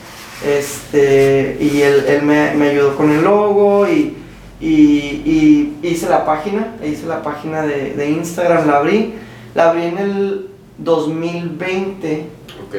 este, 0.46 1.58
y 1.62 1.82
él, 1.82 2.04
él 2.10 2.24
me, 2.24 2.54
me 2.56 2.70
ayudó 2.72 2.98
con 2.98 3.10
el 3.10 3.24
logo 3.24 3.88
y- 3.88 4.18
y 4.60 5.74
hice 5.84 6.08
la 6.10 6.26
página, 6.26 6.76
hice 6.86 7.06
la 7.06 7.22
página 7.22 7.62
de, 7.64 7.94
de 7.96 8.10
Instagram, 8.12 8.68
la 8.68 8.78
abrí, 8.78 9.14
la 9.56 9.70
abrí 9.70 9.84
en 9.86 9.98
el 9.98 10.50
2020, 10.80 12.28
Ok, 12.68 12.76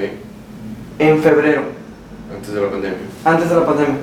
en 0.99 1.23
febrero, 1.23 1.63
antes 2.35 2.53
de 2.55 2.61
la 2.61 2.71
pandemia. 2.71 2.99
antes 3.25 3.49
de 3.49 3.55
la 3.55 3.67
pandemia. 3.67 3.97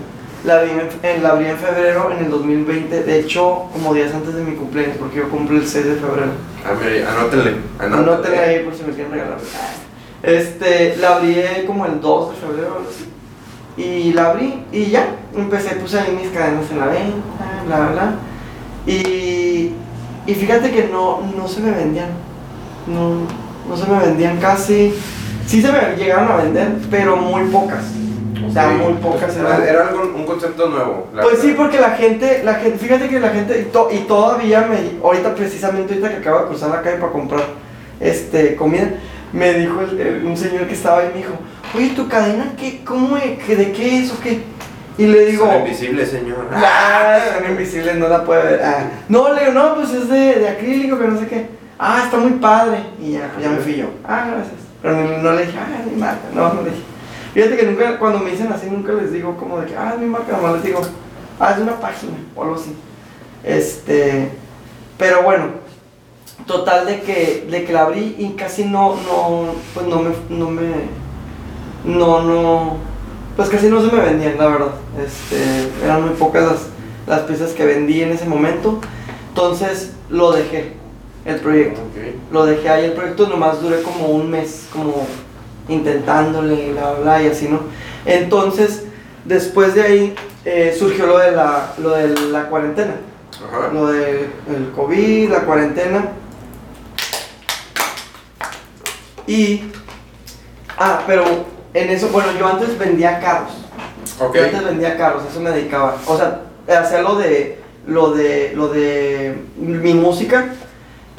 La 0.43 0.57
abrí 0.59 0.71
en, 1.03 1.21
la 1.23 1.29
abrí 1.29 1.45
en 1.45 1.57
febrero 1.57 2.11
en 2.11 2.25
el 2.25 2.31
2020, 2.31 3.03
de 3.03 3.19
hecho, 3.19 3.65
como 3.73 3.93
días 3.93 4.11
antes 4.13 4.33
de 4.33 4.43
mi 4.43 4.55
cumpleaños, 4.55 4.97
porque 4.97 5.17
yo 5.17 5.29
cumplo 5.29 5.57
el 5.57 5.67
6 5.67 5.85
de 5.85 5.95
febrero. 5.95 6.31
Ah, 6.65 6.71
mira, 6.83 7.11
anótenle. 7.11 7.55
Anótenle 7.79 8.39
ahí 8.39 8.63
por 8.63 8.73
si 8.73 8.83
me 8.83 8.93
quieren 8.93 9.11
regalar. 9.11 9.37
Este, 10.23 10.95
la 10.97 11.17
abrí 11.17 11.35
como 11.67 11.85
el 11.85 12.01
2 12.01 12.31
de 12.31 12.37
febrero, 12.37 12.67
algo 12.77 12.89
así. 12.89 13.05
Y 13.77 14.13
la 14.13 14.31
abrí 14.31 14.63
y 14.71 14.85
ya, 14.87 15.15
empecé, 15.35 15.75
puse 15.75 15.99
ahí 15.99 16.17
mis 16.19 16.31
cadenas 16.31 16.69
en 16.71 16.79
la 16.79 16.87
venta, 16.87 17.63
bla, 17.67 17.77
bla, 17.79 17.91
bla. 17.91 18.15
Y, 18.87 19.71
y 20.25 20.33
fíjate 20.35 20.71
que 20.71 20.87
no, 20.91 21.21
no 21.37 21.47
se 21.47 21.59
me 21.61 21.69
vendían. 21.71 22.09
No, 22.87 23.27
no 23.69 23.77
se 23.77 23.89
me 23.89 23.99
vendían 23.99 24.37
casi. 24.37 24.93
Sí 25.45 25.61
se 25.61 25.71
me 25.71 25.95
llegaron 25.97 26.31
a 26.31 26.37
vender, 26.37 26.69
pero 26.89 27.15
muy 27.17 27.43
pocas. 27.45 27.83
O 28.47 28.51
sea, 28.53 28.69
muy 28.69 28.93
pocas 28.93 29.35
Era, 29.37 29.49
eran. 29.57 29.67
era 29.67 29.87
algo, 29.89 30.11
un 30.15 30.25
concepto 30.25 30.67
nuevo. 30.67 31.07
la 31.13 31.21
Pues 31.21 31.39
sí, 31.39 31.53
porque 31.55 31.79
la 31.79 31.91
gente, 31.91 32.41
la 32.43 32.55
gente, 32.55 32.77
fíjate 32.79 33.07
que 33.07 33.19
la 33.19 33.29
gente, 33.29 33.61
y, 33.67 33.71
to- 33.71 33.89
y 33.91 33.99
todavía 33.99 34.61
me, 34.69 35.03
ahorita 35.03 35.35
precisamente 35.35 35.93
ahorita 35.93 36.09
que 36.09 36.17
acabo 36.17 36.39
de 36.41 36.45
cruzar 36.47 36.69
la 36.71 36.81
calle 36.81 36.97
para 36.97 37.11
comprar 37.11 37.43
este, 37.99 38.55
comida, 38.55 38.89
me 39.31 39.53
dijo 39.53 39.81
el- 39.81 39.99
el- 39.99 40.25
un 40.25 40.35
señor 40.35 40.67
que 40.67 40.73
estaba 40.73 40.99
ahí, 40.99 41.11
me 41.13 41.19
dijo, 41.19 41.33
oye, 41.77 41.89
¿tu 41.95 42.07
cadena 42.09 42.53
qué, 42.57 42.81
cómo, 42.83 43.15
es? 43.15 43.39
¿Qué- 43.45 43.55
de 43.55 43.71
qué 43.71 43.99
es 43.99 44.11
o 44.11 44.19
qué? 44.21 44.41
Y 44.97 45.05
le 45.05 45.25
digo, 45.27 45.45
Son 45.45 45.61
invisibles, 45.61 46.09
señor. 46.09 46.47
ah, 46.53 47.19
son 47.37 47.51
invisibles, 47.51 47.95
no 47.95 48.07
la 48.09 48.23
puede 48.25 48.43
ver. 48.43 48.61
Ah. 48.63 48.83
No, 49.07 49.31
le 49.33 49.41
digo, 49.41 49.53
no, 49.53 49.75
pues 49.75 49.91
es 49.91 50.09
de, 50.09 50.35
de 50.39 50.49
acrílico, 50.49 50.97
que 50.99 51.07
no 51.07 51.19
sé 51.19 51.27
qué. 51.27 51.45
Ah, 51.83 52.03
está 52.05 52.17
muy 52.17 52.33
padre. 52.33 52.83
Y 53.01 53.13
ya, 53.13 53.31
ya 53.41 53.49
me 53.49 53.57
fui 53.57 53.75
yo. 53.77 53.87
Ah, 54.07 54.27
gracias. 54.27 54.59
Pero 54.83 55.17
no, 55.17 55.31
le 55.33 55.47
dije, 55.47 55.57
ah, 55.57 55.81
ni 55.83 55.99
marca, 55.99 56.27
no, 56.31 56.53
no 56.53 56.61
le 56.61 56.69
dije. 56.69 56.83
Fíjate 57.33 57.57
que 57.57 57.63
nunca, 57.63 57.97
cuando 57.97 58.19
me 58.19 58.29
dicen 58.29 58.51
así, 58.53 58.69
nunca 58.69 58.93
les 58.93 59.11
digo 59.11 59.35
como 59.35 59.59
de 59.59 59.65
que, 59.65 59.75
ah, 59.75 59.93
es 59.95 59.99
mi 59.99 60.05
marca, 60.05 60.37
nomás 60.37 60.53
les 60.53 60.63
digo, 60.63 60.81
ah, 61.39 61.51
es 61.51 61.57
una 61.57 61.79
página 61.79 62.13
o 62.35 62.43
algo 62.43 62.55
así. 62.55 62.75
Este, 63.43 64.29
pero 64.99 65.23
bueno, 65.23 65.45
total 66.45 66.85
de 66.85 67.01
que, 67.01 67.47
de 67.49 67.63
que 67.63 67.73
la 67.73 67.81
abrí 67.81 68.15
y 68.19 68.29
casi 68.33 68.65
no, 68.65 68.95
no, 68.97 69.45
pues 69.73 69.87
no 69.87 70.03
me, 70.03 70.11
no 70.29 70.51
me, 70.51 70.69
no, 71.83 72.21
no, 72.21 72.77
pues 73.35 73.49
casi 73.49 73.69
no 73.69 73.81
se 73.81 73.95
me 73.95 74.03
vendían, 74.03 74.37
la 74.37 74.47
verdad. 74.47 74.71
Este, 75.03 75.83
eran 75.83 76.05
muy 76.05 76.15
pocas 76.15 76.43
las, 76.43 76.67
las 77.07 77.21
piezas 77.21 77.53
que 77.53 77.65
vendí 77.65 78.03
en 78.03 78.11
ese 78.11 78.25
momento. 78.25 78.81
Entonces 79.29 79.93
lo 80.09 80.33
dejé, 80.33 80.80
el 81.25 81.35
proyecto. 81.39 81.81
Lo 82.31 82.45
dejé 82.45 82.69
ahí 82.69 82.85
el 82.85 82.93
proyecto, 82.93 83.27
nomás 83.27 83.61
duré 83.61 83.81
como 83.81 84.07
un 84.07 84.29
mes, 84.29 84.67
como 84.71 85.07
intentándole, 85.67 86.71
bla, 86.71 86.91
bla, 86.91 86.99
bla, 86.99 87.23
y 87.23 87.27
así, 87.27 87.47
¿no? 87.47 87.59
Entonces, 88.05 88.85
después 89.25 89.75
de 89.75 89.81
ahí 89.81 90.15
eh, 90.45 90.75
surgió 90.77 91.05
lo 91.05 91.19
de 91.19 91.31
la, 91.31 91.73
lo 91.77 91.91
de 91.91 92.09
la 92.29 92.47
cuarentena. 92.47 92.95
Ajá. 93.47 93.69
Lo 93.73 93.87
del 93.87 94.29
el 94.49 94.71
COVID, 94.75 95.29
la 95.29 95.41
cuarentena. 95.41 96.09
Y. 99.27 99.63
Ah, 100.77 101.03
pero 101.05 101.23
en 101.73 101.89
eso, 101.89 102.09
bueno, 102.09 102.29
yo 102.37 102.47
antes 102.47 102.77
vendía 102.77 103.19
carros. 103.19 103.53
Yo 104.19 104.43
antes 104.43 104.63
vendía 104.63 104.97
carros, 104.97 105.23
eso 105.29 105.39
me 105.39 105.51
dedicaba. 105.51 105.97
O 106.05 106.17
sea, 106.17 106.41
hacía 106.67 107.01
lo 107.01 107.15
de. 107.15 107.59
Lo 107.87 108.11
de. 108.11 108.53
Lo 108.55 108.67
de. 108.67 109.37
Mi 109.57 109.93
música. 109.93 110.53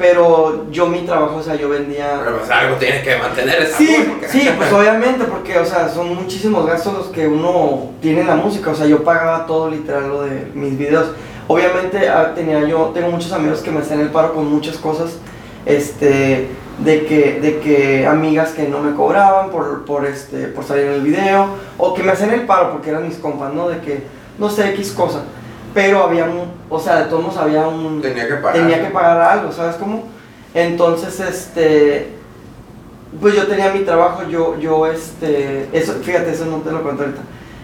Pero 0.03 0.67
yo 0.73 0.89
mi 0.89 1.03
trabajo, 1.03 1.37
o 1.37 1.43
sea, 1.43 1.55
yo 1.55 1.69
vendía. 1.69 2.21
Pero 2.25 2.39
pues 2.39 2.51
algo 2.51 2.75
tienes 2.75 3.05
que 3.05 3.17
mantener 3.17 3.63
esa 3.63 3.79
Sí, 3.79 3.97
sí, 4.29 4.51
pues 4.57 4.73
obviamente, 4.73 5.27
porque, 5.27 5.57
o 5.57 5.65
sea, 5.65 5.89
son 5.89 6.17
muchísimos 6.17 6.67
gastos 6.67 6.93
los 6.93 7.07
que 7.07 7.29
uno 7.29 7.93
tiene 8.01 8.23
en 8.23 8.27
la 8.27 8.35
música. 8.35 8.73
O 8.73 8.75
sea, 8.75 8.87
yo 8.87 9.05
pagaba 9.05 9.47
todo 9.47 9.71
literal 9.71 10.09
lo 10.09 10.23
de 10.25 10.51
mis 10.55 10.77
videos. 10.77 11.13
Obviamente 11.47 12.09
ah, 12.09 12.33
tenía 12.35 12.65
yo, 12.65 12.91
tengo 12.93 13.11
muchos 13.11 13.31
amigos 13.31 13.61
que 13.61 13.71
me 13.71 13.79
hacían 13.79 14.01
el 14.01 14.09
paro 14.09 14.35
con 14.35 14.53
muchas 14.53 14.77
cosas. 14.77 15.19
Este, 15.67 16.49
de 16.79 17.07
que, 17.07 17.39
de 17.41 17.61
que 17.61 18.05
amigas 18.05 18.51
que 18.51 18.67
no 18.67 18.81
me 18.81 18.97
cobraban 18.97 19.51
por, 19.51 19.85
por, 19.85 20.05
este, 20.05 20.49
por 20.49 20.65
salir 20.65 20.87
en 20.87 20.93
el 20.95 21.03
video. 21.03 21.47
O 21.79 21.95
que 21.95 22.03
me 22.03 22.11
hacían 22.11 22.31
el 22.31 22.41
paro 22.41 22.73
porque 22.73 22.91
eran 22.91 23.07
mis 23.07 23.19
compas, 23.19 23.55
¿no? 23.55 23.69
De 23.69 23.79
que, 23.79 24.03
no 24.37 24.51
sé, 24.51 24.71
X 24.71 24.91
cosa. 24.91 25.23
Pero 25.75 26.05
había 26.05 26.25
un, 26.25 26.43
o 26.69 26.79
sea, 26.79 26.97
de 27.01 27.05
todos 27.07 27.23
modos 27.23 27.39
había 27.39 27.67
un, 27.67 28.01
Tenía 28.03 28.29
que 28.29 28.35
pagar. 28.35 28.53
tenía 28.55 28.83
que 28.83 28.91
pagar 28.93 29.21
algo, 29.21 29.53
¿sabes 29.53 29.77
cómo? 29.77 30.05
Entonces, 30.55 31.19
este, 31.21 32.09
pues 33.21 33.35
yo 33.35 33.47
tenía 33.47 33.73
mi 33.73 33.81
trabajo, 33.81 34.23
yo, 34.29 34.59
yo, 34.59 34.87
este, 34.87 35.69
eso, 35.73 35.95
fíjate, 36.03 36.31
eso 36.33 36.45
no 36.47 36.59
te 36.59 36.71
lo 36.71 36.83
cuento 36.83 37.03
ahorita. 37.05 37.23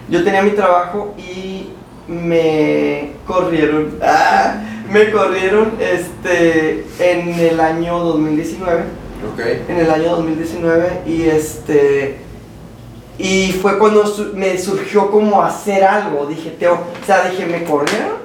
Yo 0.09 0.23
tenía 0.23 0.41
mi 0.41 0.51
trabajo 0.51 1.13
y 1.17 1.69
me 2.07 3.11
corrieron, 3.27 3.97
¡ah! 4.03 4.55
me 4.91 5.11
corrieron, 5.11 5.73
este, 5.79 6.85
en 6.99 7.33
el 7.39 7.59
año 7.59 7.99
2019 7.99 8.81
Ok. 9.33 9.39
en 9.67 9.77
el 9.77 9.91
año 9.91 10.11
2019 10.15 11.01
y 11.05 11.23
este 11.23 12.17
y 13.19 13.51
fue 13.61 13.77
cuando 13.77 14.07
su- 14.07 14.33
me 14.33 14.57
surgió 14.57 15.11
como 15.11 15.41
hacer 15.43 15.83
algo. 15.83 16.25
Dije 16.25 16.51
tengo 16.59 16.75
o 16.75 17.05
sea 17.05 17.29
dije 17.29 17.45
me 17.45 17.63
corrieron 17.65 18.17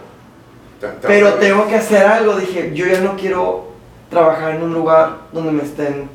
pero 1.03 1.35
tengo 1.35 1.67
que 1.67 1.75
hacer 1.77 2.07
algo. 2.07 2.37
Dije 2.37 2.71
yo 2.75 2.87
ya 2.87 3.01
no 3.01 3.17
quiero 3.17 3.67
trabajar 4.11 4.55
en 4.55 4.63
un 4.63 4.73
lugar 4.75 5.19
donde 5.33 5.51
me 5.53 5.63
estén 5.65 6.09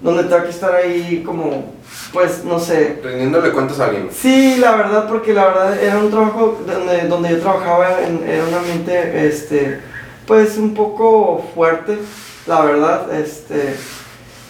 donde 0.00 0.24
tenga 0.24 0.44
que 0.44 0.50
estar 0.50 0.74
ahí 0.74 1.22
como 1.24 1.74
pues 2.12 2.44
no 2.44 2.58
sé 2.60 3.00
Rindiéndole 3.02 3.50
cuentas 3.50 3.80
a 3.80 3.86
alguien. 3.86 4.08
Sí, 4.12 4.56
la 4.58 4.76
verdad, 4.76 5.08
porque 5.08 5.32
la 5.32 5.46
verdad 5.46 5.82
era 5.82 5.98
un 5.98 6.10
trabajo 6.10 6.60
donde, 6.66 7.08
donde 7.08 7.30
yo 7.30 7.40
trabajaba 7.40 8.02
en, 8.02 8.22
era 8.28 8.44
un 8.44 8.54
ambiente, 8.54 9.26
este, 9.26 9.80
pues 10.26 10.56
un 10.58 10.74
poco 10.74 11.44
fuerte, 11.54 11.98
la 12.46 12.60
verdad, 12.62 13.12
este, 13.18 13.74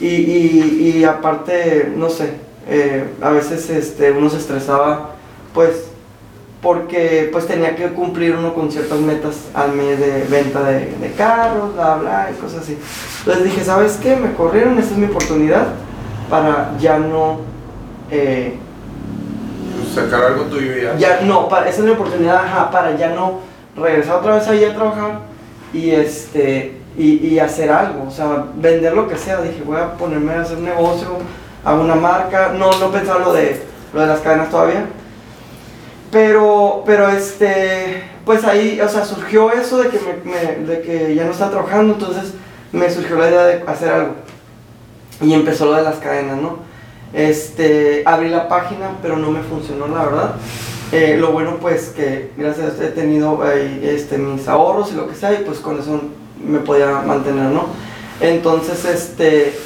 y, 0.00 0.06
y, 0.08 0.92
y 0.98 1.04
aparte, 1.04 1.92
no 1.96 2.10
sé, 2.10 2.34
eh, 2.68 3.04
a 3.22 3.30
veces 3.30 3.70
este, 3.70 4.12
uno 4.12 4.28
se 4.30 4.38
estresaba, 4.38 5.10
pues, 5.54 5.84
porque 6.62 7.28
pues 7.30 7.46
tenía 7.46 7.76
que 7.76 7.88
cumplir 7.88 8.34
uno 8.34 8.54
con 8.54 8.72
ciertas 8.72 8.98
metas 8.98 9.36
al 9.54 9.72
mes 9.72 10.00
de 10.00 10.24
venta 10.28 10.62
de, 10.64 10.96
de 11.00 11.12
carros, 11.16 11.74
bla, 11.74 11.96
bla, 11.96 12.30
y 12.32 12.40
cosas 12.40 12.62
así. 12.62 12.78
Entonces 13.20 13.44
dije, 13.44 13.62
¿sabes 13.64 13.98
qué? 14.02 14.16
Me 14.16 14.32
corrieron, 14.32 14.78
esta 14.78 14.92
es 14.92 14.98
mi 14.98 15.06
oportunidad 15.06 15.68
para 16.28 16.72
ya 16.78 16.98
no... 16.98 17.40
eh, 18.10 18.56
Sacar 19.94 20.24
algo 20.24 20.44
tuyo 20.44 20.72
ya. 20.76 20.96
ya 20.96 21.20
no, 21.22 21.48
para, 21.48 21.68
esa 21.68 21.78
es 21.78 21.84
mi 21.84 21.90
oportunidad 21.92 22.36
ajá, 22.36 22.70
para 22.70 22.96
ya 22.96 23.10
no 23.10 23.40
regresar 23.76 24.16
otra 24.16 24.34
vez 24.36 24.48
ahí 24.48 24.64
a 24.64 24.74
trabajar 24.74 25.20
y 25.72 25.90
este 25.90 26.76
y, 26.98 27.26
y 27.28 27.38
hacer 27.38 27.70
algo, 27.70 28.04
o 28.08 28.10
sea, 28.10 28.46
vender 28.56 28.94
lo 28.94 29.06
que 29.06 29.16
sea. 29.16 29.40
Dije, 29.42 29.62
voy 29.64 29.76
a 29.76 29.92
ponerme 29.92 30.32
a 30.32 30.40
hacer 30.42 30.58
negocio, 30.58 31.08
hago 31.66 31.82
una 31.82 31.96
marca, 31.96 32.52
no, 32.56 32.70
no 32.78 32.92
pensaba 32.92 33.18
lo 33.18 33.32
de 33.32 33.60
lo 33.92 34.00
de 34.00 34.06
las 34.06 34.20
cadenas 34.20 34.50
todavía. 34.50 34.86
Pero, 36.12 36.84
pero 36.86 37.08
este, 37.08 38.04
pues 38.24 38.44
ahí, 38.44 38.80
o 38.80 38.88
sea, 38.88 39.04
surgió 39.04 39.52
eso 39.52 39.82
de 39.82 39.88
que, 39.88 39.98
me, 40.24 40.64
de 40.64 40.80
que 40.80 41.14
ya 41.14 41.24
no 41.24 41.32
estaba 41.32 41.50
trabajando, 41.50 41.94
entonces 41.94 42.34
me 42.72 42.88
surgió 42.88 43.16
la 43.16 43.28
idea 43.28 43.44
de 43.46 43.64
hacer 43.66 43.88
algo. 43.88 44.14
Y 45.20 45.32
empezó 45.34 45.66
lo 45.66 45.74
de 45.74 45.82
las 45.82 45.96
cadenas, 45.96 46.36
¿no? 46.36 46.58
Este, 47.12 48.02
abrí 48.06 48.28
la 48.28 48.48
página, 48.48 48.90
pero 49.02 49.16
no 49.16 49.30
me 49.32 49.40
funcionó, 49.42 49.88
la 49.88 50.04
verdad. 50.04 50.34
Eh, 50.92 51.16
lo 51.18 51.32
bueno, 51.32 51.56
pues, 51.60 51.88
que 51.88 52.30
gracias 52.36 52.66
a 52.66 52.70
Dios 52.70 52.80
he 52.80 52.92
tenido 52.92 53.42
este, 53.44 54.18
mis 54.18 54.46
ahorros 54.46 54.92
y 54.92 54.94
lo 54.94 55.08
que 55.08 55.16
sea, 55.16 55.32
y 55.32 55.42
pues 55.44 55.58
con 55.58 55.80
eso 55.80 56.00
me 56.40 56.60
podía 56.60 57.00
mantener, 57.00 57.50
¿no? 57.50 57.66
Entonces, 58.20 58.84
este, 58.84 59.58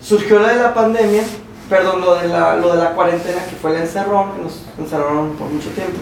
surgió 0.00 0.38
lo 0.38 0.46
de 0.48 0.56
la 0.56 0.74
pandemia, 0.74 1.22
perdón, 1.68 2.00
lo 2.00 2.16
de 2.16 2.28
la, 2.28 2.56
lo 2.56 2.74
de 2.74 2.82
la 2.82 2.92
cuarentena, 2.92 3.44
que 3.44 3.56
fue 3.56 3.72
el 3.74 3.82
encerrón, 3.82 4.32
que 4.32 4.42
nos 4.42 4.62
encerraron 4.78 5.30
por 5.32 5.48
mucho 5.48 5.68
tiempo. 5.70 5.98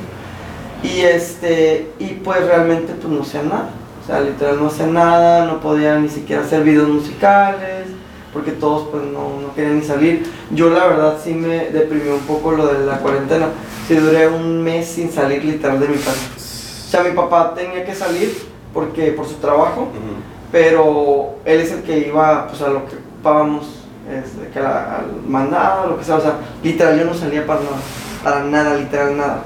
Y 0.82 1.00
este, 1.00 1.90
y 1.98 2.06
pues 2.24 2.44
realmente 2.46 2.94
pues 2.94 3.12
no 3.12 3.22
hacía 3.22 3.42
nada. 3.42 3.70
O 4.02 4.06
sea, 4.06 4.20
literal 4.20 4.58
no 4.60 4.68
hacía 4.68 4.86
nada, 4.86 5.44
no 5.44 5.60
podía 5.60 5.98
ni 5.98 6.08
siquiera 6.08 6.42
hacer 6.42 6.62
videos 6.62 6.88
musicales, 6.88 7.86
porque 8.32 8.52
todos 8.52 8.88
pues 8.88 9.02
no, 9.02 9.40
no 9.40 9.54
querían 9.54 9.78
ni 9.80 9.84
salir. 9.84 10.24
Yo 10.50 10.70
la 10.70 10.86
verdad 10.86 11.18
sí 11.22 11.34
me 11.34 11.66
deprimió 11.70 12.14
un 12.14 12.20
poco 12.20 12.52
lo 12.52 12.66
de 12.66 12.86
la 12.86 12.98
cuarentena. 12.98 13.48
Sí 13.86 13.96
duré 13.96 14.28
un 14.28 14.62
mes 14.62 14.86
sin 14.86 15.10
salir 15.10 15.44
literal 15.44 15.80
de 15.80 15.88
mi 15.88 15.96
casa. 15.96 16.28
O 16.36 16.90
sea, 16.90 17.02
mi 17.02 17.10
papá 17.10 17.54
tenía 17.54 17.84
que 17.84 17.94
salir 17.94 18.34
porque 18.72 19.12
por 19.12 19.26
su 19.26 19.34
trabajo, 19.34 19.82
Ujú. 19.82 20.22
pero 20.52 21.34
él 21.44 21.60
es 21.60 21.72
el 21.72 21.82
que 21.82 21.98
iba 22.08 22.46
pues 22.48 22.62
a 22.62 22.68
lo 22.68 22.86
que 22.86 22.96
ocupábamos, 22.96 23.66
este, 24.10 24.48
que 24.48 24.58
era 24.58 24.98
al 24.98 25.22
mandado, 25.26 25.88
lo 25.88 25.98
que 25.98 26.04
sea, 26.04 26.16
o 26.16 26.20
sea, 26.20 26.34
literal 26.62 26.98
yo 26.98 27.04
no 27.04 27.14
salía 27.14 27.46
para 27.46 27.60
nada, 27.60 27.76
para 28.24 28.44
nada, 28.44 28.74
literal 28.76 29.16
nada, 29.16 29.42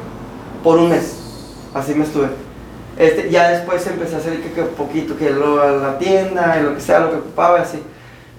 por 0.63 0.79
un 0.79 0.91
mes, 0.91 1.17
así 1.75 1.95
me 1.95 2.05
estuve. 2.05 2.29
Este, 2.99 3.31
ya 3.31 3.49
después 3.51 3.87
empecé 3.87 4.15
a 4.15 4.19
hacer 4.19 4.41
que, 4.41 4.53
que 4.53 4.63
poquito, 4.63 5.17
que 5.17 5.31
lo, 5.31 5.81
la 5.81 5.99
tienda, 5.99 6.59
y 6.61 6.63
lo 6.63 6.75
que 6.75 6.81
sea, 6.81 7.01
lo 7.01 7.11
que 7.11 7.17
ocupaba, 7.17 7.59
y 7.59 7.63
así, 7.63 7.83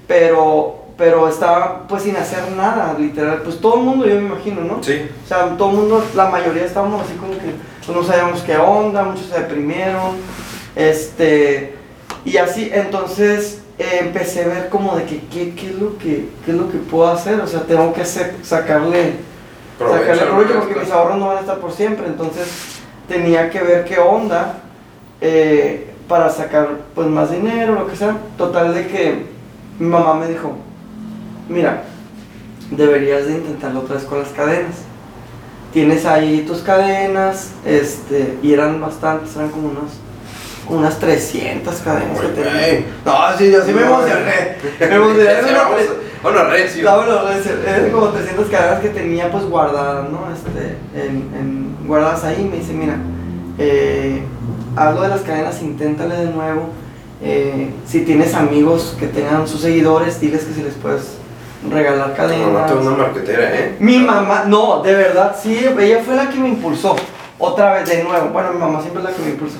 pero, 0.07 0.85
pero 0.97 1.27
estaba 1.27 1.87
pues 1.87 2.03
sin 2.03 2.15
hacer 2.15 2.51
nada, 2.55 2.95
literal, 2.97 3.41
pues 3.43 3.59
todo 3.59 3.79
el 3.79 3.83
mundo 3.83 4.05
yo 4.05 4.15
me 4.15 4.27
imagino, 4.27 4.61
¿no? 4.61 4.83
Sí. 4.83 5.09
O 5.23 5.27
sea, 5.27 5.57
todo 5.57 5.71
el 5.71 5.75
mundo, 5.77 6.05
la 6.15 6.29
mayoría 6.29 6.65
estábamos 6.65 7.01
así 7.03 7.15
como 7.15 7.33
que 7.33 7.53
pues, 7.85 7.97
no 7.97 8.03
sabíamos 8.03 8.41
qué 8.41 8.57
onda, 8.57 9.03
muchos 9.03 9.25
se 9.25 9.39
deprimieron, 9.39 10.17
este, 10.75 11.75
y 12.23 12.37
así, 12.37 12.69
entonces 12.71 13.62
eh, 13.79 13.99
empecé 14.01 14.43
a 14.43 14.47
ver 14.47 14.69
como 14.69 14.95
de 14.95 15.03
que 15.05 15.19
qué, 15.31 15.53
qué 15.55 15.67
es 15.69 15.75
lo 15.75 15.97
que 15.97 16.29
qué 16.45 16.51
es 16.51 16.57
lo 16.57 16.69
que 16.69 16.77
puedo 16.77 17.07
hacer, 17.07 17.39
o 17.41 17.47
sea, 17.47 17.61
tengo 17.61 17.93
que 17.93 18.01
hacer- 18.01 18.35
sacarle, 18.43 19.13
sacarle 19.79 20.03
Provecho, 20.23 20.25
provecho 20.31 20.53
¿no? 20.53 20.59
porque 20.61 20.79
mis 20.79 20.91
ahorros 20.91 21.17
no 21.17 21.27
van 21.27 21.37
a 21.37 21.41
estar 21.41 21.57
por 21.59 21.71
siempre, 21.71 22.05
entonces 22.07 22.47
tenía 23.07 23.49
que 23.49 23.61
ver 23.61 23.85
qué 23.85 23.97
onda 23.99 24.59
eh, 25.21 25.89
para 26.07 26.29
sacar 26.29 26.69
pues 26.93 27.07
más 27.07 27.31
dinero, 27.31 27.73
lo 27.75 27.87
que 27.87 27.95
sea, 27.95 28.17
total 28.37 28.73
de 28.73 28.87
que 28.87 29.25
mi 29.79 29.87
mamá 29.87 30.13
me 30.15 30.27
dijo, 30.27 30.53
mira, 31.49 31.83
deberías 32.71 33.25
de 33.25 33.33
intentarlo 33.33 33.79
otra 33.81 33.95
vez 33.95 34.03
con 34.05 34.19
las 34.19 34.29
cadenas. 34.29 34.75
Tienes 35.73 36.05
ahí 36.05 36.43
tus 36.47 36.59
cadenas, 36.59 37.51
este, 37.65 38.37
y 38.43 38.53
eran 38.53 38.79
bastantes, 38.79 39.35
eran 39.35 39.49
como 39.49 39.69
unas, 39.69 39.83
como 39.83 40.02
unas 40.69 40.97
300 40.99 41.75
cadenas 41.77 42.19
que 42.19 42.27
tenía. 42.27 42.85
No, 43.05 43.37
sí, 43.37 43.51
yo 43.51 43.61
sí 43.63 43.73
me 43.73 43.81
emocioné. 43.81 44.55
Me 44.79 44.95
emocioné. 44.95 45.25
Tre- 45.41 45.87
Bueno, 46.21 46.45
Recio. 46.45 46.83
no, 46.85 46.95
bueno, 46.97 47.19
eran 47.67 47.91
como 47.91 48.07
300 48.07 48.47
cadenas 48.49 48.79
que 48.79 48.89
tenía 48.89 49.29
pues 49.29 49.43
guardadas, 49.43 50.09
¿no? 50.09 50.21
Este, 50.33 50.77
en, 50.95 51.15
en- 51.37 51.75
guardadas 51.85 52.23
ahí. 52.23 52.47
Me 52.49 52.57
dice, 52.59 52.71
mira, 52.73 52.95
eh, 53.57 54.21
hablo 54.77 55.01
de 55.01 55.09
las 55.09 55.21
cadenas, 55.21 55.61
inténtale 55.61 56.15
de 56.15 56.25
nuevo. 56.27 56.69
Eh, 57.21 57.71
si 57.85 58.01
tienes 58.01 58.33
amigos 58.33 58.95
que 58.99 59.07
tengan 59.07 59.47
sus 59.47 59.61
seguidores, 59.61 60.19
diles 60.21 60.43
que 60.45 60.53
si 60.53 60.63
les 60.63 60.73
puedes 60.75 61.15
regalar 61.69 62.07
mamá 62.07 62.15
cadenas. 62.15 62.71
es 62.71 62.77
una 62.77 62.97
marquetera, 62.97 63.55
¿eh? 63.55 63.75
Mi 63.79 63.97
mamá, 63.99 64.43
no, 64.47 64.81
de 64.81 64.93
verdad, 64.95 65.35
sí, 65.41 65.65
ella 65.79 66.01
fue 66.05 66.15
la 66.15 66.29
que 66.29 66.37
me 66.39 66.49
impulsó. 66.49 66.95
Otra 67.39 67.73
vez, 67.73 67.89
de 67.89 68.03
nuevo. 68.03 68.29
Bueno, 68.29 68.51
mi 68.53 68.59
mamá 68.59 68.79
siempre 68.81 69.01
es 69.03 69.09
la 69.09 69.15
que 69.15 69.21
me 69.23 69.29
impulsó. 69.31 69.55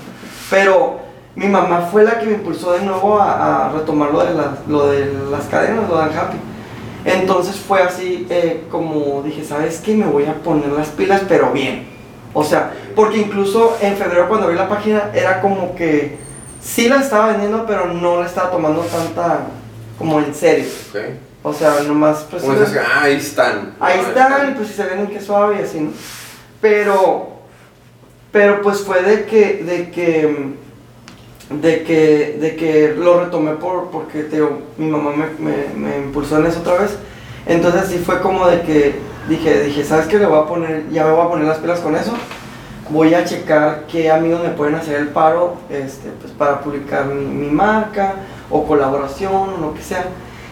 Pero 0.54 1.00
mi 1.36 1.48
mamá 1.48 1.90
fue 1.92 2.04
la 2.04 2.20
que 2.20 2.28
me 2.28 2.34
impulsó 2.34 2.74
de 2.74 2.82
nuevo 2.82 3.20
a, 3.20 3.66
a 3.66 3.72
retomar 3.74 4.12
lo 4.12 4.24
de, 4.24 4.36
las, 4.36 4.68
lo 4.68 4.86
de 4.86 5.12
las 5.32 5.46
cadenas, 5.46 5.90
lo 5.90 5.98
del 5.98 6.16
happy. 6.16 6.38
Entonces 7.06 7.56
fue 7.56 7.82
así 7.82 8.28
eh, 8.30 8.66
como 8.70 9.24
dije, 9.24 9.44
¿sabes 9.44 9.82
qué? 9.84 9.96
Me 9.96 10.06
voy 10.06 10.26
a 10.26 10.36
poner 10.36 10.70
las 10.70 10.90
pilas, 10.90 11.24
pero 11.28 11.52
bien. 11.52 11.88
O 12.36 12.44
sea, 12.44 12.72
porque 12.96 13.18
incluso 13.18 13.76
en 13.82 13.98
febrero 13.98 14.30
cuando 14.30 14.48
vi 14.48 14.56
la 14.56 14.70
página 14.70 15.10
era 15.16 15.42
como 15.42 15.74
que 15.76 16.18
sí 16.62 16.88
la 16.88 16.98
estaba 16.98 17.30
vendiendo, 17.30 17.66
pero 17.66 17.88
no 17.88 18.22
la 18.22 18.28
estaba 18.28 18.52
tomando 18.52 18.82
tanta 18.82 19.40
como 19.98 20.20
en 20.20 20.36
serio. 20.36 20.66
O 21.42 21.52
sea, 21.52 21.82
nomás 21.86 22.26
pues... 22.30 22.44
Como 22.44 22.54
ah, 22.56 23.02
ahí 23.02 23.16
están. 23.18 23.74
Ahí 23.80 24.00
Ah, 24.00 24.08
están, 24.08 24.52
y 24.52 24.54
pues 24.54 24.68
si 24.70 24.76
se 24.76 24.86
ven 24.86 25.08
que 25.08 25.20
suave 25.20 25.58
y 25.60 25.64
así, 25.64 25.80
¿no? 25.80 25.92
Pero, 26.62 27.33
pero 28.34 28.62
pues 28.62 28.80
fue 28.82 29.02
de 29.04 29.24
que, 29.26 29.64
de 29.64 29.90
que, 29.92 30.54
de 31.50 31.84
que, 31.84 32.38
de 32.42 32.56
que 32.58 32.94
lo 32.98 33.24
retomé 33.24 33.52
por, 33.54 33.90
porque, 33.92 34.24
te 34.24 34.36
digo, 34.38 34.60
mi 34.78 34.88
mamá 34.88 35.12
me, 35.12 35.28
me, 35.40 35.68
me 35.76 35.98
impulsó 36.00 36.40
en 36.40 36.48
eso 36.48 36.60
otra 36.60 36.80
vez. 36.80 36.98
Entonces 37.46 37.86
sí 37.90 38.00
fue 38.06 38.20
como 38.22 38.46
de 38.48 38.62
que 38.64 38.96
dije, 39.30 39.64
dije, 39.64 39.86
¿sabes 39.86 40.08
qué? 40.08 40.18
Le 40.18 40.26
voy 40.26 40.40
a 40.40 40.46
poner, 40.48 40.90
ya 40.92 41.06
me 41.06 41.12
voy 41.12 41.26
a 41.26 41.30
poner 41.30 41.46
las 41.48 41.60
pilas 41.60 41.80
con 41.80 41.96
eso. 41.96 42.14
Voy 42.90 43.14
a 43.14 43.24
checar 43.24 43.84
qué 43.90 44.12
amigos 44.12 44.42
me 44.44 44.50
pueden 44.50 44.76
hacer 44.76 44.96
el 44.98 45.08
paro, 45.10 45.56
este, 45.70 46.10
pues 46.20 46.34
para 46.34 46.60
publicar 46.62 47.06
mi, 47.06 47.24
mi 47.26 47.48
marca, 47.50 48.16
o 48.50 48.66
colaboración, 48.66 49.32
o 49.58 49.58
lo 49.62 49.74
que 49.74 49.82
sea. 49.82 50.06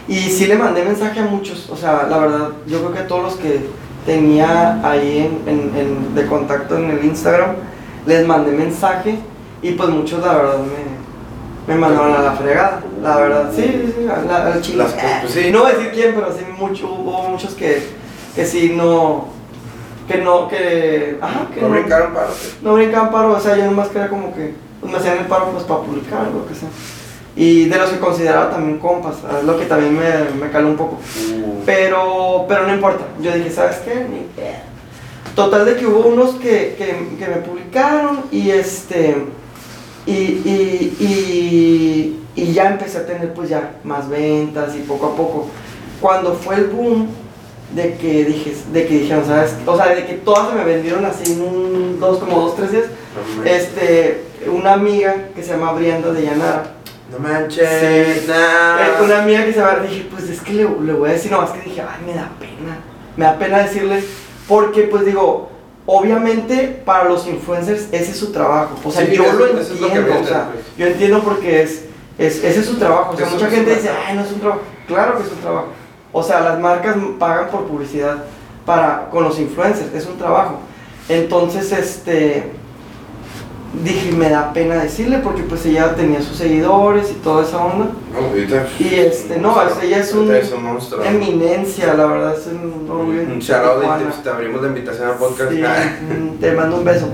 Y 0.08 0.16
sí 0.30 0.46
le 0.46 0.56
mandé 0.56 0.82
mensaje 0.84 1.20
a 1.20 1.24
muchos, 1.24 1.68
o 1.70 1.76
sea, 1.76 2.06
la 2.08 2.18
verdad, 2.18 2.48
yo 2.66 2.78
creo 2.80 2.94
que 2.94 3.02
todos 3.08 3.22
los 3.22 3.34
que 3.36 3.66
tenía 4.06 4.80
ahí 4.88 5.18
en, 5.46 5.48
en- 5.52 5.76
en- 5.76 6.14
de 6.14 6.26
contacto 6.26 6.76
en 6.76 6.90
el 6.90 7.04
Instagram, 7.04 7.50
les 8.06 8.26
mandé 8.26 8.52
mensaje 8.52 9.18
y 9.62 9.72
pues 9.72 9.88
muchos 9.90 10.20
la 10.20 10.34
verdad 10.34 10.58
me, 10.58 11.72
me 11.72 11.80
mandaron 11.80 12.14
a 12.14 12.22
la 12.22 12.32
fregada, 12.32 12.80
la 13.02 13.16
verdad, 13.16 13.52
sí, 13.54 13.62
sí, 13.62 14.06
al, 14.08 14.60
chile. 14.60 14.84
Pues, 15.20 15.32
sí. 15.32 15.50
No 15.52 15.60
voy 15.60 15.72
a 15.72 15.74
decir 15.74 15.92
quién, 15.92 16.14
pero 16.14 16.32
sí 16.32 16.44
mucho, 16.58 16.92
hubo 16.92 17.28
muchos 17.28 17.54
que, 17.54 17.82
que 18.34 18.44
sí 18.44 18.74
no, 18.76 19.28
que 20.08 20.18
no, 20.18 20.48
que, 20.48 21.18
ajá, 21.20 21.46
que 21.54 21.60
No 21.60 21.68
brincaron 21.68 22.12
para 22.12 22.28
usted. 22.28 22.60
no 22.62 22.74
brincaban 22.74 23.10
paro, 23.12 23.32
o 23.32 23.40
sea, 23.40 23.56
yo 23.56 23.64
nomás 23.66 23.88
quería 23.88 24.08
como 24.08 24.34
que 24.34 24.54
pues, 24.80 24.92
me 24.92 24.98
hacían 24.98 25.18
el 25.18 25.26
paro 25.26 25.50
pues 25.50 25.64
para 25.64 25.80
publicar, 25.80 26.26
lo 26.26 26.46
que 26.46 26.54
sea. 26.54 26.68
Y 27.34 27.66
de 27.66 27.78
los 27.78 27.90
que 27.90 27.98
consideraba 27.98 28.50
también 28.50 28.78
compas, 28.78 29.14
es 29.38 29.44
lo 29.44 29.58
que 29.58 29.64
también 29.64 29.96
me, 29.98 30.44
me 30.44 30.50
caló 30.50 30.68
un 30.68 30.76
poco. 30.76 30.98
Pero, 31.64 32.44
pero 32.46 32.66
no 32.66 32.74
importa, 32.74 33.04
yo 33.20 33.32
dije, 33.32 33.50
¿sabes 33.50 33.76
qué? 33.78 33.94
Ni 33.94 34.26
pedo. 34.36 34.71
Total 35.34 35.64
de 35.64 35.76
que 35.76 35.86
hubo 35.86 36.00
unos 36.08 36.34
que, 36.34 36.74
que, 36.76 37.16
que 37.18 37.26
me 37.30 37.36
publicaron 37.36 38.20
y 38.30 38.50
este, 38.50 39.16
y, 40.04 40.12
y, 40.12 40.96
y, 41.00 42.20
y 42.42 42.52
ya 42.52 42.68
empecé 42.70 42.98
a 42.98 43.06
tener 43.06 43.32
pues 43.32 43.48
ya 43.48 43.76
más 43.84 44.08
ventas 44.08 44.74
y 44.76 44.80
poco 44.80 45.06
a 45.06 45.16
poco. 45.16 45.48
Cuando 46.00 46.34
fue 46.34 46.56
el 46.56 46.64
boom 46.66 47.08
de 47.74 47.94
que 47.94 48.24
dije, 48.26 48.54
de 48.72 48.86
que 48.86 48.98
dijeron, 48.98 49.24
¿sabes? 49.24 49.54
O 49.64 49.74
sea, 49.76 49.94
de 49.94 50.04
que 50.04 50.14
todas 50.14 50.50
se 50.50 50.54
me 50.56 50.64
vendieron 50.64 51.04
así 51.06 51.32
en 51.32 51.40
un, 51.42 52.00
dos, 52.00 52.18
como 52.18 52.40
dos, 52.40 52.56
tres 52.56 52.72
días. 52.72 52.84
Este, 53.44 54.24
una 54.52 54.74
amiga 54.74 55.28
que 55.34 55.42
se 55.42 55.52
llama 55.52 55.72
Brianda 55.72 56.12
de 56.12 56.22
Llanara, 56.24 56.74
No 57.10 57.18
manches, 57.18 57.66
Sí. 57.68 57.86
eh, 58.30 59.02
una 59.02 59.22
amiga 59.22 59.44
que 59.46 59.52
se 59.54 59.60
llama, 59.60 59.78
dije, 59.88 60.06
pues 60.10 60.28
es 60.28 60.40
que 60.42 60.52
le, 60.52 60.64
le 60.64 60.92
voy 60.92 61.08
a 61.08 61.12
decir, 61.12 61.30
nomás 61.30 61.50
que 61.52 61.60
dije, 61.62 61.80
ay, 61.80 62.04
me 62.06 62.14
da 62.14 62.30
pena, 62.38 62.78
me 63.16 63.24
da 63.24 63.38
pena 63.38 63.58
decirle, 63.62 64.02
porque 64.52 64.82
pues 64.82 65.06
digo, 65.06 65.48
obviamente 65.86 66.82
para 66.84 67.04
los 67.04 67.26
influencers 67.26 67.84
ese 67.90 68.10
es 68.10 68.16
su 68.18 68.32
trabajo, 68.32 68.76
o 68.84 68.90
sea, 68.90 69.06
Sí, 69.06 69.12
yo 69.16 69.24
eso- 69.24 69.32
lo 69.38 69.46
entiendo, 69.46 69.86
o 69.86 69.88
venden, 70.04 70.26
sea, 70.26 70.50
pues. 70.52 70.64
yo 70.76 70.86
entiendo 70.88 71.20
porque 71.22 71.62
es, 71.62 71.84
es, 72.18 72.44
ese 72.44 72.60
es 72.60 72.66
su 72.66 72.76
trabajo, 72.76 73.12
o 73.14 73.16
sea, 73.16 73.26
Eso 73.26 73.36
mucha 73.36 73.48
gente 73.48 73.74
dice, 73.74 73.90
ay, 74.06 74.14
no 74.14 74.20
es 74.22 74.30
un 74.30 74.40
trabajo, 74.40 74.60
claro 74.86 75.16
que 75.16 75.22
es 75.24 75.32
un 75.32 75.38
trabajo, 75.38 75.68
o 76.12 76.22
sea, 76.22 76.40
las 76.40 76.58
marcas 76.60 76.96
pagan 77.18 77.48
por 77.48 77.64
publicidad 77.64 78.24
para, 78.66 79.08
con 79.10 79.24
los 79.24 79.38
influencers, 79.38 79.94
es 79.94 80.06
un 80.06 80.18
trabajo, 80.18 80.58
entonces, 81.08 81.72
este, 81.72 82.52
dije, 83.84 84.12
me 84.12 84.28
da 84.28 84.52
pena 84.52 84.74
decirle 84.82 85.18
porque 85.18 85.42
pues 85.42 85.64
ella 85.66 85.94
tenía 85.94 86.20
sus 86.20 86.36
seguidores 86.36 87.10
y 87.10 87.14
toda 87.14 87.42
esa 87.44 87.58
onda. 87.64 87.86
No. 88.12 88.36
Y 88.78 88.94
este, 88.94 89.38
no, 89.38 89.56
ella 89.82 89.98
es 89.98 90.12
un- 90.12 90.28
Ahorita 90.28 90.38
es 90.38 90.52
un 90.52 90.62
monstruo. 90.64 91.02
Eminencia, 91.02 91.94
la 91.94 92.06
verdad, 92.06 92.34
es 92.38 92.46
un 92.48 92.88
orgullo. 92.90 93.22
Un 93.22 93.38
shout 93.38 93.82
y 93.82 94.04
te, 94.04 94.22
te 94.22 94.30
abrimos 94.30 94.60
la 94.62 94.68
invitación 94.68 95.08
al 95.08 95.14
podcast. 95.16 95.50
Sí, 95.50 95.62
Ah. 95.64 95.96
mm, 96.02 96.38
te 96.38 96.52
mando 96.52 96.76
un 96.76 96.84
beso. 96.84 97.08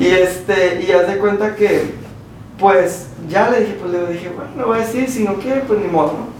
Y 0.00 0.06
este, 0.06 0.82
y 0.86 0.90
haz 0.92 1.06
de 1.06 1.18
cuenta 1.18 1.54
que, 1.54 1.94
pues, 2.58 3.06
ya 3.28 3.50
le 3.50 3.60
dije, 3.60 3.76
pues 3.80 3.92
le 3.92 4.06
dije, 4.12 4.30
bueno, 4.34 4.50
le 4.56 4.64
voy 4.64 4.78
a 4.78 4.86
decir, 4.86 5.08
si 5.10 5.22
no 5.24 5.34
quiere, 5.34 5.60
pues 5.62 5.78
ni 5.80 5.86
modo, 5.88 6.12
¿no? 6.12 6.34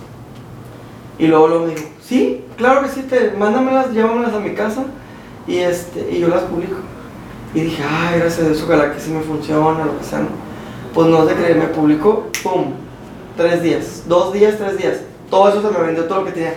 Y 1.18 1.26
luego, 1.28 1.48
luego 1.48 1.66
me 1.66 1.74
dijo, 1.74 1.86
sí, 2.02 2.44
claro 2.56 2.82
que 2.82 2.88
sí, 2.88 3.02
te, 3.02 3.32
mándamelas, 3.38 3.90
llévamelas 3.92 4.32
a 4.34 4.40
mi 4.40 4.54
casa 4.54 4.84
y 5.46 5.58
este, 5.58 6.08
y 6.10 6.18
yo 6.20 6.28
las 6.28 6.42
publico. 6.42 6.76
Y 7.54 7.60
dije, 7.60 7.82
ay, 7.88 8.18
gracias 8.18 8.40
a 8.40 8.48
Dios, 8.50 8.62
ojalá 8.62 8.92
que 8.92 9.00
sí 9.00 9.10
me 9.10 9.20
funcione, 9.20 9.84
lo 9.84 9.98
que 9.98 10.04
sea. 10.04 10.26
Pues 10.92 11.08
no 11.08 11.26
sé 11.26 11.34
creer, 11.34 11.56
me 11.56 11.66
publicó, 11.66 12.28
pum, 12.42 12.72
tres 13.36 13.62
días, 13.62 14.02
dos 14.06 14.32
días, 14.32 14.56
tres 14.58 14.76
días. 14.76 14.96
Todo 15.30 15.48
eso 15.48 15.62
se 15.62 15.76
me 15.76 15.84
vendió, 15.84 16.04
todo 16.04 16.20
lo 16.20 16.26
que 16.26 16.32
tenía. 16.32 16.54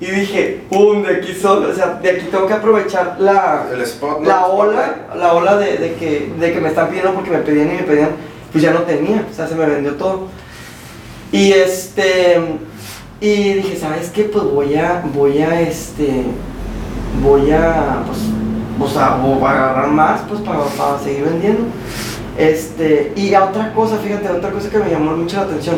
Y 0.00 0.06
dije, 0.06 0.64
pum, 0.70 1.02
de 1.02 1.16
aquí 1.16 1.34
solo, 1.34 1.68
o 1.68 1.74
sea, 1.74 1.98
de 2.02 2.10
aquí 2.10 2.26
tengo 2.30 2.46
que 2.46 2.54
aprovechar 2.54 3.16
la, 3.18 3.66
El 3.70 3.82
spot, 3.82 4.20
¿no? 4.20 4.28
la 4.28 4.46
ola, 4.46 5.08
la 5.14 5.34
ola 5.34 5.56
de, 5.58 5.76
de 5.76 5.94
que, 5.94 6.32
de 6.38 6.52
que 6.54 6.60
me 6.60 6.68
están 6.68 6.88
pidiendo 6.88 7.12
porque 7.12 7.30
me 7.30 7.38
pedían 7.38 7.68
y 7.68 7.74
me 7.74 7.82
pedían, 7.82 8.10
pues 8.50 8.64
ya 8.64 8.72
no 8.72 8.80
tenía, 8.80 9.26
o 9.30 9.34
sea, 9.34 9.46
se 9.46 9.54
me 9.54 9.66
vendió 9.66 9.94
todo. 9.96 10.28
Y 11.32 11.52
este, 11.52 12.40
y 13.20 13.52
dije, 13.54 13.76
¿sabes 13.76 14.08
qué? 14.08 14.24
Pues 14.24 14.44
voy 14.44 14.74
a, 14.74 15.02
voy 15.14 15.38
a, 15.38 15.60
este, 15.60 16.24
voy 17.22 17.50
a, 17.50 18.02
pues, 18.06 18.18
o 18.80 18.88
sea, 18.88 19.20
o 19.22 19.46
a 19.46 19.50
agarrar 19.50 19.88
más, 19.90 20.22
pues, 20.28 20.40
para, 20.40 20.60
para 20.64 20.98
seguir 20.98 21.24
vendiendo. 21.24 21.64
Este, 22.38 23.12
y 23.16 23.34
otra 23.34 23.74
cosa, 23.74 23.98
fíjate, 23.98 24.28
otra 24.28 24.50
cosa 24.50 24.70
que 24.70 24.78
me 24.78 24.90
llamó 24.90 25.14
mucho 25.14 25.36
la 25.36 25.42
atención, 25.42 25.76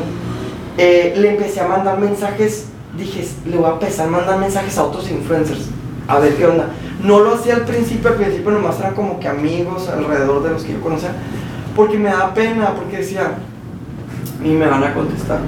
eh, 0.78 1.14
le 1.16 1.30
empecé 1.30 1.60
a 1.60 1.66
mandar 1.66 1.98
mensajes, 1.98 2.66
dije, 2.96 3.26
le 3.46 3.56
voy 3.56 3.68
a 3.68 3.72
empezar 3.72 4.06
a 4.06 4.10
mandar 4.10 4.38
mensajes 4.38 4.78
a 4.78 4.84
otros 4.84 5.10
influencers, 5.10 5.66
a 6.06 6.18
ver 6.20 6.36
qué 6.36 6.46
onda. 6.46 6.68
No 7.02 7.18
lo 7.18 7.34
hacía 7.34 7.56
al 7.56 7.64
principio, 7.64 8.10
al 8.10 8.16
principio 8.16 8.52
nomás 8.52 8.78
eran 8.78 8.94
como 8.94 9.18
que 9.18 9.26
amigos 9.26 9.88
alrededor 9.88 10.44
de 10.44 10.50
los 10.50 10.62
que 10.62 10.74
yo 10.74 10.80
conocía, 10.80 11.10
porque 11.74 11.98
me 11.98 12.10
da 12.10 12.32
pena, 12.32 12.74
porque 12.76 12.98
decía, 12.98 13.32
y 14.44 14.48
me 14.50 14.66
van 14.66 14.84
a 14.84 14.94
contestar. 14.94 15.40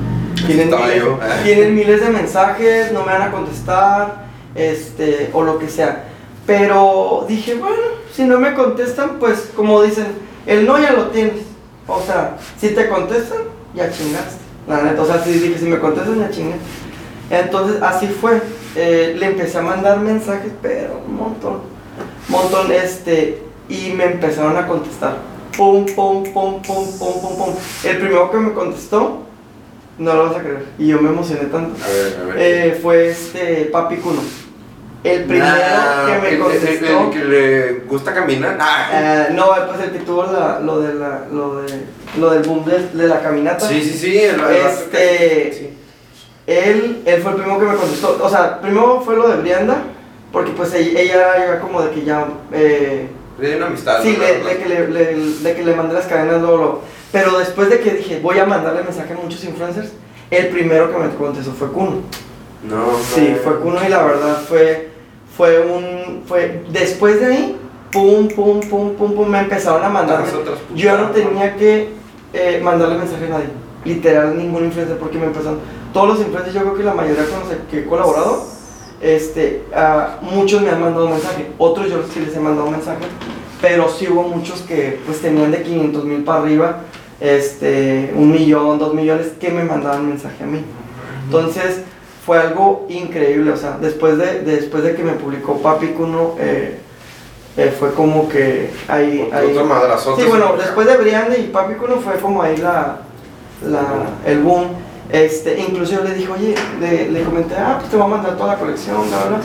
Tienen 0.46 0.68
miles, 0.68 0.96
yo. 0.96 1.18
tienen 1.44 1.74
miles 1.74 2.00
de 2.00 2.10
mensajes, 2.10 2.92
no 2.92 3.04
me 3.04 3.12
van 3.12 3.22
a 3.22 3.30
contestar, 3.30 4.24
este, 4.54 5.30
o 5.32 5.42
lo 5.42 5.58
que 5.58 5.68
sea. 5.68 6.06
Pero 6.46 7.24
dije, 7.28 7.54
bueno, 7.54 7.82
si 8.12 8.24
no 8.24 8.38
me 8.38 8.54
contestan, 8.54 9.18
pues 9.18 9.50
como 9.56 9.82
dicen, 9.82 10.06
el 10.46 10.66
no 10.66 10.78
ya 10.78 10.92
lo 10.92 11.08
tienes. 11.08 11.42
O 11.86 12.00
sea, 12.00 12.36
si 12.58 12.70
te 12.70 12.88
contestan, 12.88 13.38
ya 13.74 13.90
chingaste. 13.90 14.42
La 14.68 14.82
neta, 14.82 15.02
o 15.02 15.06
sea, 15.06 15.22
si 15.22 15.32
dije, 15.32 15.58
si 15.58 15.66
me 15.66 15.78
contestan, 15.78 16.18
ya 16.18 16.30
chingué. 16.30 16.56
Entonces, 17.30 17.82
así 17.82 18.06
fue. 18.06 18.40
Eh, 18.76 19.14
le 19.18 19.26
empecé 19.26 19.58
a 19.58 19.62
mandar 19.62 20.00
mensajes, 20.00 20.52
pero 20.60 21.02
un 21.06 21.16
montón. 21.16 21.60
Montón, 22.28 22.72
este, 22.72 23.42
y 23.68 23.92
me 23.92 24.04
empezaron 24.04 24.56
a 24.56 24.66
contestar. 24.66 25.16
Pum, 25.56 25.86
pum, 25.86 26.24
pum, 26.24 26.60
pum, 26.62 26.86
pum, 26.98 27.20
pum, 27.20 27.36
pum. 27.36 27.54
El 27.84 27.98
primero 27.98 28.30
que 28.30 28.38
me 28.38 28.52
contestó, 28.52 29.22
no 29.98 30.14
lo 30.14 30.24
vas 30.24 30.36
a 30.36 30.40
creer. 30.40 30.66
Y 30.78 30.88
yo 30.88 31.00
me 31.00 31.10
emocioné 31.10 31.44
tanto. 31.44 31.76
A 31.82 31.88
ver, 31.88 32.20
a 32.20 32.24
ver. 32.26 32.36
Eh, 32.38 32.78
fue 32.82 33.08
este 33.10 33.66
Papi 33.66 33.96
Cuno. 33.96 34.20
El 35.04 35.24
primero 35.24 35.44
Nah, 35.54 36.06
que 36.06 36.30
me 36.30 36.38
contestó. 36.38 37.00
el 37.04 37.10
que 37.10 37.24
le 37.26 37.72
gusta 37.86 38.14
caminar. 38.14 38.56
Ah. 38.58 38.88
eh, 38.92 39.26
no, 39.34 39.48
pues 39.68 39.80
el 39.82 39.90
que 39.92 39.98
tuvo 39.98 40.24
la, 40.24 40.58
lo, 40.60 40.80
de 40.80 40.94
la, 40.94 41.26
lo, 41.30 41.60
de, 41.62 41.74
lo 42.18 42.30
del 42.30 42.42
boom 42.42 42.64
de, 42.64 42.88
de 42.88 43.06
la 43.06 43.20
caminata. 43.20 43.68
Sí, 43.68 43.82
sí, 43.82 43.98
sí. 43.98 44.18
El, 44.18 44.40
el- 44.40 44.56
Este- 44.66 45.52
sí. 45.52 45.70
Él, 46.46 47.02
él 47.04 47.22
fue 47.22 47.32
el 47.32 47.36
primero 47.36 47.58
que 47.60 47.66
me 47.66 47.76
contestó. 47.76 48.18
O 48.22 48.28
sea, 48.30 48.60
primero 48.60 49.00
fue 49.04 49.14
lo 49.16 49.28
de 49.28 49.36
Brianda, 49.36 49.76
porque 50.32 50.52
pues 50.52 50.72
ella, 50.74 50.94
ya 51.38 51.60
como 51.60 51.82
de 51.82 51.90
que 51.90 52.04
ya. 52.04 52.26
Eh, 52.52 53.06
Le 53.38 53.48
di 53.50 53.54
una 53.56 53.66
amistad. 53.66 54.02
sí, 54.02 54.12
de, 54.16 54.56
que 54.56 54.68
le, 54.68 54.88
le- 54.88 55.14
de 55.42 55.54
que 55.54 55.64
le 55.64 55.74
mandé 55.74 55.94
las 55.94 56.06
cadenas 56.06 56.40
luego, 56.40 56.56
luego. 56.56 56.82
Pero 57.12 57.38
después 57.38 57.68
de 57.68 57.80
que 57.80 57.90
dije, 57.90 58.20
voy 58.22 58.38
a 58.38 58.46
mandarle 58.46 58.82
mensaje 58.82 59.12
a 59.12 59.16
muchos 59.16 59.44
influencers, 59.44 59.90
el 60.30 60.48
primero 60.48 60.90
que 60.90 60.98
me 60.98 61.14
contestó 61.14 61.52
fue 61.52 61.70
Kuno. 61.70 62.00
No, 62.68 62.76
no. 62.76 62.98
Sí, 63.14 63.36
fue 63.44 63.60
Kuno 63.60 63.78
y 63.86 63.88
la 63.90 64.02
verdad 64.02 64.42
fue, 64.48 64.88
fue 65.36 65.60
un, 65.60 66.22
fue, 66.26 66.64
después 66.70 67.20
de 67.20 67.26
ahí, 67.26 67.56
pum, 67.90 68.28
pum, 68.28 68.60
pum, 68.60 68.94
pum, 68.94 69.14
pum, 69.14 69.28
me 69.28 69.40
empezaron 69.40 69.82
a 69.82 69.88
mandar, 69.88 70.24
yo 70.74 70.98
no 70.98 71.10
tenía 71.10 71.56
que 71.56 71.90
eh, 72.32 72.60
mandarle 72.62 72.98
mensaje 72.98 73.26
a 73.26 73.28
nadie, 73.28 73.48
literal 73.84 74.36
ningún 74.36 74.64
influencer, 74.64 74.98
porque 74.98 75.18
me 75.18 75.26
empezaron, 75.26 75.58
todos 75.92 76.08
los 76.08 76.18
influencers, 76.20 76.54
yo 76.54 76.62
creo 76.62 76.74
que 76.74 76.82
la 76.84 76.94
mayoría 76.94 77.24
con 77.26 77.40
los 77.40 77.48
que 77.70 77.80
he 77.80 77.84
colaborado, 77.84 78.46
este, 79.00 79.64
muchos 80.22 80.62
me 80.62 80.70
han 80.70 80.80
mandado 80.80 81.08
mensaje, 81.08 81.50
otros 81.58 81.90
yo 81.90 82.02
sí 82.12 82.20
les 82.20 82.34
he 82.36 82.40
mandado 82.40 82.70
mensaje, 82.70 83.04
pero 83.60 83.88
sí 83.88 84.08
hubo 84.08 84.22
muchos 84.22 84.62
que 84.62 85.00
pues 85.04 85.20
tenían 85.20 85.50
de 85.50 85.62
500 85.62 86.04
mil 86.04 86.24
para 86.24 86.42
arriba, 86.42 86.80
este, 87.20 88.12
un 88.14 88.30
millón, 88.30 88.78
dos 88.78 88.94
millones, 88.94 89.32
que 89.40 89.50
me 89.50 89.64
mandaban 89.64 90.08
mensaje 90.08 90.42
a 90.44 90.46
mí. 90.46 90.60
Entonces 91.24 91.82
fue 92.24 92.38
algo 92.38 92.86
increíble, 92.88 93.52
o 93.52 93.56
sea, 93.56 93.76
después 93.80 94.16
de, 94.16 94.40
después 94.40 94.82
de 94.82 94.94
que 94.94 95.02
me 95.02 95.12
publicó 95.12 95.58
Papi 95.58 95.88
Kuno, 95.88 96.36
eh, 96.38 96.78
eh, 97.56 97.74
fue 97.78 97.92
como 97.92 98.28
que 98.28 98.70
ahí... 98.88 99.28
ahí 99.32 99.56
sí, 100.16 100.24
bueno, 100.28 100.54
después 100.56 100.86
de 100.86 100.96
Briande 100.96 101.38
y 101.38 101.48
Papi 101.48 101.74
Kuno 101.74 101.96
fue 101.96 102.14
como 102.14 102.42
ahí 102.42 102.56
la, 102.56 103.00
la, 103.62 103.84
el 104.26 104.40
boom. 104.40 104.68
Este, 105.10 105.60
incluso 105.60 105.92
yo 105.92 106.02
le 106.02 106.14
dije, 106.14 106.32
oye, 106.32 106.54
le, 106.80 107.10
le 107.10 107.22
comenté, 107.24 107.54
ah, 107.56 107.76
pues 107.78 107.90
te 107.90 107.96
voy 107.96 108.06
a 108.06 108.08
mandar 108.08 108.36
toda 108.36 108.54
la 108.54 108.58
colección, 108.58 109.08
bla, 109.08 109.24
bla. 109.26 109.40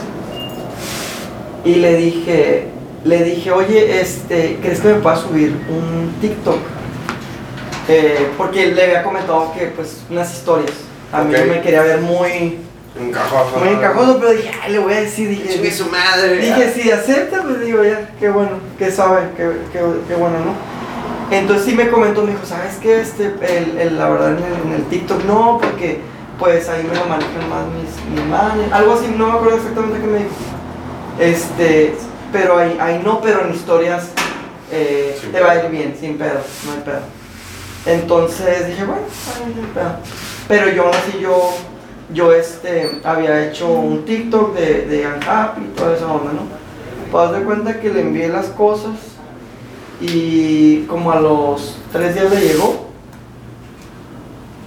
Y 1.64 1.74
le 1.76 1.96
dije, 1.96 2.68
le 3.04 3.24
dije, 3.24 3.52
oye, 3.52 4.00
este, 4.00 4.58
¿crees 4.62 4.80
que 4.80 4.88
me 4.88 4.94
pueda 4.94 5.16
subir 5.16 5.54
un 5.68 6.14
TikTok? 6.20 6.58
Eh, 7.88 8.30
porque 8.38 8.68
le 8.68 8.82
había 8.84 9.02
comentado 9.02 9.52
que, 9.52 9.66
pues, 9.66 10.02
unas 10.10 10.32
historias. 10.32 10.72
A 11.12 11.22
mí 11.22 11.34
me 11.48 11.60
quería 11.60 11.82
ver 11.82 12.00
muy, 12.00 12.58
Encajoso. 12.98 13.56
muy 13.58 13.68
encajoso, 13.68 14.18
pero 14.18 14.32
dije, 14.32 14.50
ay, 14.62 14.72
le 14.72 14.78
voy 14.80 14.92
a 14.92 15.00
decir, 15.02 15.28
dije, 15.28 15.48
Chingue 15.54 15.70
su 15.70 15.86
madre. 15.86 16.38
Dije, 16.38 16.72
si 16.74 16.90
acepta, 16.90 17.42
pues 17.42 17.60
digo, 17.60 17.84
ya, 17.84 18.10
qué 18.18 18.28
bueno, 18.30 18.50
qué 18.78 18.90
sabe, 18.90 19.28
qué, 19.36 19.48
qué, 19.72 19.80
qué 20.08 20.14
bueno, 20.16 20.36
¿no? 20.40 20.70
Entonces 21.36 21.66
sí 21.66 21.74
me 21.74 21.88
comentó, 21.88 22.22
me 22.22 22.32
dijo, 22.32 22.44
¿sabes 22.44 22.76
qué? 22.82 23.00
Este, 23.00 23.32
el, 23.42 23.78
el- 23.78 23.98
la 23.98 24.08
verdad, 24.08 24.30
en 24.36 24.38
el, 24.44 24.52
en 24.66 24.72
el 24.74 24.84
TikTok 24.86 25.24
no, 25.24 25.58
porque 25.62 26.00
pues 26.38 26.68
ahí 26.68 26.82
me 26.82 26.94
lo 26.98 27.04
manejan 27.06 27.48
más 27.48 27.64
mis, 27.68 28.14
mi 28.24 28.28
manager, 28.28 28.72
algo 28.74 28.94
así, 28.94 29.06
no 29.16 29.26
me 29.28 29.32
acuerdo 29.34 29.56
exactamente 29.58 30.00
qué 30.00 30.06
me 30.06 30.18
dijo. 30.18 30.30
Este, 31.20 31.94
pero 32.32 32.58
ahí, 32.58 32.76
ahí 32.80 33.00
no, 33.04 33.20
pero 33.20 33.44
en 33.46 33.54
historias 33.54 34.06
eh, 34.72 35.16
te 35.30 35.40
va 35.40 35.52
a 35.52 35.64
ir 35.64 35.70
bien, 35.70 35.96
sin 36.00 36.18
pedo, 36.18 36.40
no 36.66 36.72
hay 36.72 36.80
pedo. 36.84 37.00
Entonces 37.86 38.66
dije, 38.66 38.84
bueno, 38.84 39.02
bien, 39.46 39.56
no 39.56 39.62
hay 39.68 39.72
pedo. 39.74 39.96
Pero 40.48 40.68
yo 40.70 40.84
aún 40.86 40.94
así 40.94 41.18
yo, 41.20 41.54
yo 42.12 42.32
este, 42.32 43.00
había 43.04 43.46
hecho 43.48 43.68
un 43.68 44.04
TikTok 44.04 44.54
de, 44.54 44.86
de 44.86 45.06
Unhappy 45.06 45.62
y 45.62 45.76
toda 45.76 45.96
esa 45.96 46.06
onda, 46.12 46.32
¿no? 46.32 46.42
Pues 47.10 47.32
de 47.32 47.42
cuenta 47.44 47.80
que 47.80 47.90
le 47.90 48.02
envié 48.02 48.28
las 48.28 48.46
cosas 48.46 48.92
y 50.00 50.82
como 50.82 51.12
a 51.12 51.20
los 51.20 51.76
tres 51.92 52.14
días 52.14 52.30
le 52.30 52.40
llegó 52.40 52.90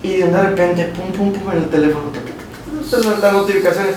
y 0.03 0.17
de 0.17 0.41
repente, 0.41 0.91
pum, 0.95 1.11
pum, 1.11 1.31
pum, 1.31 1.51
en 1.53 1.57
el 1.59 1.69
teléfono, 1.69 2.05
tuc, 2.11 3.21
las, 3.21 3.33
notificaciones 3.33 3.95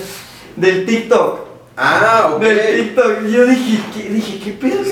del 0.54 0.86
TikTok. 0.86 1.40
Ah, 1.76 2.30
ok. 2.32 2.40
Del 2.40 2.76
TikTok. 2.76 3.26
Yo 3.26 3.44
dije, 3.46 3.80
¿qué, 3.92 4.08
dije, 4.10 4.38
¿qué 4.38 4.52
pedo? 4.52 4.82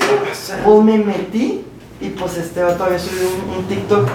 Pues 0.63 0.83
me 0.83 0.97
metí 0.97 1.63
y 2.01 2.09
pues 2.09 2.37
este 2.37 2.61
vato 2.61 2.83
había 2.83 2.99
subido 2.99 3.29
un, 3.29 3.59
un 3.59 3.65
TikTok 3.65 4.07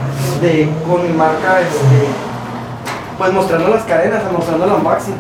de, 0.43 0.69
con 0.87 1.07
mi 1.07 1.17
marca, 1.17 1.63
este, 1.63 2.30
pues 3.21 3.33
mostrando 3.35 3.69
las 3.69 3.85
cadenas, 3.85 4.23
mostrando 4.33 4.65
el 4.65 4.73
unboxing. 4.73 5.15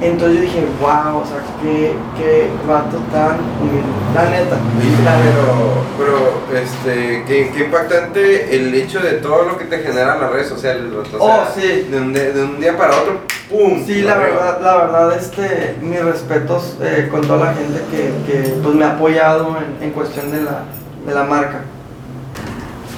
Entonces 0.00 0.36
yo 0.36 0.42
dije, 0.42 0.64
wow, 0.80 1.18
o 1.20 1.24
sea, 1.26 1.36
qué, 1.62 1.94
qué 2.16 2.48
vato 2.66 2.96
tan 3.12 3.36
humilde. 3.60 3.86
La 4.14 4.24
neta. 4.30 4.56
La. 5.04 5.16
Pero, 5.22 6.40
pero, 6.48 6.58
este, 6.58 7.22
qué, 7.26 7.52
qué 7.54 7.64
impactante 7.66 8.56
el 8.56 8.74
hecho 8.74 8.98
de 9.00 9.12
todo 9.18 9.44
lo 9.44 9.58
que 9.58 9.66
te 9.66 9.78
generan 9.78 10.20
las 10.20 10.32
redes 10.32 10.48
sociales. 10.48 10.84
O 10.92 11.02
Oh, 11.18 11.44
sea, 11.44 11.52
sí. 11.54 11.86
De 11.90 11.98
un, 12.00 12.12
de, 12.12 12.32
de 12.32 12.42
un 12.42 12.58
día 12.58 12.76
para 12.76 12.96
otro, 12.96 13.20
¡pum! 13.48 13.84
Sí, 13.86 14.00
la 14.02 14.14
arriba. 14.14 14.36
verdad, 14.36 14.60
la 14.62 14.76
verdad, 14.78 15.16
este, 15.18 15.76
mis 15.82 16.02
respetos 16.02 16.78
eh, 16.80 17.06
con 17.10 17.20
toda 17.20 17.44
la 17.46 17.54
gente 17.54 17.80
que, 17.92 18.32
que, 18.32 18.48
pues, 18.62 18.74
me 18.74 18.84
ha 18.86 18.92
apoyado 18.92 19.56
en, 19.58 19.84
en 19.84 19.90
cuestión 19.92 20.32
de 20.32 20.40
la, 20.42 20.62
de 21.06 21.14
la 21.14 21.24
marca. 21.24 21.60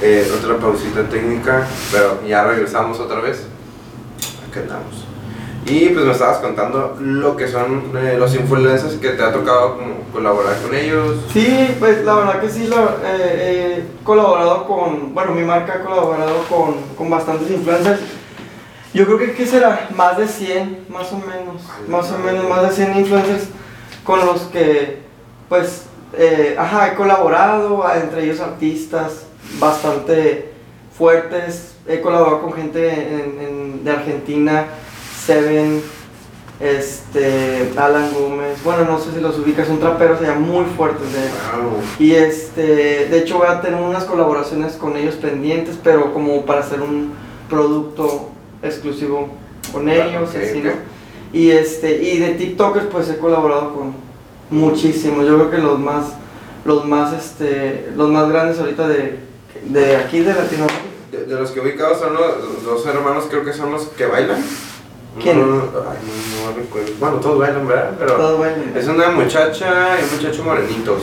Eh, 0.01 0.27
otra 0.41 0.57
pausita 0.57 1.03
técnica, 1.09 1.67
pero 1.91 2.21
ya 2.27 2.45
regresamos 2.45 2.99
otra 3.01 3.21
vez. 3.21 3.47
Aquí 4.53 4.61
andamos. 4.61 5.05
Y 5.65 5.89
pues 5.91 6.05
me 6.05 6.13
estabas 6.13 6.39
contando 6.39 6.97
lo 7.01 7.37
que 7.37 7.49
son 7.49 7.93
eh, 7.97 8.17
los 8.19 8.35
influencers 8.35 8.95
que 8.95 9.11
te 9.11 9.23
ha 9.23 9.33
tocado 9.33 9.79
como 9.79 9.95
colaborar 10.13 10.57
con 10.61 10.75
ellos. 10.75 11.19
Sí, 11.33 11.69
pues 11.79 12.05
la 12.05 12.15
verdad 12.17 12.41
que 12.41 12.49
sí, 12.51 12.67
la- 12.67 12.97
eh, 13.05 13.85
he 14.01 14.05
colaborado 14.05 14.67
con, 14.67 15.15
bueno, 15.15 15.33
mi 15.33 15.45
marca 15.45 15.75
ha 15.75 15.83
colaborado 15.85 16.45
con, 16.49 16.75
con 16.99 17.09
bastantes 17.09 17.51
influencers. 17.51 18.01
Yo 18.93 19.07
creo 19.07 19.19
que, 19.19 19.33
¿qué 19.35 19.47
será? 19.47 19.89
Más 19.97 20.19
de 20.19 20.29
100, 20.29 20.87
más 20.91 21.11
o 21.13 21.17
menos, 21.19 21.63
más 21.89 22.11
o 22.11 22.19
menos, 22.19 22.47
más 22.49 22.69
de 22.69 22.75
100 22.85 22.99
influencers 22.99 23.45
con 24.05 24.19
los 24.27 24.43
que, 24.43 24.99
pues, 25.49 25.85
eh, 26.15 26.57
ajá, 26.59 26.89
he 26.89 26.95
colaborado, 26.95 27.85
entre 27.95 28.25
ellos 28.25 28.41
artistas 28.41 29.23
bastante 29.61 30.53
fuertes. 30.99 31.72
He 31.89 32.01
colaborado 32.01 32.41
con 32.43 32.53
gente 32.53 32.89
en- 32.91 33.39
en- 33.41 33.85
de 33.85 33.91
Argentina, 33.91 34.67
Seven, 35.27 35.83
este, 36.61 37.73
Alan 37.77 38.13
Gómez, 38.15 38.63
bueno, 38.63 38.85
no 38.85 38.99
sé 39.01 39.11
si 39.13 39.21
los 39.21 39.37
ubicas, 39.39 39.67
son 39.67 39.81
traperos 39.81 40.21
allá 40.21 40.35
muy 40.35 40.65
fuertes 40.77 41.13
de 41.13 41.19
Wow. 41.61 41.81
y 41.99 42.13
este, 42.13 42.63
de 43.09 43.19
hecho 43.19 43.39
voy 43.39 43.49
a 43.49 43.61
tener 43.61 43.81
unas 43.81 44.05
colaboraciones 44.05 44.75
con 44.75 44.97
ellos 44.97 45.17
pendientes, 45.17 45.77
pero 45.83 46.13
como 46.13 46.43
para 46.47 46.61
hacer 46.61 46.81
un 46.81 47.13
producto 47.51 48.29
exclusivo 48.63 49.29
con 49.73 49.89
ellos, 49.89 50.31
así. 50.31 50.61
¿no? 50.61 50.71
Y 51.33 51.51
este, 51.51 52.01
y 52.03 52.19
de 52.19 52.31
TikTokers 52.35 52.87
pues 52.87 53.09
he 53.11 53.17
colaborado 53.19 53.75
con 53.75 53.95
muchísimos, 54.51 55.27
yo 55.27 55.35
creo 55.37 55.51
que 55.51 55.59
los 55.59 55.81
más, 55.81 56.13
los 56.65 56.85
más, 56.85 57.13
este, 57.13 57.91
los 57.97 58.09
más 58.11 58.29
grandes 58.29 58.61
ahorita 58.61 58.87
de, 58.87 59.19
de 59.65 59.97
aquí 59.97 60.21
de 60.21 60.33
Latinoamérica. 60.35 60.92
De, 61.13 61.25
de 61.27 61.35
los 61.35 61.51
que 61.51 61.61
ubicados 61.61 61.99
son 62.01 62.15
los, 62.15 62.39
los 62.43 62.65
dos 62.65 62.87
hermanos, 62.87 63.27
creo 63.29 63.45
que 63.45 63.53
son 63.53 63.71
los 63.71 63.83
que 63.89 64.07
bailan. 64.07 64.43
¿Quién? 65.23 65.39
No, 65.39 65.47
no, 65.47 65.63
ay, 65.91 65.99
no, 66.47 66.57
recuerdo. 66.57 66.91
Bueno, 66.99 67.17
todos 67.19 67.39
bailan, 67.39 67.69
¿verdad? 67.69 67.91
Pero 67.99 68.15
Todos 68.15 68.41
bailan. 68.41 68.73
es 68.75 68.89
una 68.89 69.09
muchacha 69.11 69.99
y 70.01 70.05
un 70.05 70.17
muchacho 70.17 70.43
morenitos. 70.43 71.03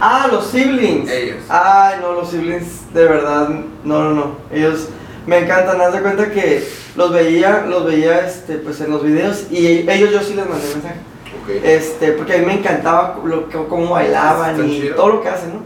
Ah, 0.00 0.28
los 0.30 0.46
siblings. 0.48 1.08
Ellos. 1.10 1.36
Ay, 1.48 1.98
no, 2.02 2.12
los 2.14 2.28
siblings, 2.30 2.92
de 2.92 3.04
verdad, 3.04 3.48
no, 3.84 4.02
no, 4.02 4.10
no. 4.10 4.36
Ellos 4.52 4.88
me 5.26 5.38
encantan, 5.38 5.80
haz 5.80 5.92
de 5.92 6.00
cuenta 6.00 6.30
que 6.32 6.66
los 6.96 7.12
veía, 7.12 7.64
los 7.68 7.84
veía, 7.86 8.26
este, 8.26 8.56
pues 8.56 8.80
en 8.80 8.90
los 8.90 9.02
videos 9.04 9.46
y 9.52 9.88
ellos 9.88 10.10
yo 10.10 10.20
sí 10.20 10.34
les 10.34 10.48
mandé 10.48 10.66
mensaje. 10.66 10.96
Ok. 11.44 11.64
Este, 11.64 12.12
porque 12.12 12.34
a 12.34 12.38
mí 12.38 12.46
me 12.46 12.54
encantaba 12.58 13.20
lo, 13.24 13.48
cómo 13.68 13.90
bailaban 13.90 14.68
y 14.68 14.80
chido. 14.80 14.96
todo 14.96 15.08
lo 15.10 15.22
que 15.22 15.28
hacen, 15.28 15.54
¿no? 15.54 15.60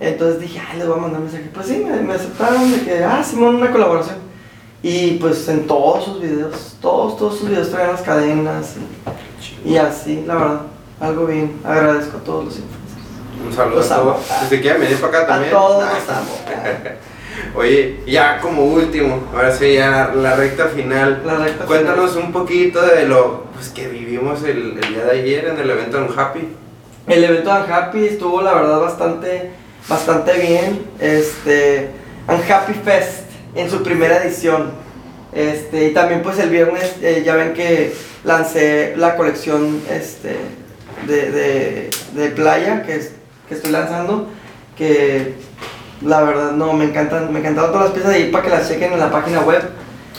Entonces 0.00 0.40
dije, 0.40 0.60
ay, 0.60 0.78
les 0.78 0.86
voy 0.88 0.98
a 0.98 1.00
mandar 1.02 1.20
mensaje. 1.20 1.50
Pues 1.54 1.66
sí, 1.66 1.76
me, 1.84 2.00
me 2.00 2.14
aceptaron 2.14 2.70
de 2.72 2.80
que, 2.82 3.04
ah, 3.04 3.22
Simón, 3.22 3.56
una 3.56 3.70
colaboración. 3.70 4.16
Y 4.82 5.12
pues 5.12 5.48
en 5.48 5.66
todos 5.66 6.04
sus 6.04 6.20
videos, 6.20 6.76
todos, 6.80 7.16
todos 7.16 7.38
sus 7.38 7.48
videos 7.48 7.70
traen 7.70 7.92
las 7.92 8.02
cadenas 8.02 8.74
y, 9.64 9.70
y 9.70 9.76
así, 9.78 10.24
la 10.26 10.34
verdad, 10.34 10.60
algo 11.00 11.26
bien. 11.26 11.58
Agradezco 11.64 12.18
a 12.18 12.20
todos 12.20 12.44
los 12.46 12.54
influencers. 12.56 12.84
Un 13.46 13.52
saludo 13.52 13.76
Los 13.76 13.90
a 13.90 13.96
todos. 13.96 14.16
amo. 14.30 14.40
Si 14.42 14.46
se 14.56 14.60
quieren 14.60 14.80
venir 14.82 14.96
para 15.00 15.08
acá 15.18 15.22
A 15.22 15.26
también. 15.26 15.52
todos 15.52 15.84
Ah. 15.84 15.92
los 16.06 16.16
amo. 16.16 16.28
Oye, 17.56 18.00
ya 18.06 18.40
como 18.40 18.64
último, 18.64 19.22
ahora 19.34 19.54
sí, 19.54 19.74
ya 19.74 20.12
la 20.14 20.34
recta 20.36 20.66
final. 20.68 21.22
La 21.24 21.36
recta 21.36 21.64
Cuéntanos 21.64 22.16
un 22.16 22.32
poquito 22.32 22.82
de 22.82 23.06
lo 23.08 23.44
pues, 23.54 23.68
que 23.70 23.88
vivimos 23.88 24.42
el, 24.42 24.78
el 24.82 24.88
día 24.94 25.04
de 25.04 25.10
ayer 25.20 25.46
en 25.48 25.58
el 25.58 25.70
evento 25.70 25.98
en 25.98 26.08
Happy. 26.18 26.48
El 27.06 27.24
evento 27.24 27.54
de 27.54 27.60
Unhappy 27.62 28.06
estuvo 28.06 28.40
la 28.42 28.54
verdad 28.54 28.80
bastante, 28.80 29.50
bastante 29.88 30.32
bien. 30.34 30.82
Este, 31.00 31.88
Unhappy 32.28 32.74
Fest 32.84 33.20
en 33.54 33.70
su 33.70 33.82
primera 33.82 34.22
edición. 34.24 34.70
Este, 35.32 35.88
y 35.88 35.94
también 35.94 36.22
pues 36.22 36.38
el 36.38 36.50
viernes 36.50 36.94
eh, 37.02 37.22
ya 37.24 37.34
ven 37.34 37.54
que 37.54 37.92
lancé 38.24 38.94
la 38.96 39.16
colección 39.16 39.80
este, 39.90 40.36
de, 41.08 41.30
de, 41.32 41.90
de 42.14 42.28
playa 42.30 42.82
que, 42.84 42.94
es- 42.96 43.12
que 43.48 43.54
estoy 43.54 43.72
lanzando. 43.72 44.28
Que 44.76 45.34
la 46.02 46.22
verdad 46.22 46.52
no, 46.52 46.72
me 46.72 46.84
encantan, 46.84 47.32
me 47.32 47.40
encantaron 47.40 47.70
todas 47.72 47.86
las 47.86 47.94
piezas 47.94 48.12
de 48.12 48.16
ahí 48.18 48.30
para 48.30 48.44
que 48.44 48.50
las 48.50 48.68
chequen 48.68 48.92
en 48.92 48.98
la 49.00 49.10
página 49.10 49.40
web 49.40 49.62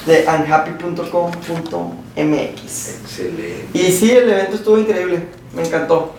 de 0.06 0.26
unhappy.com.mx. 0.28 2.90
Excelente. 3.04 3.66
Y 3.74 3.92
sí, 3.92 4.12
el 4.12 4.30
evento 4.30 4.56
estuvo 4.56 4.78
increíble, 4.78 5.20
me 5.56 5.66
encantó, 5.66 6.14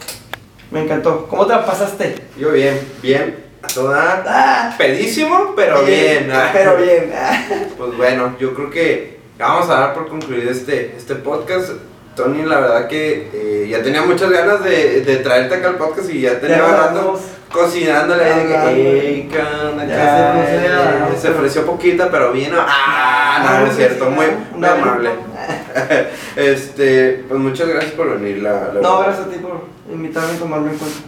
me 0.70 0.82
encantó. 0.82 1.26
¿Cómo 1.28 1.46
te 1.46 1.52
la 1.54 1.64
pasaste? 1.64 2.14
Yo 2.38 2.50
bien, 2.52 2.78
bien, 3.02 3.44
a 3.62 3.66
toda. 3.68 4.22
Ah, 4.26 4.74
Pedísimo, 4.76 5.52
pero 5.56 5.82
bien. 5.82 6.30
ah. 6.32 6.50
Pero 6.52 6.76
bien. 6.82 7.12
ah. 7.16 7.42
Pues 7.76 7.96
bueno, 7.96 8.36
yo 8.38 8.54
creo 8.54 8.70
que 8.70 9.18
vamos 9.38 9.68
a 9.70 9.74
dar 9.80 9.94
por 9.94 10.08
concluido 10.08 10.50
este, 10.50 10.94
este 10.96 11.14
podcast. 11.16 11.70
Tony, 12.14 12.44
la 12.44 12.60
verdad 12.60 12.88
que 12.88 13.28
eh, 13.34 13.68
ya 13.68 13.82
tenía 13.82 14.00
muchas 14.00 14.30
ganas 14.30 14.64
de, 14.64 15.02
de 15.02 15.16
traerte 15.18 15.54
acá 15.56 15.68
al 15.68 15.74
podcast 15.76 16.08
y 16.10 16.22
ya 16.22 16.40
tenía 16.40 16.62
rato 16.66 17.20
cocinándole 17.52 18.24
ahí 18.24 18.40
de 18.40 18.48
que, 18.48 18.56
Hablando. 18.56 18.80
"Ey, 18.80 19.28
¿qué 19.30 19.38
onda, 19.38 19.84
Ya 19.84 20.32
acá?" 21.04 21.08
se 21.20 21.28
ofreció 21.28 21.66
poquita, 21.66 22.10
pero 22.10 22.32
vino. 22.32 22.56
Ah, 22.58 23.42
no, 23.44 23.60
no 23.60 23.66
es 23.70 23.76
cierto, 23.76 24.08
muy, 24.10 24.24
amable. 24.64 25.10
este, 26.36 27.24
pues 27.28 27.40
muchas 27.40 27.68
gracias 27.68 27.92
por 27.92 28.18
venir. 28.18 28.42
La, 28.42 28.72
la 28.74 28.80
No, 28.80 29.00
gracias 29.00 29.26
a 29.26 29.30
ti 29.30 29.38
por 29.38 29.64
invitarme 29.92 30.34
y 30.34 30.38
tomarme 30.38 30.72
en 30.72 30.78
cuenta. 30.78 30.98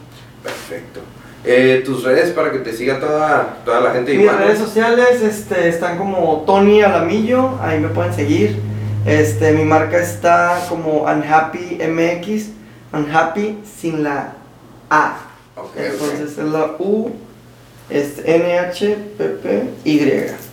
Perfecto. 0.43 1.01
Eh, 1.45 1.83
tus 1.85 2.03
redes 2.03 2.33
para 2.33 2.51
que 2.51 2.59
te 2.59 2.73
siga 2.73 2.99
toda, 2.99 3.59
toda 3.65 3.81
la 3.81 3.93
gente 3.93 4.13
Mis 4.15 4.31
redes 4.31 4.59
sociales 4.59 5.23
este, 5.23 5.69
están 5.69 5.97
como 5.97 6.43
Tony 6.45 6.83
Alamillo, 6.83 7.59
ahí 7.63 7.79
me 7.79 7.89
pueden 7.89 8.13
seguir. 8.13 8.59
Este, 9.07 9.53
mi 9.53 9.65
marca 9.65 9.99
está 9.99 10.67
como 10.69 11.05
Unhappy 11.05 11.79
MX, 11.81 12.49
Unhappy 12.93 13.61
sin 13.65 14.03
la 14.03 14.35
A. 14.91 15.21
Ok, 15.57 15.67
ok. 15.67 15.77
Entonces 15.77 16.39
es 16.39 16.45
la 16.45 16.75
U, 16.79 17.13
es 17.89 18.19
NHPPY. 18.19 20.03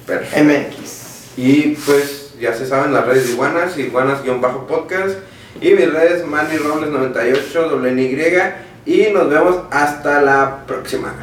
MX. 0.08 1.38
Y 1.38 1.76
pues 1.86 2.24
ya 2.40 2.54
se 2.54 2.66
saben 2.66 2.94
las 2.94 3.06
redes 3.06 3.28
de 3.28 3.34
Iguanas, 3.34 3.78
Iguanas-podcast. 3.78 5.18
Y 5.62 5.72
mis 5.72 5.92
redes, 5.92 6.26
Manny 6.26 6.58
Robles98, 6.58 7.72
WNY. 7.72 8.14
Y 8.86 9.12
nos 9.12 9.30
vemos 9.30 9.62
hasta 9.72 10.22
la 10.22 10.66
próxima. 10.66 11.14